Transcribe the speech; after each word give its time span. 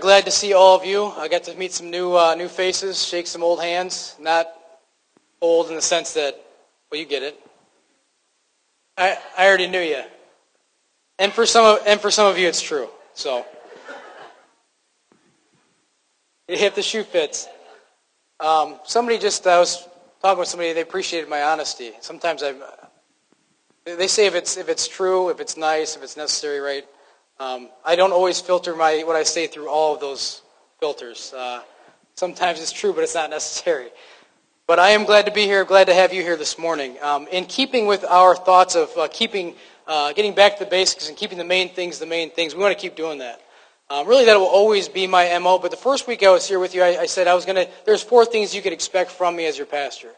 Glad 0.00 0.24
to 0.24 0.30
see 0.30 0.54
all 0.54 0.74
of 0.74 0.86
you. 0.86 1.04
I 1.04 1.28
got 1.28 1.44
to 1.44 1.54
meet 1.54 1.72
some 1.72 1.90
new 1.90 2.16
uh, 2.16 2.34
new 2.34 2.48
faces, 2.48 3.06
shake 3.06 3.26
some 3.26 3.42
old 3.42 3.62
hands. 3.62 4.16
Not 4.18 4.48
old 5.40 5.68
in 5.68 5.74
the 5.74 5.82
sense 5.82 6.14
that, 6.14 6.40
well, 6.90 6.98
you 6.98 7.06
get 7.06 7.22
it. 7.22 7.38
I 8.96 9.18
I 9.36 9.46
already 9.46 9.68
knew 9.68 9.80
you, 9.80 10.02
and 11.18 11.32
for 11.32 11.44
some 11.44 11.64
of, 11.64 11.86
and 11.86 12.00
for 12.00 12.10
some 12.10 12.26
of 12.26 12.38
you, 12.38 12.48
it's 12.48 12.62
true. 12.62 12.88
So, 13.14 13.44
if 16.48 16.74
the 16.74 16.82
shoe 16.82 17.02
fits. 17.02 17.48
Um, 18.40 18.80
somebody 18.84 19.18
just 19.18 19.46
I 19.46 19.58
was 19.58 19.86
talking 20.20 20.38
with 20.38 20.48
somebody. 20.48 20.72
They 20.72 20.80
appreciated 20.80 21.28
my 21.28 21.42
honesty. 21.42 21.92
Sometimes 22.00 22.42
I. 22.42 22.54
They 23.84 24.08
say 24.08 24.26
if 24.26 24.34
it's 24.34 24.56
if 24.56 24.68
it's 24.68 24.88
true, 24.88 25.28
if 25.28 25.38
it's 25.38 25.56
nice, 25.56 25.96
if 25.96 26.02
it's 26.02 26.16
necessary, 26.16 26.60
right? 26.60 26.84
Um, 27.42 27.70
I 27.84 27.96
don't 27.96 28.12
always 28.12 28.40
filter 28.40 28.76
my 28.76 29.02
what 29.04 29.16
I 29.16 29.24
say 29.24 29.48
through 29.48 29.68
all 29.68 29.94
of 29.94 30.00
those 30.00 30.42
filters. 30.78 31.34
Uh, 31.36 31.62
sometimes 32.14 32.60
it's 32.60 32.70
true, 32.70 32.92
but 32.92 33.02
it's 33.02 33.16
not 33.16 33.30
necessary. 33.30 33.88
But 34.68 34.78
I 34.78 34.90
am 34.90 35.04
glad 35.04 35.26
to 35.26 35.32
be 35.32 35.42
here. 35.42 35.64
Glad 35.64 35.88
to 35.88 35.94
have 35.94 36.12
you 36.12 36.22
here 36.22 36.36
this 36.36 36.56
morning. 36.56 36.96
Um, 37.02 37.26
in 37.32 37.46
keeping 37.46 37.86
with 37.86 38.04
our 38.04 38.36
thoughts 38.36 38.76
of 38.76 38.96
uh, 38.96 39.08
keeping, 39.08 39.56
uh, 39.88 40.12
getting 40.12 40.36
back 40.36 40.58
to 40.58 40.64
the 40.64 40.70
basics 40.70 41.08
and 41.08 41.18
keeping 41.18 41.36
the 41.36 41.42
main 41.42 41.70
things 41.70 41.98
the 41.98 42.06
main 42.06 42.30
things, 42.30 42.54
we 42.54 42.62
want 42.62 42.78
to 42.78 42.80
keep 42.80 42.94
doing 42.94 43.18
that. 43.18 43.40
Um, 43.90 44.06
really, 44.06 44.26
that 44.26 44.36
will 44.36 44.46
always 44.46 44.88
be 44.88 45.08
my 45.08 45.36
mo. 45.40 45.58
But 45.58 45.72
the 45.72 45.76
first 45.76 46.06
week 46.06 46.22
I 46.22 46.30
was 46.30 46.46
here 46.46 46.60
with 46.60 46.76
you, 46.76 46.84
I, 46.84 47.00
I 47.00 47.06
said 47.06 47.26
I 47.26 47.34
was 47.34 47.44
going 47.44 47.56
to. 47.56 47.68
There's 47.84 48.04
four 48.04 48.24
things 48.24 48.54
you 48.54 48.62
could 48.62 48.72
expect 48.72 49.10
from 49.10 49.34
me 49.34 49.46
as 49.46 49.58
your 49.58 49.66
pastor. 49.66 50.10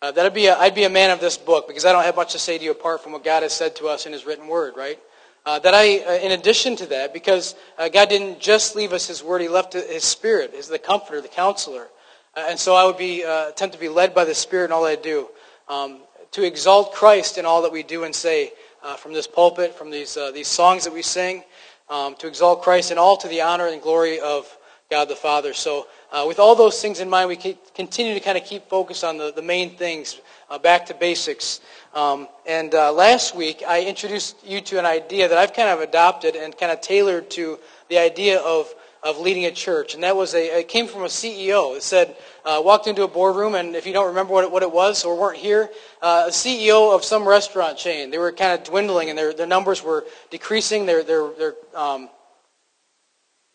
Uh, 0.00 0.12
that'd 0.12 0.32
be 0.32 0.46
a, 0.46 0.56
I'd 0.56 0.76
be 0.76 0.84
a 0.84 0.90
man 0.90 1.10
of 1.10 1.18
this 1.18 1.38
book 1.38 1.66
because 1.66 1.84
I 1.84 1.90
don't 1.90 2.04
have 2.04 2.14
much 2.14 2.34
to 2.34 2.38
say 2.38 2.56
to 2.56 2.62
you 2.62 2.70
apart 2.70 3.02
from 3.02 3.10
what 3.10 3.24
God 3.24 3.42
has 3.42 3.52
said 3.52 3.74
to 3.76 3.88
us 3.88 4.06
in 4.06 4.12
His 4.12 4.24
written 4.24 4.46
word, 4.46 4.74
right? 4.76 5.00
Uh, 5.48 5.58
that 5.58 5.72
I, 5.72 6.00
uh, 6.00 6.18
in 6.18 6.32
addition 6.32 6.76
to 6.76 6.84
that, 6.84 7.14
because 7.14 7.54
uh, 7.78 7.88
God 7.88 8.10
didn't 8.10 8.38
just 8.38 8.76
leave 8.76 8.92
us 8.92 9.06
His 9.06 9.24
Word, 9.24 9.40
He 9.40 9.48
left 9.48 9.72
His 9.72 10.04
Spirit, 10.04 10.52
as 10.52 10.68
the 10.68 10.78
Comforter, 10.78 11.22
the 11.22 11.28
Counselor. 11.28 11.88
Uh, 12.36 12.48
and 12.50 12.58
so 12.58 12.74
I 12.74 12.84
would 12.84 12.98
be 12.98 13.24
uh, 13.24 13.48
attempt 13.48 13.72
to 13.72 13.80
be 13.80 13.88
led 13.88 14.14
by 14.14 14.26
the 14.26 14.34
Spirit 14.34 14.66
in 14.66 14.72
all 14.72 14.82
that 14.82 14.90
I 14.90 14.96
do, 14.96 15.26
um, 15.66 16.00
to 16.32 16.44
exalt 16.44 16.92
Christ 16.92 17.38
in 17.38 17.46
all 17.46 17.62
that 17.62 17.72
we 17.72 17.82
do 17.82 18.04
and 18.04 18.14
say 18.14 18.52
uh, 18.82 18.96
from 18.96 19.14
this 19.14 19.26
pulpit, 19.26 19.74
from 19.74 19.90
these 19.90 20.18
these 20.34 20.48
songs 20.48 20.84
that 20.84 20.92
we 20.92 21.00
sing, 21.00 21.42
um, 21.88 22.14
to 22.16 22.26
exalt 22.26 22.60
Christ 22.60 22.90
in 22.90 22.98
all 22.98 23.16
to 23.16 23.26
the 23.28 23.40
honor 23.40 23.68
and 23.68 23.80
glory 23.80 24.20
of 24.20 24.54
God 24.90 25.08
the 25.08 25.16
Father. 25.16 25.54
So, 25.54 25.86
with 26.26 26.38
all 26.38 26.54
those 26.54 26.80
things 26.80 27.00
in 27.00 27.08
mind, 27.08 27.28
we 27.28 27.36
continue 27.74 28.14
to 28.14 28.20
kind 28.20 28.38
of 28.38 28.44
keep 28.44 28.68
focus 28.68 29.04
on 29.04 29.18
the, 29.18 29.32
the 29.32 29.42
main 29.42 29.76
things, 29.76 30.20
back 30.62 30.86
to 30.86 30.94
basics. 30.94 31.60
Um, 31.94 32.28
and 32.46 32.74
uh, 32.74 32.92
last 32.92 33.34
week, 33.34 33.62
I 33.66 33.84
introduced 33.84 34.46
you 34.46 34.60
to 34.62 34.78
an 34.78 34.86
idea 34.86 35.28
that 35.28 35.38
I've 35.38 35.52
kind 35.52 35.68
of 35.68 35.80
adopted 35.80 36.36
and 36.36 36.56
kind 36.56 36.70
of 36.70 36.80
tailored 36.80 37.30
to 37.32 37.58
the 37.88 37.98
idea 37.98 38.40
of, 38.40 38.72
of 39.02 39.18
leading 39.18 39.46
a 39.46 39.50
church. 39.50 39.94
And 39.94 40.02
that 40.02 40.14
was 40.14 40.34
a, 40.34 40.60
it 40.60 40.68
came 40.68 40.86
from 40.86 41.02
a 41.02 41.06
CEO. 41.06 41.76
It 41.76 41.82
said, 41.82 42.16
uh, 42.44 42.60
walked 42.62 42.86
into 42.86 43.04
a 43.04 43.08
boardroom, 43.08 43.54
and 43.54 43.74
if 43.74 43.86
you 43.86 43.92
don't 43.92 44.06
remember 44.06 44.32
what 44.32 44.44
it, 44.44 44.50
what 44.50 44.62
it 44.62 44.70
was 44.70 45.04
or 45.04 45.18
weren't 45.18 45.38
here, 45.38 45.70
uh, 46.02 46.24
a 46.28 46.30
CEO 46.30 46.94
of 46.94 47.04
some 47.04 47.26
restaurant 47.26 47.78
chain. 47.78 48.10
They 48.10 48.18
were 48.18 48.32
kind 48.32 48.52
of 48.52 48.64
dwindling, 48.64 49.08
and 49.08 49.18
their, 49.18 49.32
their 49.32 49.46
numbers 49.46 49.82
were 49.82 50.04
decreasing. 50.30 50.86
Their, 50.86 51.02
their, 51.02 51.30
their, 51.38 51.54
um, 51.74 52.10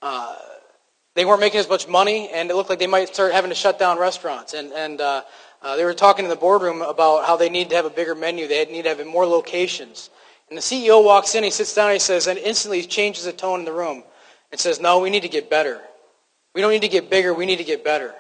uh, 0.02 0.36
they 1.16 1.26
weren't 1.26 1.40
making 1.40 1.60
as 1.60 1.70
much 1.70 1.88
money, 1.88 2.30
and 2.30 2.50
it 2.50 2.56
looked 2.56 2.70
like 2.70 2.80
they 2.80 2.88
might 2.88 3.14
start 3.14 3.34
having 3.34 3.50
to 3.50 3.56
shut 3.56 3.78
down 3.78 4.00
restaurants. 4.00 4.54
And, 4.54 4.72
and 4.74 5.00
uh, 5.00 5.24
uh, 5.62 5.76
they 5.76 5.86
were 5.86 5.94
talking 5.94 6.26
in 6.26 6.30
the 6.30 6.36
boardroom 6.36 6.82
about 6.82 7.26
how 7.26 7.36
they 7.36 7.50
need 7.50 7.70
to 7.70 7.76
have 7.76 7.86
a 7.86 7.90
bigger 7.90 8.16
menu. 8.16 8.48
They 8.48 8.66
need 8.66 8.84
to 8.84 8.90
have 8.90 9.06
more 9.06 9.26
locations. 9.26 10.10
And 10.50 10.58
the 10.58 10.62
CEO 10.62 11.04
walks 11.04 11.36
in, 11.36 11.44
he 11.44 11.52
sits 11.52 11.74
down, 11.74 11.92
he 11.92 12.00
says, 12.00 12.28
and 12.28 12.38
instantly 12.40 12.82
changes 12.84 13.26
the 13.26 13.34
tone 13.34 13.60
in 13.60 13.66
the 13.66 13.74
room 13.74 14.04
and 14.52 14.60
says, 14.60 14.80
No, 14.80 15.00
we 15.00 15.10
need 15.10 15.22
to 15.22 15.30
get 15.30 15.50
better. 15.50 15.82
We 16.54 16.62
don't 16.62 16.72
need 16.72 16.82
to 16.82 16.88
get 16.88 17.10
bigger, 17.10 17.34
we 17.34 17.46
need 17.46 17.58
to 17.58 17.64
get 17.64 17.84
better. 17.84 18.14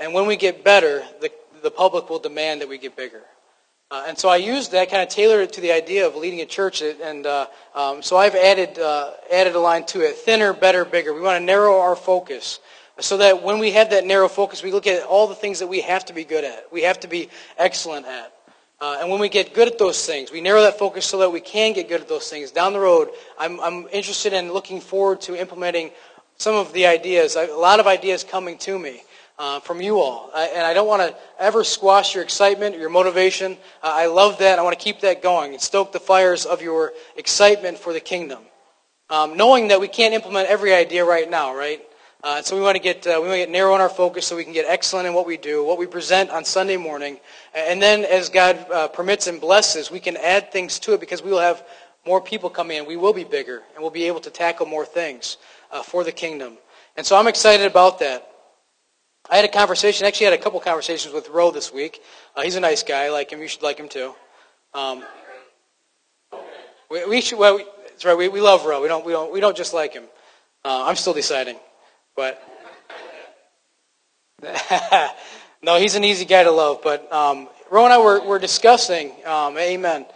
And 0.00 0.12
when 0.12 0.26
we 0.26 0.36
get 0.36 0.64
better, 0.64 1.02
the, 1.20 1.30
the 1.62 1.70
public 1.70 2.10
will 2.10 2.18
demand 2.18 2.60
that 2.60 2.68
we 2.68 2.78
get 2.78 2.96
bigger. 2.96 3.22
Uh, 3.90 4.04
and 4.06 4.18
so 4.18 4.28
I 4.28 4.36
used 4.36 4.72
that, 4.72 4.90
kind 4.90 5.02
of 5.02 5.08
tailored 5.08 5.40
it 5.40 5.52
to 5.54 5.62
the 5.62 5.72
idea 5.72 6.06
of 6.06 6.14
leading 6.14 6.42
a 6.42 6.46
church. 6.46 6.82
And 6.82 7.24
uh, 7.24 7.46
um, 7.74 8.02
so 8.02 8.18
I've 8.18 8.34
added, 8.34 8.78
uh, 8.78 9.12
added 9.32 9.54
a 9.54 9.60
line 9.60 9.86
to 9.86 10.02
it 10.02 10.16
thinner, 10.16 10.52
better, 10.52 10.84
bigger. 10.84 11.14
We 11.14 11.22
want 11.22 11.40
to 11.40 11.44
narrow 11.44 11.80
our 11.80 11.96
focus 11.96 12.60
so 13.00 13.16
that 13.16 13.42
when 13.42 13.58
we 13.58 13.70
have 13.70 13.88
that 13.90 14.04
narrow 14.04 14.28
focus, 14.28 14.62
we 14.62 14.72
look 14.72 14.86
at 14.86 15.04
all 15.04 15.26
the 15.26 15.34
things 15.34 15.60
that 15.60 15.68
we 15.68 15.80
have 15.80 16.04
to 16.04 16.12
be 16.12 16.24
good 16.24 16.44
at, 16.44 16.70
we 16.70 16.82
have 16.82 17.00
to 17.00 17.08
be 17.08 17.30
excellent 17.56 18.04
at. 18.04 18.32
Uh, 18.80 18.98
and 19.00 19.10
when 19.10 19.20
we 19.20 19.28
get 19.28 19.54
good 19.54 19.68
at 19.68 19.78
those 19.78 20.04
things, 20.04 20.30
we 20.30 20.40
narrow 20.40 20.60
that 20.60 20.78
focus 20.78 21.06
so 21.06 21.18
that 21.18 21.32
we 21.32 21.40
can 21.40 21.72
get 21.72 21.88
good 21.88 22.00
at 22.00 22.08
those 22.08 22.28
things. 22.28 22.50
Down 22.50 22.74
the 22.74 22.78
road, 22.78 23.08
I'm, 23.38 23.58
I'm 23.60 23.88
interested 23.90 24.34
in 24.34 24.52
looking 24.52 24.80
forward 24.80 25.22
to 25.22 25.34
implementing 25.34 25.90
some 26.36 26.54
of 26.54 26.72
the 26.72 26.86
ideas, 26.86 27.36
a 27.36 27.46
lot 27.56 27.80
of 27.80 27.86
ideas 27.86 28.22
coming 28.22 28.58
to 28.58 28.78
me. 28.78 29.02
Uh, 29.38 29.60
from 29.60 29.80
you 29.80 30.00
all. 30.00 30.32
I, 30.34 30.46
and 30.46 30.66
I 30.66 30.74
don't 30.74 30.88
want 30.88 31.00
to 31.00 31.14
ever 31.38 31.62
squash 31.62 32.12
your 32.12 32.24
excitement 32.24 32.74
or 32.74 32.80
your 32.80 32.90
motivation. 32.90 33.52
Uh, 33.84 33.92
I 33.94 34.06
love 34.06 34.38
that. 34.40 34.58
I 34.58 34.62
want 34.62 34.76
to 34.76 34.82
keep 34.82 35.00
that 35.02 35.22
going 35.22 35.52
and 35.52 35.62
stoke 35.62 35.92
the 35.92 36.00
fires 36.00 36.44
of 36.44 36.60
your 36.60 36.92
excitement 37.16 37.78
for 37.78 37.92
the 37.92 38.00
kingdom. 38.00 38.42
Um, 39.10 39.36
knowing 39.36 39.68
that 39.68 39.80
we 39.80 39.86
can't 39.86 40.12
implement 40.12 40.48
every 40.48 40.74
idea 40.74 41.04
right 41.04 41.30
now, 41.30 41.54
right? 41.54 41.80
Uh, 42.24 42.42
so 42.42 42.56
we 42.56 42.62
want 42.62 42.74
to 42.74 42.82
get 42.82 43.06
uh, 43.06 43.20
we 43.22 43.28
want 43.28 43.34
to 43.34 43.38
get 43.38 43.50
narrow 43.50 43.76
in 43.76 43.80
our 43.80 43.88
focus 43.88 44.26
so 44.26 44.34
we 44.34 44.42
can 44.42 44.52
get 44.52 44.66
excellent 44.68 45.06
in 45.06 45.14
what 45.14 45.24
we 45.24 45.36
do, 45.36 45.64
what 45.64 45.78
we 45.78 45.86
present 45.86 46.30
on 46.30 46.44
Sunday 46.44 46.76
morning, 46.76 47.20
and 47.54 47.80
then 47.80 48.04
as 48.04 48.28
God 48.28 48.66
uh, 48.72 48.88
permits 48.88 49.28
and 49.28 49.40
blesses, 49.40 49.88
we 49.88 50.00
can 50.00 50.16
add 50.16 50.50
things 50.50 50.80
to 50.80 50.94
it 50.94 51.00
because 51.00 51.22
we 51.22 51.30
will 51.30 51.38
have 51.38 51.64
more 52.04 52.20
people 52.20 52.50
come 52.50 52.72
in. 52.72 52.86
We 52.86 52.96
will 52.96 53.12
be 53.12 53.22
bigger, 53.22 53.62
and 53.74 53.82
we'll 53.82 53.92
be 53.92 54.04
able 54.04 54.20
to 54.20 54.30
tackle 54.30 54.66
more 54.66 54.84
things 54.84 55.36
uh, 55.70 55.84
for 55.84 56.02
the 56.02 56.10
kingdom. 56.10 56.58
And 56.96 57.06
so 57.06 57.16
I'm 57.16 57.28
excited 57.28 57.66
about 57.66 58.00
that. 58.00 58.28
I 59.30 59.36
had 59.36 59.44
a 59.44 59.48
conversation, 59.48 60.06
actually 60.06 60.26
had 60.26 60.34
a 60.34 60.38
couple 60.38 60.58
conversations 60.60 61.12
with 61.12 61.28
Roe 61.28 61.50
this 61.50 61.72
week. 61.72 62.00
Uh, 62.34 62.42
he's 62.42 62.56
a 62.56 62.60
nice 62.60 62.82
guy. 62.82 63.04
I 63.04 63.08
like 63.10 63.30
him. 63.30 63.40
You 63.40 63.48
should 63.48 63.62
like 63.62 63.78
him 63.78 63.88
too. 63.88 64.14
Um, 64.74 65.04
we, 66.90 67.04
we, 67.06 67.20
should. 67.20 67.38
Well, 67.38 67.56
we, 67.56 67.64
that's 67.88 68.04
right. 68.04 68.16
We, 68.16 68.28
we 68.28 68.40
love 68.40 68.64
Roe. 68.64 68.80
We 68.80 68.88
don't. 68.88 69.04
We 69.04 69.12
don't. 69.12 69.32
We 69.32 69.40
don't 69.40 69.56
just 69.56 69.74
like 69.74 69.92
him. 69.92 70.04
Uh, 70.64 70.84
I'm 70.86 70.96
still 70.96 71.12
deciding. 71.12 71.56
But 72.16 72.42
no, 75.62 75.78
he's 75.78 75.94
an 75.94 76.04
easy 76.04 76.24
guy 76.24 76.44
to 76.44 76.50
love. 76.50 76.80
But 76.82 77.12
um, 77.12 77.48
Ro 77.70 77.84
and 77.84 77.92
I 77.92 77.98
were, 77.98 78.20
were 78.24 78.38
discussing, 78.38 79.12
um, 79.24 79.58
amen. 79.58 80.06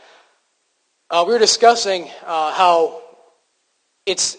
Uh, 1.11 1.25
we 1.27 1.33
were 1.33 1.39
discussing 1.39 2.09
uh, 2.25 2.53
how 2.53 3.03
it's 4.07 4.37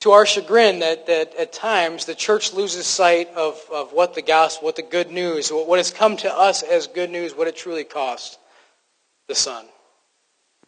to 0.00 0.10
our 0.12 0.26
chagrin 0.26 0.80
that, 0.80 1.06
that 1.06 1.34
at 1.36 1.52
times 1.52 2.04
the 2.04 2.14
church 2.14 2.52
loses 2.52 2.86
sight 2.86 3.28
of, 3.34 3.60
of 3.72 3.92
what 3.92 4.14
the 4.14 4.22
gospel, 4.22 4.66
what 4.66 4.76
the 4.76 4.82
good 4.82 5.10
news, 5.10 5.50
what 5.50 5.78
has 5.78 5.90
come 5.90 6.16
to 6.18 6.32
us 6.32 6.62
as 6.62 6.86
good 6.86 7.10
news, 7.10 7.34
what 7.34 7.48
it 7.48 7.56
truly 7.56 7.84
cost 7.84 8.38
the 9.28 9.34
Son. 9.34 9.64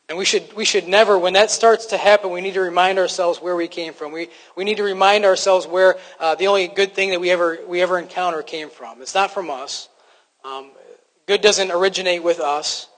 And 0.09 0.17
we 0.17 0.25
should, 0.25 0.55
we 0.55 0.65
should 0.65 0.89
never, 0.89 1.19
when 1.19 1.35
that 1.35 1.51
starts 1.51 1.87
to 1.87 1.99
happen, 1.99 2.31
we 2.31 2.41
need 2.41 2.55
to 2.55 2.63
remind 2.63 2.99
ourselves 2.99 3.43
where 3.43 3.55
we 3.55 3.69
came 3.69 3.93
from. 3.93 4.11
We, 4.11 4.29
we 4.57 4.65
need 4.65 4.79
to 4.79 4.83
remind 4.83 5.27
ourselves 5.27 5.67
where 5.67 5.97
uh, 6.19 6.35
the 6.35 6.47
only 6.47 6.67
good 6.67 6.95
thing 6.95 7.11
that 7.11 7.21
we 7.21 7.31
ever, 7.31 7.59
we 7.69 7.83
ever 7.83 7.99
encounter 7.99 8.43
came 8.43 8.71
from. 8.71 9.03
It's 9.03 9.15
not 9.15 9.31
from 9.33 9.51
us. 9.51 9.91
Um, 10.45 10.71
good 11.27 11.43
doesn't 11.43 11.71
originate 11.71 12.23
with 12.23 12.41
us. 12.41 12.89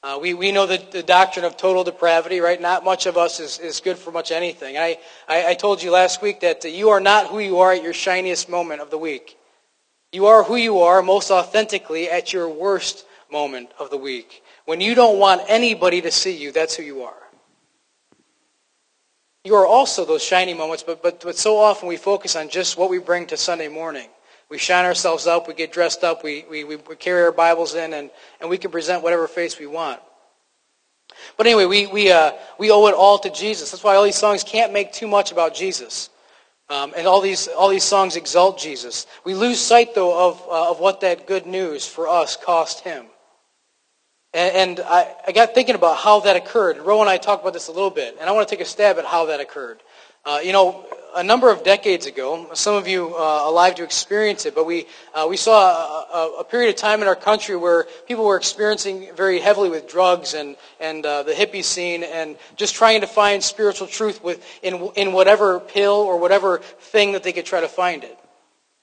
Uh, 0.00 0.16
we, 0.20 0.32
we 0.32 0.52
know 0.52 0.64
the, 0.64 0.80
the 0.92 1.02
doctrine 1.02 1.44
of 1.44 1.56
total 1.56 1.82
depravity, 1.82 2.38
right? 2.38 2.60
Not 2.60 2.84
much 2.84 3.06
of 3.06 3.16
us 3.16 3.40
is, 3.40 3.58
is 3.58 3.80
good 3.80 3.98
for 3.98 4.12
much 4.12 4.30
anything. 4.30 4.78
I, 4.78 4.98
I, 5.26 5.48
I 5.48 5.54
told 5.54 5.82
you 5.82 5.90
last 5.90 6.22
week 6.22 6.40
that 6.40 6.64
you 6.64 6.90
are 6.90 7.00
not 7.00 7.26
who 7.26 7.40
you 7.40 7.58
are 7.58 7.72
at 7.72 7.82
your 7.82 7.92
shiniest 7.92 8.48
moment 8.48 8.80
of 8.80 8.90
the 8.90 8.98
week. 8.98 9.36
You 10.12 10.26
are 10.26 10.44
who 10.44 10.54
you 10.54 10.78
are 10.78 11.02
most 11.02 11.32
authentically 11.32 12.08
at 12.08 12.32
your 12.32 12.48
worst 12.48 13.06
moment 13.30 13.70
of 13.80 13.90
the 13.90 13.96
week. 13.96 14.42
When 14.66 14.80
you 14.80 14.94
don't 14.94 15.18
want 15.18 15.42
anybody 15.48 16.00
to 16.02 16.12
see 16.12 16.36
you, 16.36 16.52
that's 16.52 16.76
who 16.76 16.84
you 16.84 17.02
are. 17.02 17.14
You 19.44 19.56
are 19.56 19.66
also 19.66 20.04
those 20.04 20.22
shiny 20.22 20.54
moments, 20.54 20.84
but, 20.84 21.02
but, 21.02 21.20
but 21.20 21.36
so 21.36 21.58
often 21.58 21.88
we 21.88 21.96
focus 21.96 22.36
on 22.36 22.48
just 22.48 22.78
what 22.78 22.88
we 22.88 22.98
bring 22.98 23.26
to 23.26 23.36
Sunday 23.36 23.68
morning. 23.68 24.08
We 24.50 24.56
shine 24.58 24.86
ourselves 24.86 25.26
up, 25.26 25.46
we 25.46 25.54
get 25.54 25.72
dressed 25.72 26.04
up, 26.04 26.24
we, 26.24 26.44
we, 26.50 26.64
we 26.64 26.76
carry 26.98 27.22
our 27.22 27.32
Bibles 27.32 27.74
in, 27.74 27.92
and, 27.92 28.10
and 28.40 28.48
we 28.48 28.56
can 28.56 28.70
present 28.70 29.02
whatever 29.02 29.28
face 29.28 29.58
we 29.58 29.66
want. 29.66 30.00
But 31.36 31.46
anyway, 31.46 31.66
we, 31.66 31.86
we, 31.86 32.10
uh, 32.10 32.32
we 32.58 32.70
owe 32.70 32.86
it 32.86 32.94
all 32.94 33.18
to 33.18 33.30
Jesus. 33.30 33.70
That's 33.70 33.84
why 33.84 33.96
all 33.96 34.04
these 34.04 34.16
songs 34.16 34.42
can't 34.42 34.72
make 34.72 34.92
too 34.92 35.06
much 35.06 35.32
about 35.32 35.54
Jesus. 35.54 36.10
Um, 36.70 36.92
and 36.96 37.06
all 37.06 37.20
these, 37.20 37.48
all 37.48 37.68
these 37.68 37.84
songs 37.84 38.16
exalt 38.16 38.58
Jesus. 38.58 39.06
We 39.24 39.34
lose 39.34 39.58
sight, 39.60 39.94
though, 39.94 40.28
of, 40.28 40.42
uh, 40.48 40.70
of 40.70 40.80
what 40.80 41.00
that 41.00 41.26
good 41.26 41.46
news 41.46 41.86
for 41.86 42.08
us 42.08 42.36
cost 42.36 42.80
him. 42.80 43.06
And, 44.34 44.78
and 44.78 44.80
I, 44.86 45.14
I, 45.26 45.32
got 45.32 45.54
thinking 45.54 45.74
about 45.74 45.96
how 45.96 46.20
that 46.20 46.36
occurred. 46.36 46.76
Roe 46.78 47.00
and 47.00 47.08
I 47.08 47.16
talked 47.16 47.42
about 47.42 47.54
this 47.54 47.68
a 47.68 47.72
little 47.72 47.90
bit, 47.90 48.16
and 48.20 48.28
I 48.28 48.32
want 48.32 48.46
to 48.46 48.54
take 48.54 48.62
a 48.62 48.68
stab 48.68 48.98
at 48.98 49.06
how 49.06 49.26
that 49.26 49.40
occurred. 49.40 49.82
Uh, 50.26 50.40
you 50.42 50.52
know, 50.52 50.84
a 51.14 51.22
number 51.22 51.50
of 51.50 51.62
decades 51.62 52.06
ago, 52.06 52.48
some 52.54 52.74
of 52.74 52.86
you 52.86 53.14
uh, 53.14 53.42
alive 53.44 53.76
to 53.76 53.84
experience 53.84 54.46
it, 54.46 54.54
but 54.54 54.66
we, 54.66 54.86
uh, 55.14 55.26
we 55.28 55.36
saw 55.36 56.04
a, 56.12 56.40
a, 56.40 56.44
period 56.44 56.70
of 56.70 56.76
time 56.76 57.02
in 57.02 57.08
our 57.08 57.16
country 57.16 57.56
where 57.56 57.86
people 58.06 58.24
were 58.24 58.36
experiencing 58.36 59.08
very 59.14 59.38
heavily 59.38 59.70
with 59.70 59.88
drugs 59.88 60.34
and, 60.34 60.56
and 60.80 61.06
uh, 61.06 61.22
the 61.22 61.32
hippie 61.32 61.64
scene 61.64 62.02
and 62.02 62.36
just 62.56 62.74
trying 62.74 63.00
to 63.00 63.06
find 63.06 63.42
spiritual 63.42 63.86
truth 63.86 64.22
with, 64.22 64.44
in, 64.62 64.90
in 64.96 65.12
whatever 65.12 65.60
pill 65.60 65.94
or 65.94 66.18
whatever 66.18 66.58
thing 66.58 67.12
that 67.12 67.22
they 67.22 67.32
could 67.32 67.46
try 67.46 67.60
to 67.60 67.68
find 67.68 68.04
it. 68.04 68.17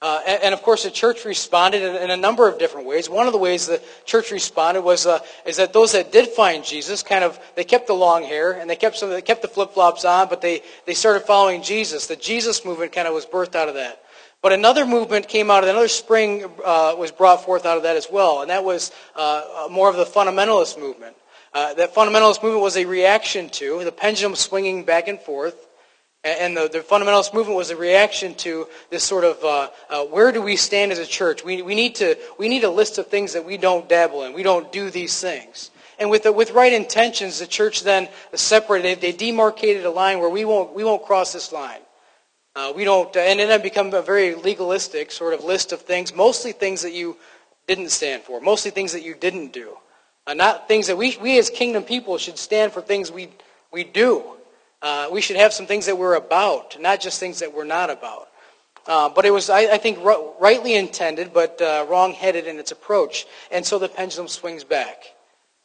Uh, 0.02 0.20
and, 0.26 0.42
and, 0.42 0.54
of 0.54 0.62
course, 0.62 0.84
the 0.84 0.90
church 0.90 1.24
responded 1.24 1.80
in, 1.80 1.96
in, 1.96 2.10
a 2.10 2.16
number 2.16 2.46
of 2.46 2.58
different 2.58 2.86
ways. 2.86 3.08
One 3.08 3.26
of 3.26 3.32
the 3.32 3.38
ways 3.38 3.66
the 3.66 3.80
church 4.04 4.30
responded 4.30 4.82
was 4.82 5.06
uh, 5.06 5.20
is 5.46 5.56
that 5.56 5.72
those 5.72 5.92
that 5.92 6.12
did 6.12 6.28
find 6.28 6.62
Jesus, 6.62 7.02
kind 7.02 7.24
of, 7.24 7.40
they 7.54 7.64
kept 7.64 7.86
the 7.86 7.94
long 7.94 8.22
hair 8.22 8.52
and 8.52 8.68
they 8.68 8.76
kept 8.76 8.98
some, 8.98 9.08
they 9.08 9.22
kept 9.22 9.40
the 9.40 9.48
flip 9.48 9.72
flops 9.72 10.04
on, 10.04 10.28
but 10.28 10.42
they 10.42 10.60
they 10.84 10.92
started 10.92 11.20
following 11.20 11.62
Jesus. 11.62 12.08
The 12.08 12.16
Jesus 12.16 12.62
movement 12.62 12.92
kind 12.92 13.08
of 13.08 13.14
was 13.14 13.24
birthed 13.24 13.54
out 13.54 13.68
of 13.68 13.74
that. 13.76 14.02
But 14.42 14.52
another 14.52 14.84
movement 14.84 15.28
came 15.28 15.50
out 15.50 15.64
of 15.64 15.70
another 15.70 15.88
spring 15.88 16.44
uh, 16.62 16.94
was 16.98 17.10
brought 17.10 17.42
forth 17.42 17.64
out 17.64 17.78
of 17.78 17.84
that 17.84 17.96
as 17.96 18.08
well, 18.12 18.42
and 18.42 18.50
that 18.50 18.64
was 18.64 18.92
uh, 19.14 19.66
more 19.70 19.88
of 19.88 19.96
the 19.96 20.04
fundamentalist 20.04 20.78
movement. 20.78 21.16
Uh, 21.54 21.72
that 21.72 21.94
fundamentalist 21.94 22.42
movement 22.42 22.62
was 22.62 22.76
a 22.76 22.84
reaction 22.84 23.48
to 23.48 23.82
the 23.82 23.90
pendulum 23.90 24.36
swinging 24.36 24.84
back 24.84 25.08
and 25.08 25.18
forth 25.18 25.65
and 26.26 26.56
the, 26.56 26.68
the, 26.68 26.78
fundamentalist 26.80 27.32
movement 27.32 27.56
was 27.56 27.70
a 27.70 27.76
reaction 27.76 28.34
to 28.34 28.66
this 28.90 29.04
sort 29.04 29.24
of 29.24 29.42
uh, 29.44 29.70
uh, 29.88 30.04
where 30.06 30.32
do 30.32 30.42
we 30.42 30.56
stand 30.56 30.90
as 30.90 30.98
a 30.98 31.06
church? 31.06 31.44
We, 31.44 31.62
we, 31.62 31.74
need 31.74 31.94
to, 31.96 32.16
we 32.38 32.48
need 32.48 32.64
a 32.64 32.70
list 32.70 32.98
of 32.98 33.06
things 33.06 33.32
that 33.34 33.44
we 33.44 33.56
don't 33.56 33.88
dabble 33.88 34.24
in. 34.24 34.32
We 34.32 34.42
don't 34.42 34.70
do 34.72 34.90
these 34.90 35.20
things. 35.20 35.70
And 35.98 36.10
with, 36.10 36.24
the, 36.24 36.32
with 36.32 36.50
right 36.50 36.72
intentions, 36.72 37.38
the 37.38 37.46
church 37.46 37.82
then 37.82 38.08
separated. 38.34 39.00
They, 39.00 39.12
they 39.12 39.16
demarcated 39.16 39.84
a 39.84 39.90
line 39.90 40.18
where 40.18 40.28
we 40.28 40.44
won't, 40.44 40.74
we 40.74 40.84
won't 40.84 41.04
cross 41.04 41.32
this 41.32 41.52
line. 41.52 41.80
Uh, 42.54 42.72
we 42.74 42.84
don't, 42.84 43.14
and 43.16 43.38
then 43.38 43.50
it 43.50 43.62
become 43.62 43.92
a 43.92 44.02
very 44.02 44.34
legalistic 44.34 45.12
sort 45.12 45.34
of 45.34 45.44
list 45.44 45.72
of 45.72 45.82
things, 45.82 46.14
mostly 46.14 46.52
things 46.52 46.82
that 46.82 46.92
you 46.92 47.16
didn't 47.66 47.90
stand 47.90 48.22
for, 48.22 48.40
mostly 48.40 48.70
things 48.70 48.92
that 48.92 49.02
you 49.02 49.14
didn't 49.14 49.52
do. 49.52 49.76
Uh, 50.26 50.34
not 50.34 50.66
things 50.66 50.86
that 50.86 50.96
we, 50.96 51.16
we 51.20 51.38
as 51.38 51.50
kingdom 51.50 51.84
people 51.84 52.18
should 52.18 52.38
stand 52.38 52.72
for 52.72 52.80
things 52.80 53.12
we, 53.12 53.28
we 53.72 53.84
do. 53.84 54.35
Uh, 54.82 55.08
we 55.10 55.20
should 55.20 55.36
have 55.36 55.52
some 55.52 55.66
things 55.66 55.86
that 55.86 55.96
we're 55.96 56.16
about, 56.16 56.80
not 56.80 57.00
just 57.00 57.18
things 57.18 57.38
that 57.40 57.52
we're 57.52 57.64
not 57.64 57.90
about. 57.90 58.28
Uh, 58.86 59.08
but 59.08 59.24
it 59.24 59.32
was, 59.32 59.50
I, 59.50 59.72
I 59.72 59.78
think, 59.78 59.98
r- 60.04 60.32
rightly 60.38 60.74
intended, 60.74 61.32
but 61.32 61.60
uh, 61.60 61.86
wrong-headed 61.88 62.46
in 62.46 62.58
its 62.58 62.70
approach. 62.70 63.26
And 63.50 63.64
so 63.64 63.78
the 63.78 63.88
pendulum 63.88 64.28
swings 64.28 64.62
back. 64.62 65.02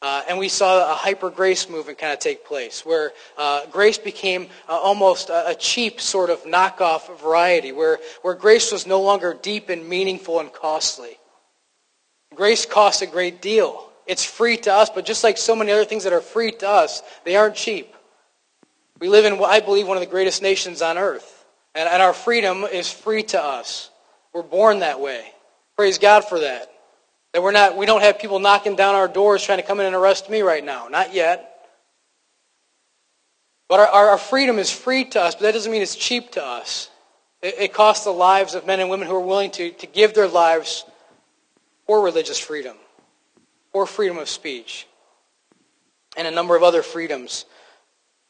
Uh, 0.02 0.24
and 0.28 0.40
we 0.40 0.50
saw 0.50 0.92
a 0.92 0.96
hyper 0.96 1.30
grace 1.30 1.70
movement 1.70 2.00
kind 2.00 2.12
of 2.12 2.18
take 2.18 2.44
place, 2.44 2.84
where 2.84 3.12
uh, 3.38 3.68
grace 3.68 4.00
became 4.00 4.48
uh, 4.68 4.72
almost 4.72 5.30
a, 5.30 5.50
a, 5.50 5.54
cheap 5.54 6.02
sort 6.02 6.32
of 6.32 6.42
knockoff 6.44 7.20
variety, 7.22 7.72
where, 7.72 8.00
where 8.24 8.34
grace 8.34 8.72
was 8.72 8.88
no 8.88 9.00
longer 9.00 9.38
deep 9.44 9.70
and 9.70 9.88
meaningful 9.88 10.40
and 10.40 10.52
costly. 10.52 11.20
Grace 12.34 12.66
costs 12.66 13.04
a 13.04 13.08
great 13.08 13.44
deal. 13.44 13.90
It's 14.08 14.26
free 14.26 14.58
to 14.58 14.74
us, 14.74 14.90
but 14.90 15.06
just 15.06 15.24
like 15.24 15.38
so 15.38 15.56
many 15.56 15.72
other 15.72 15.86
things 15.86 16.04
that 16.06 16.14
are 16.14 16.22
free 16.22 16.52
to 16.52 16.68
us, 16.68 17.04
they 17.24 17.36
aren't 17.36 17.56
cheap. 17.56 17.94
We 19.02 19.10
live 19.10 19.26
in, 19.26 19.44
I 19.44 19.62
believe, 19.62 19.88
one 19.88 19.98
of 19.98 20.02
the 20.02 20.10
greatest 20.10 20.44
nations 20.44 20.84
on 20.84 21.00
earth. 21.00 21.44
And, 21.74 21.90
and 21.90 22.04
our 22.04 22.14
freedom 22.14 22.64
is 22.64 22.92
free 22.92 23.24
to 23.24 23.44
us. 23.44 23.90
We're 24.32 24.44
born 24.44 24.80
that 24.80 25.02
way. 25.02 25.26
Praise 25.76 25.98
God 25.98 26.24
for 26.24 26.40
that. 26.40 26.72
That 27.34 27.42
we're 27.42 27.52
not, 27.52 27.76
we 27.76 27.88
don't 27.88 28.02
have 28.02 28.20
people 28.20 28.38
knocking 28.38 28.76
down 28.76 28.94
our 28.94 29.08
doors 29.08 29.44
trying 29.44 29.58
to 29.58 29.64
come 29.64 29.80
in 29.80 29.88
and 29.88 29.96
arrest 29.96 30.30
me 30.30 30.42
right 30.42 30.64
now. 30.64 30.88
Not 30.88 31.16
yet. 31.16 31.48
But 33.68 33.80
our, 33.80 34.10
our, 34.10 34.18
freedom 34.20 34.60
is 34.60 34.70
free 34.70 35.06
to 35.06 35.22
us, 35.22 35.34
but 35.34 35.44
that 35.44 35.54
doesn't 35.54 35.72
mean 35.72 35.82
it's 35.82 35.96
cheap 35.96 36.34
to 36.34 36.46
us. 36.46 36.90
It, 37.42 37.56
it 37.58 37.74
costs 37.74 38.04
the 38.04 38.12
lives 38.12 38.54
of 38.54 38.68
men 38.68 38.82
and 38.82 38.90
women 38.90 39.08
who 39.08 39.16
are 39.16 39.26
willing 39.26 39.50
to, 39.52 39.72
to 39.72 39.88
give 39.88 40.14
their 40.14 40.28
lives 40.28 40.86
for 41.88 42.04
religious 42.04 42.38
freedom, 42.38 42.76
for 43.72 43.88
freedom 43.88 44.20
of 44.20 44.30
speech, 44.30 44.88
and 46.18 46.28
a 46.28 46.32
number 46.32 46.56
of 46.56 46.62
other 46.62 46.84
freedoms. 46.84 47.46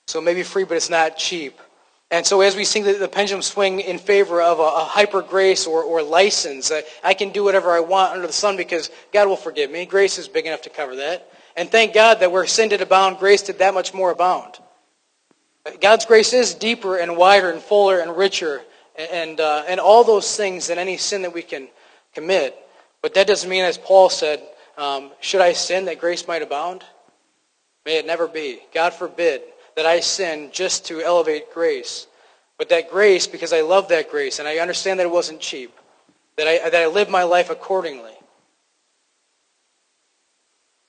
So 0.07 0.21
maybe 0.21 0.43
free, 0.43 0.63
but 0.63 0.77
it's 0.77 0.89
not 0.89 1.17
cheap. 1.17 1.59
And 2.11 2.25
so 2.25 2.41
as 2.41 2.57
we 2.57 2.65
see 2.65 2.81
the, 2.81 2.93
the 2.93 3.07
pendulum 3.07 3.41
swing 3.41 3.79
in 3.79 3.97
favor 3.97 4.41
of 4.41 4.59
a, 4.59 4.63
a 4.63 4.83
hyper 4.83 5.21
grace 5.21 5.65
or, 5.65 5.81
or 5.81 6.03
license, 6.03 6.69
I, 6.69 6.83
I 7.03 7.13
can 7.13 7.29
do 7.29 7.45
whatever 7.45 7.71
I 7.71 7.79
want 7.79 8.13
under 8.13 8.27
the 8.27 8.33
sun 8.33 8.57
because 8.57 8.89
God 9.13 9.29
will 9.29 9.37
forgive 9.37 9.71
me. 9.71 9.85
Grace 9.85 10.17
is 10.17 10.27
big 10.27 10.45
enough 10.45 10.63
to 10.63 10.69
cover 10.69 10.97
that. 10.97 11.31
And 11.55 11.69
thank 11.71 11.93
God 11.93 12.19
that 12.19 12.31
where 12.31 12.45
sin 12.45 12.67
did 12.69 12.81
abound, 12.81 13.17
grace 13.17 13.43
did 13.43 13.59
that 13.59 13.73
much 13.73 13.93
more 13.93 14.11
abound. 14.11 14.59
God's 15.79 16.05
grace 16.05 16.33
is 16.33 16.53
deeper 16.53 16.97
and 16.97 17.15
wider 17.15 17.49
and 17.49 17.61
fuller 17.61 17.99
and 17.99 18.17
richer 18.17 18.61
and, 18.97 19.39
uh, 19.39 19.63
and 19.67 19.79
all 19.79 20.03
those 20.03 20.35
things 20.35 20.67
than 20.67 20.77
any 20.77 20.97
sin 20.97 21.21
that 21.21 21.33
we 21.33 21.41
can 21.41 21.69
commit. 22.13 22.57
But 23.01 23.13
that 23.13 23.25
doesn't 23.25 23.49
mean, 23.49 23.63
as 23.63 23.77
Paul 23.77 24.09
said, 24.09 24.41
um, 24.77 25.11
should 25.21 25.41
I 25.41 25.53
sin 25.53 25.85
that 25.85 25.99
grace 25.99 26.27
might 26.27 26.41
abound? 26.41 26.83
May 27.85 27.97
it 27.97 28.05
never 28.05 28.27
be. 28.27 28.59
God 28.73 28.93
forbid 28.93 29.43
that 29.75 29.85
I 29.85 29.99
sin 29.99 30.49
just 30.51 30.85
to 30.87 31.01
elevate 31.01 31.53
grace. 31.53 32.07
But 32.57 32.69
that 32.69 32.91
grace, 32.91 33.27
because 33.27 33.53
I 33.53 33.61
love 33.61 33.87
that 33.89 34.11
grace, 34.11 34.39
and 34.39 34.47
I 34.47 34.57
understand 34.57 34.99
that 34.99 35.05
it 35.05 35.11
wasn't 35.11 35.39
cheap, 35.39 35.71
that 36.37 36.47
I, 36.47 36.69
that 36.69 36.81
I 36.81 36.87
live 36.87 37.09
my 37.09 37.23
life 37.23 37.49
accordingly. 37.49 38.11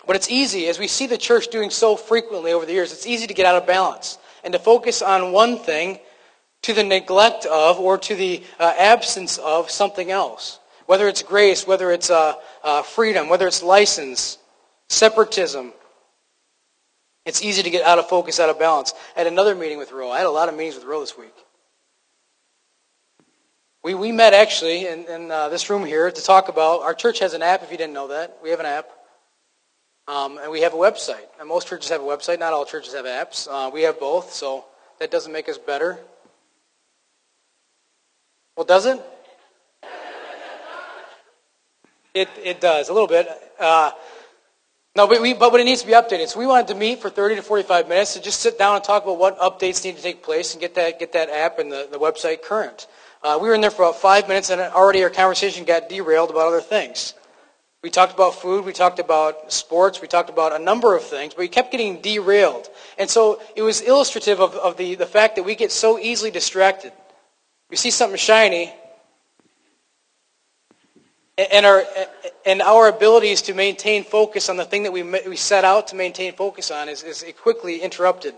But 0.06 0.16
it's 0.16 0.30
easy, 0.30 0.66
as 0.68 0.78
we 0.78 0.88
see 0.88 1.06
the 1.06 1.16
church 1.16 1.48
doing 1.48 1.70
so 1.70 1.96
frequently 1.96 2.52
over 2.52 2.66
the 2.66 2.72
years, 2.72 2.92
it's 2.92 3.06
easy 3.06 3.26
to 3.26 3.34
get 3.34 3.46
out 3.46 3.56
of 3.56 3.66
balance 3.66 4.18
and 4.42 4.52
to 4.52 4.58
focus 4.58 5.00
on 5.00 5.32
one 5.32 5.58
thing 5.58 6.00
to 6.62 6.72
the 6.72 6.82
neglect 6.82 7.46
of 7.46 7.78
or 7.78 7.98
to 7.98 8.14
the 8.14 8.42
uh, 8.58 8.74
absence 8.78 9.38
of 9.38 9.70
something 9.70 10.10
else. 10.10 10.58
Whether 10.86 11.08
it's 11.08 11.22
grace, 11.22 11.66
whether 11.66 11.92
it's 11.92 12.10
uh, 12.10 12.34
uh, 12.62 12.82
freedom, 12.82 13.28
whether 13.28 13.46
it's 13.46 13.62
license, 13.62 14.38
separatism, 14.88 15.72
it's 17.24 17.42
easy 17.42 17.62
to 17.62 17.70
get 17.70 17.84
out 17.84 17.98
of 17.98 18.08
focus, 18.08 18.40
out 18.40 18.50
of 18.50 18.58
balance. 18.58 18.92
I 19.16 19.20
had 19.20 19.26
another 19.26 19.54
meeting 19.54 19.78
with 19.78 19.92
Ro. 19.92 20.10
I 20.10 20.18
had 20.18 20.26
a 20.26 20.30
lot 20.30 20.48
of 20.48 20.56
meetings 20.56 20.74
with 20.74 20.84
Ro 20.84 21.00
this 21.00 21.16
week. 21.16 21.34
We, 23.84 23.94
we 23.94 24.12
met 24.12 24.32
actually 24.32 24.86
in, 24.86 25.04
in 25.06 25.30
uh, 25.30 25.48
this 25.48 25.68
room 25.68 25.84
here 25.84 26.10
to 26.10 26.22
talk 26.22 26.48
about, 26.48 26.82
our 26.82 26.94
church 26.94 27.18
has 27.18 27.34
an 27.34 27.42
app, 27.42 27.62
if 27.62 27.70
you 27.70 27.76
didn't 27.76 27.94
know 27.94 28.08
that. 28.08 28.38
We 28.42 28.50
have 28.50 28.60
an 28.60 28.66
app. 28.66 28.90
Um, 30.08 30.38
and 30.38 30.50
we 30.50 30.60
have 30.62 30.74
a 30.74 30.76
website. 30.76 31.26
And 31.38 31.48
most 31.48 31.68
churches 31.68 31.90
have 31.90 32.00
a 32.00 32.04
website. 32.04 32.38
Not 32.38 32.52
all 32.52 32.64
churches 32.64 32.94
have 32.94 33.06
apps. 33.06 33.48
Uh, 33.50 33.70
we 33.70 33.82
have 33.82 33.98
both, 33.98 34.32
so 34.32 34.64
that 34.98 35.10
doesn't 35.10 35.32
make 35.32 35.48
us 35.48 35.58
better. 35.58 35.98
Well, 38.56 38.66
does 38.66 38.86
it? 38.86 39.00
It, 42.14 42.28
it 42.44 42.60
does, 42.60 42.90
a 42.90 42.92
little 42.92 43.08
bit. 43.08 43.26
Uh, 43.58 43.90
no, 44.94 45.06
but, 45.06 45.22
we, 45.22 45.32
but 45.32 45.54
it 45.54 45.64
needs 45.64 45.80
to 45.80 45.86
be 45.86 45.94
updated. 45.94 46.28
So 46.28 46.38
we 46.38 46.46
wanted 46.46 46.68
to 46.68 46.74
meet 46.74 47.00
for 47.00 47.08
30 47.08 47.36
to 47.36 47.42
45 47.42 47.88
minutes 47.88 48.12
to 48.14 48.20
just 48.20 48.40
sit 48.40 48.58
down 48.58 48.76
and 48.76 48.84
talk 48.84 49.04
about 49.04 49.18
what 49.18 49.38
updates 49.38 49.84
need 49.84 49.96
to 49.96 50.02
take 50.02 50.22
place 50.22 50.52
and 50.52 50.60
get 50.60 50.74
that, 50.74 50.98
get 50.98 51.12
that 51.12 51.30
app 51.30 51.58
and 51.58 51.72
the, 51.72 51.88
the 51.90 51.98
website 51.98 52.42
current. 52.42 52.86
Uh, 53.22 53.38
we 53.40 53.48
were 53.48 53.54
in 53.54 53.62
there 53.62 53.70
for 53.70 53.82
about 53.82 53.96
five 53.96 54.28
minutes 54.28 54.50
and 54.50 54.60
already 54.60 55.02
our 55.02 55.08
conversation 55.08 55.64
got 55.64 55.88
derailed 55.88 56.30
about 56.30 56.46
other 56.46 56.60
things. 56.60 57.14
We 57.82 57.90
talked 57.90 58.12
about 58.12 58.34
food, 58.34 58.64
we 58.64 58.72
talked 58.72 59.00
about 59.00 59.52
sports, 59.52 60.00
we 60.00 60.08
talked 60.08 60.30
about 60.30 60.52
a 60.52 60.58
number 60.58 60.94
of 60.94 61.02
things, 61.02 61.34
but 61.34 61.40
we 61.40 61.48
kept 61.48 61.72
getting 61.72 62.00
derailed. 62.00 62.68
And 62.98 63.10
so 63.10 63.40
it 63.56 63.62
was 63.62 63.80
illustrative 63.80 64.40
of, 64.40 64.54
of 64.54 64.76
the, 64.76 64.94
the 64.94 65.06
fact 65.06 65.36
that 65.36 65.42
we 65.42 65.56
get 65.56 65.72
so 65.72 65.98
easily 65.98 66.30
distracted. 66.30 66.92
We 67.70 67.76
see 67.76 67.90
something 67.90 68.18
shiny, 68.18 68.72
and 71.38 71.64
our, 71.64 71.84
and 72.44 72.60
our 72.60 72.88
abilities 72.88 73.42
to 73.42 73.54
maintain 73.54 74.04
focus 74.04 74.48
on 74.48 74.56
the 74.56 74.64
thing 74.64 74.82
that 74.82 74.92
we, 74.92 75.02
we 75.02 75.36
set 75.36 75.64
out 75.64 75.88
to 75.88 75.96
maintain 75.96 76.32
focus 76.34 76.70
on 76.70 76.88
is, 76.88 77.02
is 77.02 77.24
quickly 77.40 77.80
interrupted. 77.80 78.34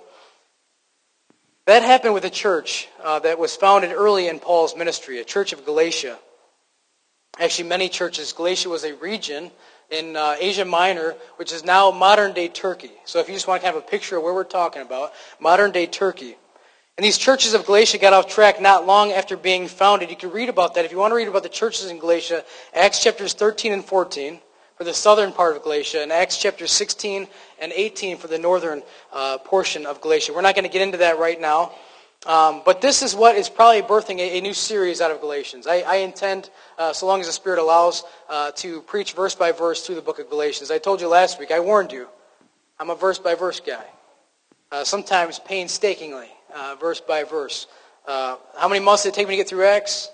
That 1.66 1.82
happened 1.82 2.14
with 2.14 2.24
a 2.24 2.30
church 2.30 2.88
uh, 3.02 3.20
that 3.20 3.38
was 3.38 3.56
founded 3.56 3.92
early 3.92 4.28
in 4.28 4.38
Paul's 4.38 4.76
ministry, 4.76 5.18
a 5.18 5.24
church 5.24 5.52
of 5.52 5.64
Galatia. 5.64 6.18
Actually, 7.40 7.68
many 7.68 7.88
churches. 7.88 8.32
Galatia 8.32 8.68
was 8.68 8.84
a 8.84 8.94
region 8.94 9.50
in 9.90 10.14
uh, 10.14 10.36
Asia 10.38 10.64
Minor, 10.64 11.14
which 11.36 11.52
is 11.52 11.64
now 11.64 11.90
modern 11.90 12.32
day 12.32 12.48
Turkey. 12.48 12.92
So 13.06 13.18
if 13.18 13.28
you 13.28 13.34
just 13.34 13.48
want 13.48 13.62
to 13.62 13.66
have 13.66 13.76
a 13.76 13.80
picture 13.80 14.18
of 14.18 14.22
where 14.22 14.34
we're 14.34 14.44
talking 14.44 14.82
about, 14.82 15.12
modern 15.40 15.72
day 15.72 15.86
Turkey. 15.86 16.36
And 16.96 17.04
these 17.04 17.18
churches 17.18 17.54
of 17.54 17.66
Galatia 17.66 17.98
got 17.98 18.12
off 18.12 18.28
track 18.28 18.60
not 18.60 18.86
long 18.86 19.10
after 19.10 19.36
being 19.36 19.66
founded. 19.66 20.10
You 20.10 20.16
can 20.16 20.30
read 20.30 20.48
about 20.48 20.74
that. 20.74 20.84
If 20.84 20.92
you 20.92 20.98
want 20.98 21.10
to 21.10 21.16
read 21.16 21.26
about 21.26 21.42
the 21.42 21.48
churches 21.48 21.90
in 21.90 21.98
Galatia, 21.98 22.44
Acts 22.72 23.02
chapters 23.02 23.32
13 23.32 23.72
and 23.72 23.84
14 23.84 24.38
for 24.78 24.84
the 24.84 24.94
southern 24.94 25.32
part 25.32 25.56
of 25.56 25.62
Galatia, 25.64 26.02
and 26.02 26.12
Acts 26.12 26.38
chapters 26.38 26.70
16 26.70 27.26
and 27.58 27.72
18 27.72 28.16
for 28.16 28.28
the 28.28 28.38
northern 28.38 28.82
uh, 29.12 29.38
portion 29.38 29.86
of 29.86 30.00
Galatia. 30.00 30.32
We're 30.32 30.40
not 30.40 30.54
going 30.54 30.64
to 30.64 30.70
get 30.70 30.82
into 30.82 30.98
that 30.98 31.18
right 31.18 31.40
now. 31.40 31.72
Um, 32.26 32.62
but 32.64 32.80
this 32.80 33.02
is 33.02 33.14
what 33.14 33.36
is 33.36 33.48
probably 33.48 33.82
birthing 33.82 34.18
a, 34.18 34.38
a 34.38 34.40
new 34.40 34.54
series 34.54 35.00
out 35.00 35.10
of 35.10 35.20
Galatians. 35.20 35.66
I, 35.66 35.80
I 35.80 35.96
intend, 35.96 36.50
uh, 36.78 36.92
so 36.92 37.06
long 37.06 37.20
as 37.20 37.26
the 37.26 37.32
Spirit 37.32 37.58
allows, 37.58 38.04
uh, 38.28 38.52
to 38.52 38.82
preach 38.82 39.14
verse 39.14 39.34
by 39.34 39.50
verse 39.50 39.84
through 39.84 39.96
the 39.96 40.02
book 40.02 40.20
of 40.20 40.30
Galatians. 40.30 40.70
I 40.70 40.78
told 40.78 41.00
you 41.00 41.08
last 41.08 41.40
week, 41.40 41.50
I 41.50 41.58
warned 41.58 41.92
you, 41.92 42.06
I'm 42.78 42.90
a 42.90 42.94
verse 42.94 43.18
by 43.18 43.34
verse 43.34 43.60
guy. 43.60 43.84
Uh, 44.72 44.84
sometimes 44.84 45.38
painstakingly 45.40 46.33
uh, 46.54 46.76
verse 46.80 47.00
by 47.00 47.24
verse. 47.24 47.66
Uh, 48.06 48.36
how 48.56 48.68
many 48.68 48.84
months 48.84 49.02
did 49.02 49.10
it 49.10 49.14
take 49.14 49.28
me 49.28 49.32
to 49.32 49.36
get 49.38 49.48
through 49.48 49.64
Acts? 49.64 50.10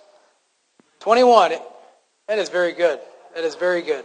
21. 1.01 1.53
That 2.29 2.39
is 2.39 2.49
very 2.49 2.73
good. 2.73 3.01
That 3.35 3.45
is 3.45 3.55
very 3.55 3.83
good. 3.83 4.05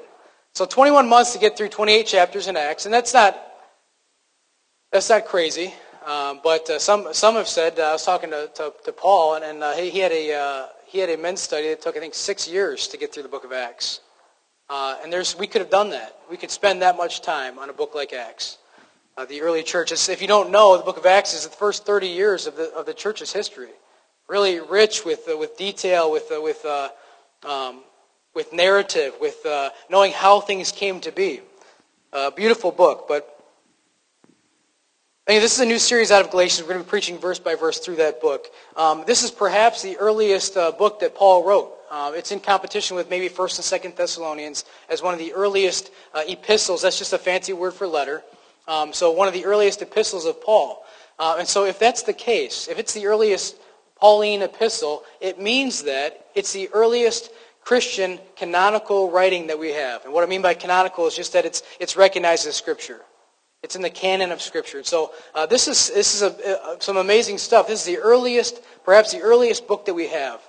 So 0.53 0.65
21 0.65 1.07
months 1.09 1.33
to 1.33 1.39
get 1.39 1.57
through 1.57 1.69
28 1.69 2.07
chapters 2.07 2.47
in 2.47 2.55
Acts, 2.55 2.85
and 2.85 2.93
that's 2.93 3.13
not 3.13 3.37
that's 4.91 5.09
not 5.09 5.25
crazy. 5.25 5.73
Um, 6.05 6.39
but 6.43 6.69
uh, 6.69 6.79
some 6.79 7.07
some 7.13 7.35
have 7.35 7.47
said 7.47 7.79
uh, 7.79 7.83
I 7.83 7.91
was 7.93 8.05
talking 8.05 8.29
to, 8.29 8.49
to, 8.55 8.73
to 8.85 8.91
Paul, 8.93 9.35
and, 9.35 9.43
and 9.43 9.63
uh, 9.63 9.73
he, 9.73 9.89
he, 9.89 9.99
had 9.99 10.11
a 10.11 10.33
uh, 10.33 10.67
he 10.85 10.99
had 10.99 11.09
a 11.09 11.17
men's 11.17 11.41
study 11.41 11.67
that 11.69 11.81
took 11.81 11.97
I 11.97 11.99
think 11.99 12.13
six 12.13 12.47
years 12.47 12.87
to 12.87 12.97
get 12.97 13.13
through 13.13 13.23
the 13.23 13.29
book 13.29 13.43
of 13.43 13.51
Acts. 13.51 13.99
Uh, 14.69 14.97
and 15.03 15.11
there's 15.11 15.37
we 15.37 15.45
could 15.45 15.61
have 15.61 15.69
done 15.69 15.89
that. 15.89 16.15
We 16.29 16.37
could 16.37 16.51
spend 16.51 16.81
that 16.81 16.95
much 16.95 17.21
time 17.21 17.59
on 17.59 17.69
a 17.69 17.73
book 17.73 17.93
like 17.93 18.13
Acts. 18.13 18.57
Uh, 19.17 19.23
the 19.23 19.41
early 19.41 19.63
church. 19.63 19.93
If 19.93 20.21
you 20.21 20.27
don't 20.27 20.51
know, 20.51 20.77
the 20.77 20.83
book 20.83 20.97
of 20.97 21.05
Acts 21.05 21.33
is 21.33 21.47
the 21.47 21.55
first 21.55 21.85
30 21.85 22.07
years 22.07 22.47
of 22.47 22.57
the 22.57 22.73
of 22.73 22.85
the 22.85 22.93
church's 22.93 23.31
history. 23.31 23.69
Really 24.27 24.59
rich 24.59 25.05
with 25.05 25.21
with 25.27 25.55
detail, 25.55 26.11
with 26.11 26.25
with 26.31 26.65
um, 27.45 27.81
with 28.33 28.51
narrative, 28.51 29.13
with 29.21 29.45
uh, 29.45 29.69
knowing 29.89 30.11
how 30.11 30.41
things 30.41 30.73
came 30.73 30.99
to 30.99 31.13
be. 31.13 31.39
A 32.11 32.29
beautiful 32.29 32.73
book, 32.73 33.05
but 33.07 33.39
this 35.27 35.53
is 35.53 35.61
a 35.61 35.65
new 35.65 35.79
series 35.79 36.11
out 36.11 36.21
of 36.21 36.29
Galatians. 36.29 36.67
We're 36.67 36.73
going 36.73 36.81
to 36.81 36.85
be 36.85 36.89
preaching 36.89 37.17
verse 37.17 37.39
by 37.39 37.55
verse 37.55 37.79
through 37.79 37.95
that 37.95 38.19
book. 38.19 38.47
Um, 38.75 39.05
this 39.07 39.23
is 39.23 39.31
perhaps 39.31 39.81
the 39.81 39.95
earliest 39.95 40.57
uh, 40.57 40.71
book 40.71 40.99
that 40.99 41.15
Paul 41.15 41.45
wrote. 41.47 41.71
Uh, 41.89 42.11
it's 42.15 42.33
in 42.33 42.41
competition 42.41 42.97
with 42.97 43.09
maybe 43.09 43.29
1st 43.29 43.81
and 43.81 43.93
2nd 43.93 43.95
Thessalonians 43.95 44.65
as 44.89 45.01
one 45.01 45.13
of 45.13 45.19
the 45.19 45.31
earliest 45.31 45.91
uh, 46.13 46.23
epistles. 46.27 46.81
That's 46.81 46.97
just 46.99 47.13
a 47.13 47.17
fancy 47.17 47.53
word 47.53 47.73
for 47.73 47.87
letter. 47.87 48.21
Um, 48.67 48.93
so 48.93 49.11
one 49.11 49.27
of 49.27 49.33
the 49.33 49.45
earliest 49.45 49.81
epistles 49.81 50.25
of 50.25 50.41
Paul. 50.41 50.83
Uh, 51.19 51.37
and 51.39 51.47
so 51.47 51.65
if 51.65 51.79
that's 51.79 52.03
the 52.03 52.13
case, 52.13 52.67
if 52.67 52.79
it's 52.79 52.93
the 52.93 53.07
earliest 53.07 53.55
Pauline 53.95 54.41
epistle, 54.41 55.03
it 55.21 55.39
means 55.39 55.83
that 55.83 56.27
it's 56.35 56.51
the 56.51 56.69
earliest 56.73 57.31
Christian 57.61 58.19
canonical 58.35 59.09
writing 59.09 59.47
that 59.47 59.57
we 59.57 59.71
have. 59.71 60.03
And 60.05 60.13
what 60.13 60.23
I 60.23 60.27
mean 60.27 60.41
by 60.41 60.53
canonical 60.53 61.07
is 61.07 61.15
just 61.15 61.33
that 61.33 61.45
it's, 61.45 61.63
it's 61.79 61.95
recognized 61.95 62.45
as 62.47 62.55
Scripture. 62.55 63.01
It's 63.63 63.75
in 63.75 63.81
the 63.81 63.89
canon 63.89 64.31
of 64.31 64.41
Scripture. 64.41 64.83
So 64.83 65.11
uh, 65.33 65.47
this 65.47 65.67
is, 65.67 65.89
this 65.89 66.13
is 66.13 66.21
a, 66.21 66.61
uh, 66.63 66.75
some 66.79 66.97
amazing 66.97 67.39
stuff. 67.39 67.67
This 67.67 67.79
is 67.79 67.85
the 67.85 67.97
earliest, 67.97 68.61
perhaps 68.83 69.11
the 69.11 69.21
earliest 69.21 69.67
book 69.67 69.85
that 69.85 69.95
we 69.95 70.07
have 70.09 70.39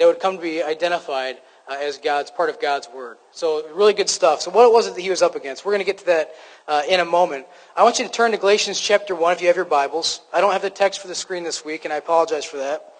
that 0.00 0.06
would 0.06 0.18
come 0.18 0.36
to 0.36 0.42
be 0.42 0.62
identified 0.62 1.36
uh, 1.68 1.76
as 1.80 1.98
God's 1.98 2.30
part 2.30 2.50
of 2.50 2.60
God's 2.60 2.88
Word. 2.88 3.16
So 3.32 3.66
really 3.72 3.94
good 3.94 4.08
stuff. 4.08 4.40
So 4.40 4.50
what 4.50 4.72
was 4.72 4.86
it 4.86 4.94
that 4.94 5.00
he 5.00 5.10
was 5.10 5.22
up 5.22 5.34
against? 5.34 5.64
We're 5.64 5.72
going 5.72 5.80
to 5.80 5.86
get 5.86 5.98
to 5.98 6.06
that 6.06 6.34
uh, 6.68 6.82
in 6.88 7.00
a 7.00 7.04
moment. 7.04 7.46
I 7.76 7.82
want 7.82 7.98
you 7.98 8.04
to 8.04 8.10
turn 8.10 8.32
to 8.32 8.36
Galatians 8.36 8.78
chapter 8.78 9.14
1 9.14 9.32
if 9.34 9.40
you 9.40 9.46
have 9.48 9.56
your 9.56 9.64
Bibles. 9.64 10.20
I 10.32 10.40
don't 10.40 10.52
have 10.52 10.62
the 10.62 10.70
text 10.70 11.00
for 11.00 11.08
the 11.08 11.14
screen 11.14 11.44
this 11.44 11.64
week, 11.64 11.84
and 11.84 11.92
I 11.92 11.96
apologize 11.96 12.44
for 12.44 12.58
that. 12.58 12.92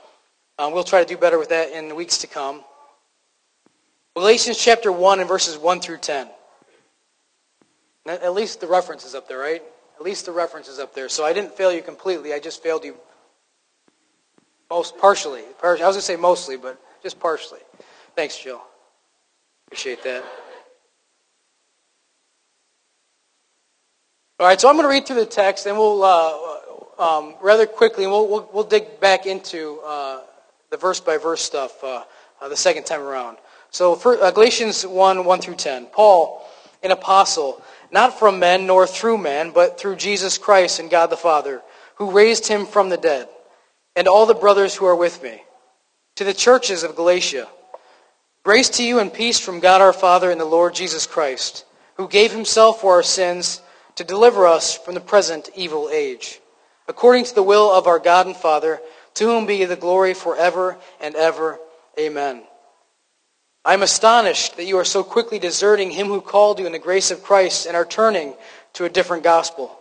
Um, 0.59 0.73
we'll 0.73 0.85
try 0.85 1.03
to 1.03 1.07
do 1.07 1.17
better 1.17 1.39
with 1.39 1.49
that 1.49 1.73
in 1.73 1.89
the 1.89 1.95
weeks 1.95 2.19
to 2.19 2.27
come. 2.27 2.63
Galatians 4.15 4.59
chapter 4.59 4.93
1 4.93 5.21
and 5.21 5.29
verses 5.29 5.59
1 5.59 5.81
through 5.81 5.99
10. 5.99 6.29
At 8.07 8.35
least 8.35 8.61
the 8.61 8.67
reference 8.67 9.05
is 9.05 9.15
up 9.15 9.29
there, 9.29 9.39
right? 9.39 9.63
At 9.97 10.03
least 10.03 10.27
the 10.27 10.33
reference 10.33 10.69
is 10.69 10.79
up 10.79 10.95
there. 10.95 11.09
So 11.09 11.25
I 11.25 11.33
didn't 11.33 11.57
fail 11.57 11.73
you 11.73 11.83
completely. 11.83 12.33
I 12.33 12.39
just 12.39 12.63
failed 12.63 12.85
you 12.85 12.97
most 14.71 14.99
partially. 14.99 15.43
I 15.63 15.71
was 15.71 15.79
going 15.81 15.95
to 15.95 16.01
say 16.01 16.17
mostly, 16.17 16.57
but 16.57 16.81
just 17.03 17.19
partially. 17.19 17.61
Thanks, 18.17 18.39
Jill. 18.39 18.63
Appreciate 19.67 20.03
that. 20.05 20.25
All 24.39 24.47
right, 24.47 24.61
so 24.61 24.69
I'm 24.69 24.77
going 24.77 24.85
to 24.85 24.91
read 24.91 25.07
through 25.07 25.17
the 25.17 25.27
text, 25.27 25.67
and 25.67 25.77
we'll 25.77 26.03
uh, 26.05 26.55
um, 26.99 27.35
rather 27.41 27.67
quickly, 27.67 28.05
and 28.05 28.13
we'll, 28.13 28.29
we'll, 28.29 28.51
we'll 28.53 28.65
dig 28.65 29.01
back 29.01 29.27
into 29.27 29.81
uh, 29.85 30.21
the 30.71 30.77
verse 30.77 31.01
by 31.01 31.17
verse 31.17 31.43
stuff 31.43 31.83
uh, 31.83 32.05
uh 32.41 32.49
the 32.49 32.57
second 32.57 32.85
time 32.85 33.01
around. 33.01 33.39
So 33.71 33.97
for, 33.97 34.23
uh, 34.23 34.31
Galatians 34.31 34.87
1, 34.87 35.25
1 35.25 35.41
through 35.41 35.57
10. 35.57 35.87
Paul, 35.87 36.47
an 36.83 36.91
apostle, 36.91 37.63
not 37.91 38.19
from 38.19 38.39
men 38.39 38.67
nor 38.67 38.87
through 38.87 39.19
men, 39.19 39.51
but 39.51 39.79
through 39.79 39.97
Jesus 39.97 40.39
Christ 40.39 40.79
and 40.79 40.91
God 40.91 41.11
the 41.11 41.17
Father, 41.17 41.63
who 41.97 42.11
raised 42.11 42.47
him 42.47 42.67
from 42.67 42.89
the 42.89 42.97
dead, 42.97 43.29
and 43.97 44.07
all 44.07 44.27
the 44.27 44.35
brothers 44.35 44.75
who 44.75 44.85
are 44.85 44.97
with 44.97 45.23
me. 45.23 45.43
To 46.17 46.25
the 46.25 46.35
churches 46.35 46.85
of 46.85 46.95
Galatia, 46.95 47.49
grace 48.45 48.69
to 48.69 48.85
you 48.85 48.99
and 48.99 49.11
peace 49.11 49.41
from 49.41 49.59
God 49.59 49.81
our 49.81 49.95
Father 49.95 50.31
and 50.31 50.39
the 50.39 50.45
Lord 50.45 50.75
Jesus 50.75 51.07
Christ, 51.07 51.65
who 51.95 52.07
gave 52.07 52.31
himself 52.31 52.83
for 52.83 52.93
our 52.93 53.03
sins 53.03 53.63
to 53.97 54.05
deliver 54.05 54.47
us 54.47 54.77
from 54.77 54.93
the 54.93 55.01
present 55.01 55.49
evil 55.57 55.89
age, 55.91 56.41
according 56.87 57.25
to 57.25 57.35
the 57.35 57.43
will 57.43 57.73
of 57.73 57.87
our 57.87 57.99
God 57.99 58.27
and 58.27 58.37
Father, 58.37 58.81
to 59.15 59.25
whom 59.25 59.47
be 59.47 59.65
the 59.65 59.77
glory 59.77 60.13
forever 60.13 60.77
and 61.01 61.15
ever. 61.15 61.59
Amen. 61.99 62.43
I 63.65 63.73
am 63.73 63.83
astonished 63.83 64.59
that 64.59 64.67
you 64.67 64.77
are 64.77 64.85
so 64.85 65.03
quickly 65.03 65.39
deserting 65.39 65.91
him 65.91 66.09
who 66.09 66.21
called 66.21 66.59
you 66.59 66.67
in 66.67 66.73
the 66.73 66.79
grace 66.79 67.11
of 67.11 67.23
Christ 67.23 67.65
and 67.65 67.75
are 67.75 67.87
turning 67.87 68.35
to 68.75 68.85
a 68.85 68.91
different 68.91 69.23
gospel. 69.25 69.75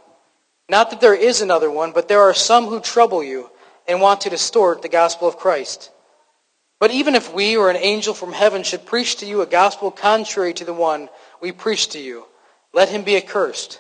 Not 0.69 0.89
that 0.91 1.01
there 1.01 1.15
is 1.15 1.41
another 1.41 1.69
one, 1.69 1.91
but 1.91 2.07
there 2.07 2.21
are 2.21 2.33
some 2.33 2.67
who 2.67 2.79
trouble 2.79 3.25
you 3.25 3.49
and 3.89 3.99
want 3.99 4.21
to 4.21 4.29
distort 4.29 4.81
the 4.81 4.87
gospel 4.87 5.27
of 5.27 5.35
Christ. 5.35 5.91
But 6.83 6.91
even 6.91 7.15
if 7.15 7.33
we 7.33 7.55
or 7.55 7.69
an 7.69 7.77
angel 7.77 8.13
from 8.13 8.33
heaven 8.33 8.61
should 8.61 8.85
preach 8.85 9.15
to 9.19 9.25
you 9.25 9.39
a 9.39 9.45
gospel 9.45 9.89
contrary 9.89 10.53
to 10.55 10.65
the 10.65 10.73
one 10.73 11.07
we 11.39 11.53
preach 11.53 11.87
to 11.91 11.97
you, 11.97 12.25
let 12.73 12.89
him 12.89 13.03
be 13.03 13.15
accursed. 13.15 13.79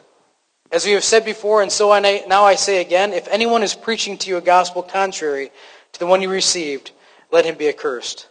As 0.71 0.85
we 0.85 0.93
have 0.93 1.03
said 1.03 1.25
before, 1.25 1.61
and 1.61 1.69
so 1.69 1.91
I, 1.91 1.99
now 2.29 2.45
I 2.45 2.55
say 2.55 2.79
again, 2.79 3.11
if 3.11 3.27
anyone 3.27 3.61
is 3.61 3.75
preaching 3.75 4.17
to 4.19 4.29
you 4.29 4.37
a 4.37 4.41
gospel 4.41 4.81
contrary 4.81 5.51
to 5.91 5.99
the 5.99 6.05
one 6.05 6.21
you 6.21 6.29
received, 6.29 6.91
let 7.29 7.43
him 7.43 7.55
be 7.55 7.67
accursed. 7.67 8.29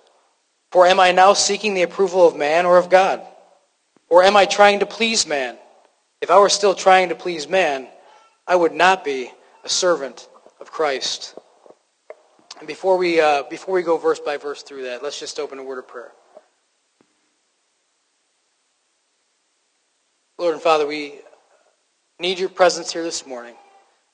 For 0.71 0.87
am 0.87 1.01
I 1.01 1.13
now 1.13 1.35
seeking 1.35 1.75
the 1.75 1.83
approval 1.83 2.27
of 2.27 2.35
man 2.35 2.65
or 2.65 2.79
of 2.79 2.89
God? 2.89 3.21
Or 4.09 4.23
am 4.23 4.39
I 4.39 4.47
trying 4.47 4.79
to 4.79 4.87
please 4.87 5.27
man? 5.27 5.59
If 6.23 6.31
I 6.31 6.39
were 6.39 6.49
still 6.49 6.75
trying 6.75 7.11
to 7.11 7.15
please 7.15 7.47
man, 7.47 7.89
I 8.47 8.57
would 8.57 8.73
not 8.73 9.05
be 9.05 9.33
a 9.65 9.69
servant 9.69 10.27
of 10.61 10.73
Christ. 10.73 11.35
And 12.63 12.69
before 12.69 12.97
we, 12.97 13.21
uh, 13.21 13.43
before 13.51 13.75
we 13.75 13.83
go 13.83 13.97
verse 13.97 14.21
by 14.21 14.37
verse 14.37 14.63
through 14.63 14.85
that, 14.85 15.03
let's 15.03 15.19
just 15.19 15.41
open 15.41 15.59
a 15.59 15.65
word 15.65 15.81
of 15.81 15.89
prayer. 15.89 16.13
Lord 20.39 20.55
and 20.55 20.63
Father, 20.63 20.87
we 20.87 21.17
need 22.21 22.39
your 22.39 22.49
presence 22.49 22.93
here 22.93 23.03
this 23.03 23.27
morning. 23.27 23.57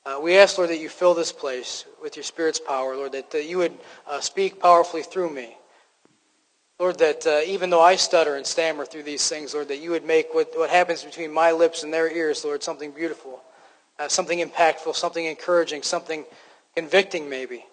Uh, 0.07 0.19
we 0.23 0.39
ask, 0.39 0.57
Lord, 0.57 0.71
that 0.71 0.79
you 0.79 0.89
fill 0.89 1.13
this 1.13 1.31
place 1.31 1.85
with 2.03 2.17
your 2.17 2.23
Spirit's 2.23 2.59
power, 2.59 2.97
Lord, 2.97 3.13
that, 3.13 3.31
that 3.33 3.45
you 3.45 3.59
would 3.59 3.75
uh, 4.07 4.19
speak 4.21 4.59
powerfully 4.59 5.03
through 5.03 5.29
me. 5.29 5.55
Lord, 6.79 6.99
that 7.01 7.27
uh, 7.27 7.41
even 7.47 7.69
though 7.69 7.83
I 7.83 7.97
stutter 7.97 8.37
and 8.37 8.47
stammer 8.47 8.87
through 8.87 9.03
these 9.03 9.29
things, 9.29 9.53
Lord, 9.53 9.69
that 9.69 9.83
you 9.83 9.91
would 9.91 10.07
make 10.07 10.33
what, 10.33 10.57
what 10.57 10.71
happens 10.71 11.05
between 11.05 11.31
my 11.31 11.53
lips 11.53 11.83
and 11.83 11.93
their 11.93 12.11
ears, 12.11 12.47
Lord, 12.47 12.63
something 12.63 12.93
beautiful, 12.93 13.43
uh, 13.99 14.09
something 14.09 14.39
impactful, 14.39 14.95
something 14.95 15.27
encouraging, 15.27 15.83
something 15.83 16.25
convicting 16.75 17.29
maybe. 17.29 17.67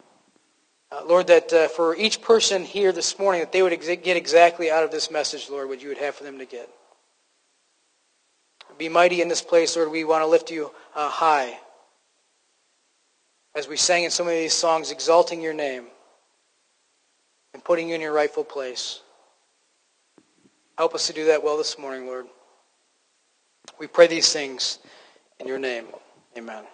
Uh, 0.91 1.01
Lord, 1.05 1.27
that 1.27 1.51
uh, 1.51 1.67
for 1.67 1.95
each 1.95 2.21
person 2.21 2.63
here 2.63 2.91
this 2.91 3.17
morning, 3.17 3.41
that 3.41 3.51
they 3.51 3.61
would 3.61 3.73
ex- 3.73 3.87
get 3.87 4.17
exactly 4.17 4.69
out 4.69 4.83
of 4.83 4.91
this 4.91 5.09
message, 5.09 5.49
Lord, 5.49 5.67
what 5.67 5.81
you 5.81 5.89
would 5.89 5.97
have 5.97 6.15
for 6.15 6.23
them 6.23 6.37
to 6.39 6.45
get. 6.45 6.69
Be 8.77 8.89
mighty 8.89 9.21
in 9.21 9.27
this 9.27 9.41
place, 9.41 9.75
Lord. 9.75 9.91
We 9.91 10.03
want 10.03 10.21
to 10.21 10.27
lift 10.27 10.51
you 10.51 10.71
uh, 10.95 11.09
high. 11.09 11.57
As 13.55 13.67
we 13.67 13.77
sang 13.77 14.03
in 14.03 14.11
so 14.11 14.23
many 14.25 14.37
of 14.37 14.43
these 14.43 14.53
songs, 14.53 14.91
exalting 14.91 15.41
your 15.41 15.53
name 15.53 15.85
and 17.53 17.63
putting 17.63 17.87
you 17.87 17.95
in 17.95 18.01
your 18.01 18.11
rightful 18.11 18.43
place. 18.43 19.01
Help 20.77 20.93
us 20.93 21.07
to 21.07 21.13
do 21.13 21.25
that 21.25 21.41
well 21.41 21.57
this 21.57 21.79
morning, 21.79 22.05
Lord. 22.05 22.27
We 23.79 23.87
pray 23.87 24.07
these 24.07 24.31
things 24.31 24.79
in 25.39 25.47
your 25.47 25.59
name. 25.59 25.85
Amen. 26.37 26.65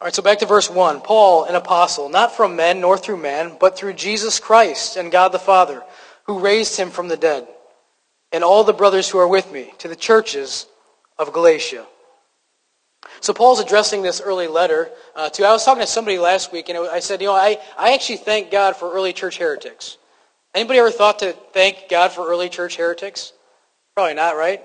All 0.00 0.06
right, 0.06 0.14
so 0.14 0.22
back 0.22 0.38
to 0.38 0.46
verse 0.46 0.70
1. 0.70 1.00
Paul, 1.00 1.44
an 1.44 1.56
apostle, 1.56 2.08
not 2.08 2.36
from 2.36 2.54
men 2.54 2.80
nor 2.80 2.96
through 2.96 3.16
man, 3.16 3.56
but 3.58 3.76
through 3.76 3.94
Jesus 3.94 4.38
Christ 4.38 4.96
and 4.96 5.10
God 5.10 5.32
the 5.32 5.40
Father, 5.40 5.82
who 6.26 6.38
raised 6.38 6.76
him 6.76 6.90
from 6.90 7.08
the 7.08 7.16
dead, 7.16 7.48
and 8.30 8.44
all 8.44 8.62
the 8.62 8.72
brothers 8.72 9.08
who 9.08 9.18
are 9.18 9.26
with 9.26 9.50
me, 9.50 9.72
to 9.78 9.88
the 9.88 9.96
churches 9.96 10.66
of 11.18 11.32
Galatia. 11.32 11.84
So 13.20 13.32
Paul's 13.32 13.58
addressing 13.58 14.02
this 14.02 14.20
early 14.20 14.46
letter 14.46 14.88
uh, 15.16 15.30
to. 15.30 15.44
I 15.44 15.50
was 15.50 15.64
talking 15.64 15.80
to 15.80 15.86
somebody 15.86 16.18
last 16.18 16.52
week, 16.52 16.68
and 16.68 16.78
I 16.78 17.00
said, 17.00 17.20
you 17.20 17.26
know, 17.26 17.34
I, 17.34 17.58
I 17.76 17.94
actually 17.94 18.18
thank 18.18 18.52
God 18.52 18.76
for 18.76 18.92
early 18.92 19.12
church 19.12 19.38
heretics. 19.38 19.98
Anybody 20.54 20.78
ever 20.78 20.92
thought 20.92 21.18
to 21.20 21.32
thank 21.52 21.88
God 21.90 22.12
for 22.12 22.28
early 22.28 22.48
church 22.48 22.76
heretics? 22.76 23.32
Probably 23.96 24.14
not, 24.14 24.36
right? 24.36 24.62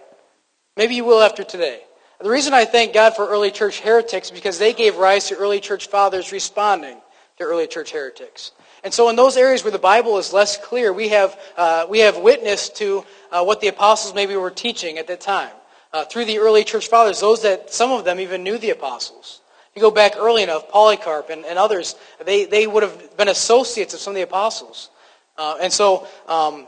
Maybe 0.78 0.94
you 0.94 1.06
will 1.06 1.22
after 1.22 1.44
today. 1.44 1.82
The 2.24 2.30
reason 2.30 2.54
I 2.54 2.64
thank 2.64 2.94
God 2.94 3.18
for 3.18 3.28
early 3.28 3.52
church 3.52 3.82
heretics 3.82 4.28
is 4.28 4.32
because 4.32 4.58
they 4.58 4.72
gave 4.72 4.96
rise 4.96 5.28
to 5.28 5.36
early 5.36 5.60
church 5.60 5.88
fathers 5.90 6.32
responding 6.32 6.98
to 7.38 7.44
early 7.44 7.68
church 7.68 7.92
heretics. 7.92 8.54
And 8.86 8.94
so 8.94 9.10
in 9.10 9.18
those 9.18 9.36
areas 9.36 9.66
where 9.66 9.72
the 9.72 9.78
Bible 9.78 10.18
is 10.18 10.32
less 10.32 10.56
clear, 10.56 10.94
we 10.94 11.10
have, 11.10 11.38
uh, 11.58 11.86
we 11.90 12.00
have 12.00 12.18
witness 12.18 12.70
to 12.70 13.04
uh, 13.30 13.44
what 13.44 13.60
the 13.60 13.68
apostles 13.68 14.16
maybe 14.16 14.38
were 14.38 14.52
teaching 14.52 14.98
at 15.00 15.08
that 15.08 15.20
time. 15.20 15.52
uh, 15.94 16.04
through 16.06 16.26
the 16.26 16.40
early 16.40 16.64
church 16.64 16.88
fathers, 16.88 17.20
those 17.20 17.44
that 17.44 17.72
some 17.72 17.92
of 17.92 18.04
them 18.04 18.20
even 18.20 18.44
knew 18.44 18.58
the 18.58 18.72
apostles. 18.72 19.42
You 19.76 19.82
go 19.82 19.92
back 19.92 20.14
early 20.18 20.44
enough, 20.44 20.70
Polycarp 20.70 21.30
and, 21.30 21.46
and 21.46 21.58
others, 21.58 21.96
they, 22.26 22.46
they 22.46 22.68
would 22.68 22.84
have 22.84 23.16
been 23.18 23.28
associates 23.28 23.94
of 23.94 24.00
some 24.00 24.12
of 24.12 24.16
the 24.16 24.22
apostles. 24.24 24.90
Uh, 25.38 25.58
and 25.62 25.72
so 25.72 26.08
um, 26.28 26.68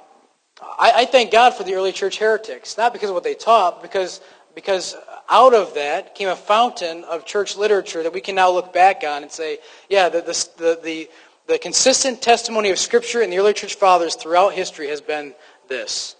I, 0.61 0.91
I 0.95 1.05
thank 1.05 1.31
God 1.31 1.53
for 1.53 1.63
the 1.63 1.73
early 1.73 1.91
church 1.91 2.17
heretics, 2.17 2.77
not 2.77 2.93
because 2.93 3.09
of 3.09 3.15
what 3.15 3.23
they 3.23 3.35
taught, 3.35 3.81
because, 3.81 4.21
because 4.53 4.95
out 5.29 5.53
of 5.53 5.73
that 5.75 6.15
came 6.15 6.29
a 6.29 6.35
fountain 6.35 7.03
of 7.05 7.25
church 7.25 7.57
literature 7.57 8.03
that 8.03 8.13
we 8.13 8.21
can 8.21 8.35
now 8.35 8.51
look 8.51 8.73
back 8.73 9.03
on 9.03 9.23
and 9.23 9.31
say, 9.31 9.59
yeah, 9.89 10.09
the, 10.09 10.21
the, 10.21 10.79
the, 10.83 11.09
the 11.47 11.57
consistent 11.57 12.21
testimony 12.21 12.69
of 12.69 12.79
Scripture 12.79 13.21
and 13.21 13.31
the 13.31 13.39
early 13.39 13.53
church 13.53 13.75
fathers 13.75 14.15
throughout 14.15 14.53
history 14.53 14.87
has 14.87 15.01
been 15.01 15.33
this. 15.67 16.15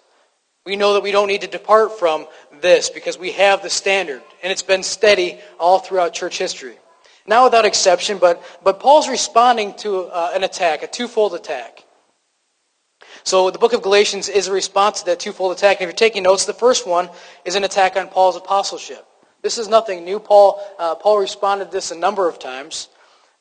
We 0.66 0.76
know 0.76 0.94
that 0.94 1.04
we 1.04 1.12
don't 1.12 1.28
need 1.28 1.42
to 1.42 1.48
depart 1.48 2.00
from 2.00 2.26
this 2.62 2.90
because 2.90 3.20
we 3.20 3.34
have 3.34 3.62
the 3.62 3.70
standard, 3.70 4.24
and 4.42 4.52
it's 4.52 4.64
been 4.64 4.82
steady 4.82 5.40
all 5.60 5.78
throughout 5.78 6.14
church 6.14 6.40
history. 6.40 6.76
Now, 7.28 7.44
without 7.44 7.66
exception, 7.66 8.18
but, 8.18 8.44
but 8.64 8.80
Paul's 8.80 9.08
responding 9.08 9.76
to 9.76 10.06
uh, 10.06 10.32
an 10.36 10.44
attack, 10.44 10.84
a 10.84 10.88
twofold 10.88 11.36
attack. 11.36 11.85
So 13.26 13.50
the 13.50 13.58
book 13.58 13.74
of 13.74 13.82
Galatians 13.82 14.30
is 14.30 14.48
a 14.48 14.54
response 14.54 15.00
to 15.00 15.08
that 15.08 15.20
twofold 15.20 15.52
attack. 15.52 15.78
And 15.82 15.90
if 15.90 15.94
you're 15.94 15.98
taking 15.98 16.22
notes, 16.22 16.46
the 16.46 16.54
first 16.54 16.88
one 16.88 17.10
is 17.44 17.56
an 17.56 17.64
attack 17.64 17.98
on 17.98 18.08
Paul's 18.08 18.36
apostleship. 18.36 19.04
This 19.42 19.58
is 19.58 19.68
nothing 19.68 20.06
new. 20.06 20.20
Paul, 20.20 20.62
uh, 20.78 20.94
Paul 20.94 21.18
responded 21.18 21.66
to 21.66 21.72
this 21.72 21.90
a 21.90 21.96
number 21.96 22.30
of 22.30 22.38
times. 22.38 22.88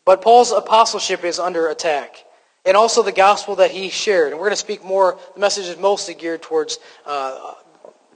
But 0.07 0.23
Paul's 0.23 0.53
apostleship 0.53 1.23
is 1.23 1.39
under 1.39 1.69
attack. 1.69 2.25
And 2.65 2.79
also 2.79 3.03
the 3.03 3.13
gospel 3.13 3.57
that 3.57 3.71
he 3.71 3.91
shared. 3.91 4.33
And 4.33 4.39
we're 4.39 4.47
going 4.47 4.53
to 4.53 4.57
speak 4.57 4.83
more, 4.83 5.19
the 5.35 5.41
message 5.41 5.67
is 5.67 5.77
mostly 5.77 6.15
geared 6.15 6.41
towards 6.41 6.79
uh, 7.05 7.53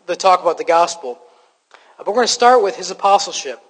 the 0.06 0.16
talk 0.16 0.40
about 0.40 0.56
the 0.56 0.64
gospel. 0.64 1.18
But 1.98 2.06
we're 2.06 2.14
going 2.14 2.26
to 2.26 2.32
start 2.32 2.62
with 2.62 2.76
his 2.76 2.90
apostleship. 2.90 3.60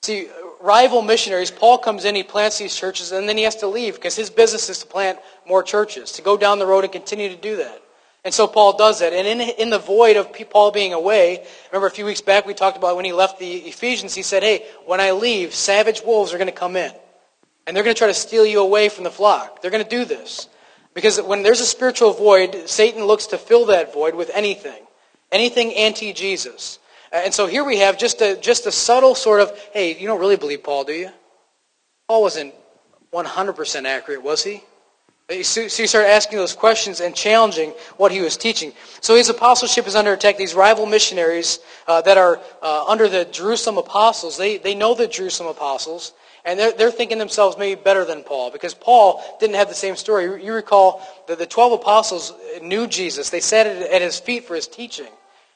See, 0.00 0.28
rival 0.62 1.02
missionaries, 1.02 1.50
Paul 1.50 1.78
comes 1.78 2.04
in, 2.04 2.14
he 2.14 2.22
plants 2.22 2.58
these 2.58 2.74
churches, 2.74 3.12
and 3.12 3.28
then 3.28 3.36
he 3.36 3.42
has 3.42 3.56
to 3.56 3.66
leave 3.66 3.96
because 3.96 4.16
his 4.16 4.30
business 4.30 4.68
is 4.70 4.78
to 4.78 4.86
plant 4.86 5.18
more 5.46 5.62
churches, 5.62 6.12
to 6.12 6.22
go 6.22 6.36
down 6.36 6.58
the 6.58 6.66
road 6.66 6.84
and 6.84 6.92
continue 6.92 7.28
to 7.28 7.36
do 7.36 7.56
that. 7.56 7.82
And 8.24 8.32
so 8.32 8.46
Paul 8.46 8.76
does 8.76 9.00
that. 9.00 9.12
And 9.12 9.26
in, 9.26 9.40
in 9.40 9.70
the 9.70 9.80
void 9.80 10.16
of 10.16 10.32
Paul 10.50 10.70
being 10.70 10.92
away, 10.92 11.44
remember 11.72 11.88
a 11.88 11.90
few 11.90 12.04
weeks 12.04 12.20
back 12.20 12.46
we 12.46 12.54
talked 12.54 12.76
about 12.76 12.94
when 12.94 13.04
he 13.04 13.12
left 13.12 13.40
the 13.40 13.52
Ephesians, 13.52 14.14
he 14.14 14.22
said, 14.22 14.44
hey, 14.44 14.64
when 14.86 15.00
I 15.00 15.10
leave, 15.10 15.52
savage 15.52 16.02
wolves 16.02 16.32
are 16.32 16.38
going 16.38 16.46
to 16.46 16.52
come 16.52 16.76
in. 16.76 16.92
And 17.66 17.76
they're 17.76 17.84
going 17.84 17.94
to 17.94 17.98
try 17.98 18.08
to 18.08 18.14
steal 18.14 18.46
you 18.46 18.60
away 18.60 18.88
from 18.88 19.04
the 19.04 19.10
flock. 19.10 19.60
They're 19.60 19.72
going 19.72 19.82
to 19.82 19.90
do 19.90 20.04
this. 20.04 20.48
Because 20.94 21.20
when 21.20 21.42
there's 21.42 21.60
a 21.60 21.66
spiritual 21.66 22.12
void, 22.12 22.68
Satan 22.68 23.04
looks 23.04 23.26
to 23.28 23.38
fill 23.38 23.66
that 23.66 23.92
void 23.92 24.14
with 24.14 24.30
anything. 24.34 24.82
Anything 25.32 25.74
anti-Jesus. 25.74 26.78
And 27.12 27.32
so 27.32 27.46
here 27.46 27.62
we 27.62 27.78
have 27.78 27.98
just 27.98 28.22
a, 28.22 28.36
just 28.36 28.66
a 28.66 28.72
subtle 28.72 29.14
sort 29.14 29.40
of, 29.40 29.56
hey, 29.72 29.98
you 29.98 30.06
don't 30.06 30.20
really 30.20 30.36
believe 30.36 30.62
Paul, 30.62 30.84
do 30.84 30.94
you? 30.94 31.10
Paul 32.08 32.22
wasn't 32.22 32.54
100% 33.12 33.84
accurate, 33.84 34.22
was 34.22 34.42
he? 34.42 34.62
So 35.42 35.60
you 35.60 35.86
start 35.86 36.06
asking 36.06 36.38
those 36.38 36.54
questions 36.54 37.00
and 37.00 37.14
challenging 37.14 37.70
what 37.96 38.12
he 38.12 38.20
was 38.20 38.36
teaching. 38.36 38.72
So 39.00 39.14
his 39.14 39.28
apostleship 39.28 39.86
is 39.86 39.94
under 39.94 40.12
attack. 40.12 40.36
These 40.36 40.54
rival 40.54 40.84
missionaries 40.84 41.60
uh, 41.86 42.02
that 42.02 42.18
are 42.18 42.40
uh, 42.60 42.84
under 42.86 43.08
the 43.08 43.24
Jerusalem 43.26 43.78
apostles, 43.78 44.36
they, 44.36 44.58
they 44.58 44.74
know 44.74 44.94
the 44.94 45.06
Jerusalem 45.06 45.48
apostles, 45.48 46.12
and 46.44 46.58
they're, 46.58 46.72
they're 46.72 46.90
thinking 46.90 47.18
themselves 47.18 47.56
maybe 47.56 47.80
better 47.80 48.04
than 48.04 48.24
Paul 48.24 48.50
because 48.50 48.74
Paul 48.74 49.22
didn't 49.38 49.56
have 49.56 49.68
the 49.68 49.74
same 49.74 49.96
story. 49.96 50.44
You 50.44 50.52
recall 50.52 51.00
that 51.28 51.38
the 51.38 51.46
12 51.46 51.80
apostles 51.80 52.34
knew 52.60 52.86
Jesus. 52.86 53.30
They 53.30 53.40
sat 53.40 53.66
at 53.66 54.02
his 54.02 54.18
feet 54.18 54.44
for 54.44 54.54
his 54.54 54.66
teaching. 54.66 55.08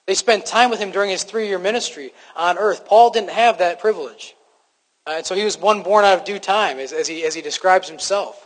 They 0.06 0.14
spent 0.14 0.46
time 0.46 0.70
with 0.70 0.78
him 0.78 0.92
during 0.92 1.10
his 1.10 1.24
three-year 1.24 1.58
ministry 1.58 2.12
on 2.36 2.58
earth. 2.58 2.86
Paul 2.86 3.10
didn't 3.10 3.30
have 3.30 3.58
that 3.58 3.80
privilege. 3.80 4.36
Uh, 5.06 5.14
and 5.16 5.26
so 5.26 5.34
he 5.34 5.44
was 5.44 5.58
one 5.58 5.82
born 5.82 6.04
out 6.04 6.18
of 6.18 6.24
due 6.24 6.38
time, 6.38 6.78
as, 6.78 6.92
as, 6.92 7.06
he, 7.06 7.24
as 7.24 7.34
he 7.34 7.42
describes 7.42 7.88
himself. 7.88 8.45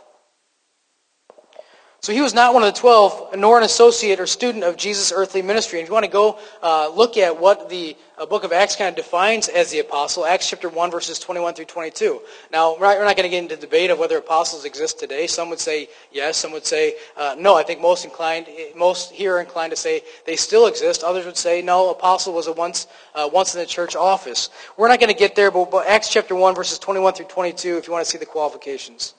So 2.03 2.13
he 2.13 2.21
was 2.21 2.33
not 2.33 2.55
one 2.55 2.63
of 2.63 2.73
the 2.73 2.79
twelve, 2.79 3.37
nor 3.37 3.59
an 3.59 3.63
associate 3.63 4.19
or 4.19 4.25
student 4.25 4.63
of 4.63 4.75
Jesus' 4.75 5.11
earthly 5.11 5.43
ministry. 5.43 5.77
And 5.77 5.83
if 5.83 5.89
you 5.89 5.93
want 5.93 6.05
to 6.05 6.11
go 6.11 6.39
uh, 6.63 6.89
look 6.89 7.15
at 7.15 7.39
what 7.39 7.69
the 7.69 7.95
uh, 8.17 8.25
book 8.25 8.43
of 8.43 8.51
Acts 8.51 8.75
kind 8.75 8.89
of 8.89 8.95
defines 8.95 9.47
as 9.49 9.69
the 9.69 9.81
apostle, 9.81 10.25
Acts 10.25 10.49
chapter 10.49 10.67
1, 10.67 10.89
verses 10.89 11.19
21 11.19 11.53
through 11.53 11.65
22. 11.65 12.19
Now, 12.51 12.73
we're 12.73 12.87
not, 12.87 13.05
not 13.05 13.15
going 13.15 13.29
to 13.29 13.29
get 13.29 13.43
into 13.43 13.55
debate 13.55 13.91
of 13.91 13.99
whether 13.99 14.17
apostles 14.17 14.65
exist 14.65 14.97
today. 14.97 15.27
Some 15.27 15.51
would 15.51 15.59
say 15.59 15.89
yes, 16.11 16.37
some 16.37 16.51
would 16.53 16.65
say 16.65 16.95
uh, 17.17 17.35
no. 17.37 17.55
I 17.55 17.61
think 17.61 17.79
most 17.79 18.03
inclined, 18.03 18.47
most 18.75 19.11
here 19.11 19.35
are 19.35 19.39
inclined 19.39 19.69
to 19.69 19.77
say 19.77 20.01
they 20.25 20.35
still 20.35 20.65
exist. 20.65 21.03
Others 21.03 21.27
would 21.27 21.37
say 21.37 21.61
no, 21.61 21.91
apostle 21.91 22.33
was 22.33 22.47
a 22.47 22.51
once, 22.51 22.87
uh, 23.13 23.29
once 23.31 23.53
in 23.53 23.61
the 23.61 23.67
church 23.67 23.95
office. 23.95 24.49
We're 24.75 24.87
not 24.87 24.99
going 24.99 25.13
to 25.13 25.19
get 25.19 25.35
there, 25.35 25.51
but, 25.51 25.69
but 25.69 25.85
Acts 25.85 26.09
chapter 26.09 26.33
1, 26.33 26.55
verses 26.55 26.79
21 26.79 27.13
through 27.13 27.27
22, 27.27 27.77
if 27.77 27.85
you 27.85 27.93
want 27.93 28.03
to 28.03 28.09
see 28.09 28.17
the 28.17 28.25
qualifications. 28.25 29.13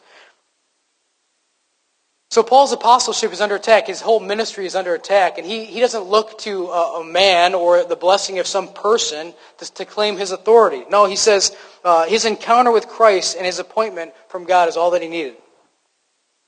So 2.32 2.42
Paul's 2.42 2.72
apostleship 2.72 3.30
is 3.30 3.42
under 3.42 3.56
attack. 3.56 3.88
His 3.88 4.00
whole 4.00 4.18
ministry 4.18 4.64
is 4.64 4.74
under 4.74 4.94
attack. 4.94 5.36
And 5.36 5.46
he, 5.46 5.66
he 5.66 5.80
doesn't 5.80 6.04
look 6.04 6.38
to 6.38 6.68
a, 6.68 7.00
a 7.00 7.04
man 7.04 7.52
or 7.52 7.84
the 7.84 7.94
blessing 7.94 8.38
of 8.38 8.46
some 8.46 8.72
person 8.72 9.34
to, 9.58 9.74
to 9.74 9.84
claim 9.84 10.16
his 10.16 10.30
authority. 10.30 10.84
No, 10.88 11.04
he 11.04 11.14
says 11.14 11.54
uh, 11.84 12.06
his 12.06 12.24
encounter 12.24 12.72
with 12.72 12.88
Christ 12.88 13.36
and 13.36 13.44
his 13.44 13.58
appointment 13.58 14.14
from 14.28 14.46
God 14.46 14.70
is 14.70 14.78
all 14.78 14.92
that 14.92 15.02
he 15.02 15.08
needed. 15.08 15.34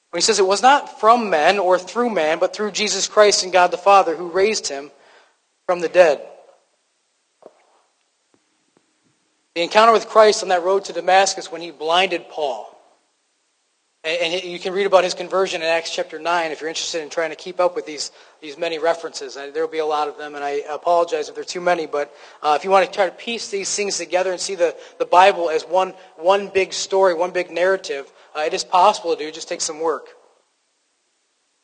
When 0.09 0.16
he 0.16 0.23
says 0.23 0.38
it 0.38 0.47
was 0.47 0.62
not 0.62 1.01
from 1.01 1.29
men 1.29 1.59
or 1.59 1.79
through 1.79 2.09
man, 2.09 2.38
but 2.38 2.57
through 2.57 2.70
Jesus 2.70 3.07
Christ 3.07 3.44
and 3.44 3.53
God 3.53 3.70
the 3.70 3.77
Father 3.77 4.16
who 4.16 4.31
raised 4.31 4.68
him 4.68 4.90
from 5.66 5.81
the 5.81 5.90
dead. 5.90 6.27
The 9.55 9.61
encounter 9.61 9.92
with 9.92 10.09
Christ 10.09 10.42
on 10.42 10.49
that 10.49 10.62
road 10.62 10.87
to 10.87 10.94
Damascus 10.94 11.53
when 11.53 11.61
he 11.61 11.73
blinded 11.73 12.31
Paul. 12.31 12.74
And 14.05 14.45
you 14.45 14.59
can 14.59 14.75
read 14.75 14.85
about 14.85 15.03
his 15.03 15.14
conversion 15.14 15.62
in 15.62 15.69
Acts 15.69 15.90
chapter 15.90 16.19
9 16.19 16.51
if 16.51 16.61
you're 16.61 16.69
interested 16.69 17.01
in 17.01 17.09
trying 17.09 17.31
to 17.31 17.37
keep 17.37 17.59
up 17.59 17.75
with 17.75 17.87
these, 17.87 18.12
these 18.43 18.59
many 18.59 18.79
references. 18.79 19.35
There 19.35 19.51
will 19.55 19.67
be 19.67 19.79
a 19.79 19.87
lot 19.87 20.09
of 20.09 20.19
them, 20.19 20.35
and 20.35 20.45
I 20.45 20.62
apologize 20.69 21.31
if 21.31 21.35
there 21.35 21.40
are 21.40 21.47
too 21.47 21.62
many. 21.62 21.87
But 21.87 22.14
uh, 22.43 22.55
if 22.59 22.64
you 22.64 22.71
want 22.71 22.85
to 22.85 22.93
try 22.93 23.07
to 23.07 23.12
piece 23.12 23.49
these 23.49 23.75
things 23.75 23.97
together 23.97 24.31
and 24.31 24.38
see 24.38 24.57
the, 24.57 24.77
the 24.99 25.07
Bible 25.07 25.49
as 25.49 25.62
one, 25.62 25.95
one 26.17 26.49
big 26.49 26.75
story, 26.75 27.14
one 27.14 27.31
big 27.31 27.51
narrative, 27.51 28.12
uh, 28.37 28.40
it 28.40 28.53
is 28.53 28.62
possible 28.62 29.17
to 29.17 29.23
do. 29.23 29.29
It 29.29 29.33
just 29.33 29.49
takes 29.49 29.64
some 29.64 29.81
work. 29.81 30.09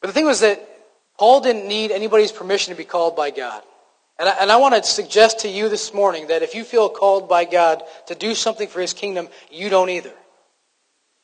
But 0.01 0.07
the 0.07 0.15
thing 0.15 0.25
was 0.25 0.41
that 0.41 0.67
Paul 1.19 1.43
didn't 1.43 1.69
need 1.69 1.91
anybody's 1.91 2.33
permission 2.33 2.73
to 2.73 2.79
be 2.79 2.87
called 2.87 3.17
by 3.17 3.33
God. 3.33 3.63
And 4.19 4.31
I, 4.31 4.33
and 4.41 4.51
I 4.51 4.57
want 4.57 4.75
to 4.75 4.83
suggest 4.83 5.41
to 5.41 5.49
you 5.49 5.69
this 5.69 5.93
morning 5.93 6.29
that 6.29 6.43
if 6.43 6.55
you 6.55 6.65
feel 6.65 6.89
called 6.89 7.29
by 7.29 7.45
God 7.45 7.83
to 8.07 8.15
do 8.15 8.35
something 8.35 8.67
for 8.67 8.81
his 8.81 8.95
kingdom, 8.95 9.29
you 9.51 9.69
don't 9.69 9.91
either. 9.91 10.15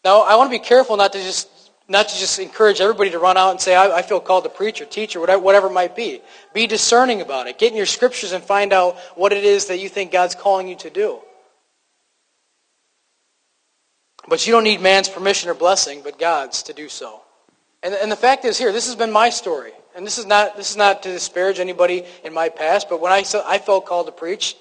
Now, 0.06 0.20
I 0.20 0.36
want 0.36 0.52
to 0.52 0.56
be 0.56 0.64
careful 0.64 0.96
not 0.96 1.12
to 1.14 1.18
just 1.18 1.48
not 1.88 2.08
to 2.08 2.16
just 2.16 2.38
encourage 2.38 2.80
everybody 2.80 3.10
to 3.10 3.18
run 3.18 3.36
out 3.36 3.50
and 3.50 3.60
say, 3.60 3.74
I, 3.74 3.98
I 3.98 4.02
feel 4.02 4.20
called 4.20 4.44
to 4.44 4.50
preach 4.50 4.80
or 4.80 4.84
teach 4.84 5.16
or 5.16 5.20
whatever, 5.20 5.42
whatever 5.42 5.66
it 5.66 5.72
might 5.72 5.96
be. 5.96 6.20
Be 6.54 6.68
discerning 6.68 7.22
about 7.22 7.48
it. 7.48 7.58
Get 7.58 7.72
in 7.72 7.76
your 7.76 7.86
scriptures 7.86 8.30
and 8.30 8.40
find 8.40 8.72
out 8.72 8.98
what 9.16 9.32
it 9.32 9.42
is 9.42 9.66
that 9.66 9.80
you 9.80 9.88
think 9.88 10.12
God's 10.12 10.36
calling 10.36 10.68
you 10.68 10.76
to 10.76 10.90
do. 10.90 11.18
But 14.28 14.46
you 14.46 14.52
don't 14.52 14.62
need 14.62 14.80
man's 14.80 15.08
permission 15.08 15.50
or 15.50 15.54
blessing, 15.54 16.02
but 16.04 16.20
God's 16.20 16.62
to 16.64 16.72
do 16.72 16.88
so. 16.88 17.22
And, 17.82 17.92
and 17.92 18.10
the 18.10 18.16
fact 18.16 18.44
is 18.44 18.56
here, 18.56 18.70
this 18.70 18.86
has 18.86 18.94
been 18.94 19.10
my 19.10 19.30
story. 19.30 19.72
And 19.96 20.06
this 20.06 20.18
is 20.18 20.26
not, 20.26 20.56
this 20.56 20.70
is 20.70 20.76
not 20.76 21.02
to 21.02 21.10
disparage 21.10 21.58
anybody 21.58 22.04
in 22.22 22.32
my 22.32 22.48
past, 22.48 22.88
but 22.88 23.00
when 23.00 23.10
I, 23.10 23.24
I 23.44 23.58
felt 23.58 23.86
called 23.86 24.06
to 24.06 24.12
preach, 24.12 24.54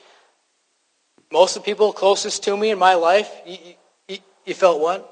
most 1.31 1.55
of 1.55 1.61
the 1.61 1.67
people 1.67 1.93
closest 1.93 2.41
to 2.45 2.57
me 2.57 2.71
in 2.71 2.79
my 2.79 2.95
life, 2.95 3.31
you, 3.45 3.57
you, 4.07 4.17
you 4.45 4.55
felt 4.55 4.81
what? 4.81 5.11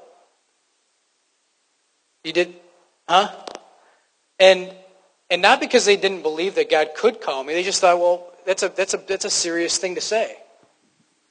You 2.24 2.32
did, 2.32 2.54
huh? 3.06 3.30
And 4.40 4.72
and 5.30 5.42
not 5.42 5.60
because 5.60 5.84
they 5.84 5.96
didn't 5.96 6.22
believe 6.22 6.54
that 6.56 6.70
God 6.70 6.90
could 6.96 7.20
call 7.20 7.44
me. 7.44 7.54
They 7.54 7.62
just 7.62 7.80
thought, 7.80 7.98
well, 7.98 8.32
that's 8.46 8.62
a 8.62 8.68
that's 8.70 8.94
a 8.94 8.96
that's 8.96 9.24
a 9.26 9.30
serious 9.30 9.78
thing 9.78 9.94
to 9.94 10.00
say. 10.00 10.36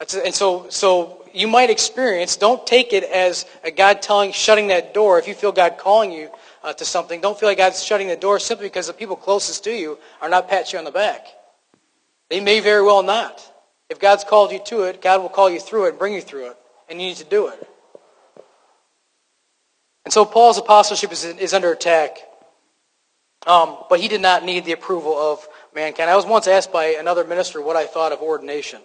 A, 0.00 0.06
and 0.24 0.34
so 0.34 0.66
so 0.70 1.24
you 1.32 1.48
might 1.48 1.68
experience. 1.68 2.36
Don't 2.36 2.64
take 2.66 2.92
it 2.92 3.02
as 3.04 3.44
a 3.64 3.72
God 3.72 4.02
telling 4.02 4.32
shutting 4.32 4.68
that 4.68 4.94
door. 4.94 5.18
If 5.18 5.26
you 5.26 5.34
feel 5.34 5.52
God 5.52 5.78
calling 5.78 6.12
you 6.12 6.30
uh, 6.62 6.72
to 6.74 6.84
something, 6.84 7.20
don't 7.20 7.38
feel 7.38 7.48
like 7.48 7.58
God's 7.58 7.82
shutting 7.82 8.08
the 8.08 8.16
door 8.16 8.38
simply 8.38 8.66
because 8.66 8.86
the 8.86 8.92
people 8.92 9.16
closest 9.16 9.64
to 9.64 9.72
you 9.72 9.98
are 10.22 10.28
not 10.28 10.48
patting 10.48 10.72
you 10.72 10.78
on 10.78 10.84
the 10.84 10.92
back. 10.92 11.26
They 12.30 12.40
may 12.40 12.60
very 12.60 12.82
well 12.82 13.02
not. 13.02 13.40
If 13.90 13.98
God's 13.98 14.24
called 14.24 14.52
you 14.52 14.60
to 14.66 14.84
it, 14.84 15.02
God 15.02 15.20
will 15.20 15.28
call 15.28 15.50
you 15.50 15.60
through 15.60 15.86
it 15.86 15.90
and 15.90 15.98
bring 15.98 16.14
you 16.14 16.22
through 16.22 16.50
it, 16.50 16.56
and 16.88 17.00
you 17.00 17.08
need 17.08 17.16
to 17.16 17.24
do 17.24 17.48
it. 17.48 17.68
And 20.04 20.12
so 20.12 20.24
Paul's 20.24 20.58
apostleship 20.58 21.12
is, 21.12 21.24
is 21.24 21.54
under 21.54 21.72
attack. 21.72 22.18
Um, 23.46 23.76
but 23.88 24.00
he 24.00 24.08
did 24.08 24.20
not 24.20 24.44
need 24.44 24.64
the 24.64 24.72
approval 24.72 25.16
of 25.16 25.46
mankind. 25.74 26.10
I 26.10 26.16
was 26.16 26.26
once 26.26 26.46
asked 26.46 26.72
by 26.72 26.96
another 26.98 27.24
minister 27.24 27.60
what 27.60 27.76
I 27.76 27.86
thought 27.86 28.12
of 28.12 28.20
ordination, 28.20 28.80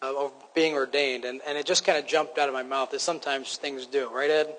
of 0.00 0.32
being 0.54 0.74
ordained, 0.74 1.24
and, 1.24 1.40
and 1.46 1.58
it 1.58 1.66
just 1.66 1.84
kind 1.84 1.98
of 1.98 2.06
jumped 2.06 2.38
out 2.38 2.48
of 2.48 2.54
my 2.54 2.62
mouth, 2.62 2.94
as 2.94 3.02
sometimes 3.02 3.56
things 3.56 3.86
do, 3.86 4.08
right, 4.10 4.30
Ed? 4.30 4.54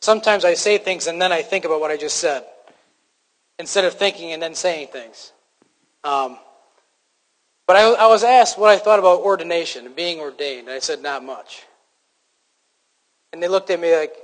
Sometimes 0.00 0.44
I 0.44 0.54
say 0.54 0.78
things 0.78 1.06
and 1.06 1.20
then 1.20 1.32
I 1.32 1.42
think 1.42 1.64
about 1.64 1.80
what 1.80 1.90
I 1.90 1.96
just 1.96 2.18
said, 2.18 2.44
instead 3.58 3.84
of 3.84 3.94
thinking 3.94 4.32
and 4.32 4.42
then 4.42 4.54
saying 4.54 4.88
things. 4.88 5.32
Um, 6.04 6.38
But 7.66 7.76
I, 7.76 7.82
I 7.94 8.06
was 8.08 8.24
asked 8.24 8.58
what 8.58 8.70
I 8.70 8.78
thought 8.78 8.98
about 8.98 9.20
ordination 9.20 9.86
and 9.86 9.96
being 9.96 10.20
ordained. 10.20 10.68
And 10.68 10.76
I 10.76 10.80
said, 10.80 11.00
not 11.02 11.24
much. 11.24 11.64
And 13.32 13.42
they 13.42 13.48
looked 13.48 13.70
at 13.70 13.80
me 13.80 13.96
like, 13.96 14.14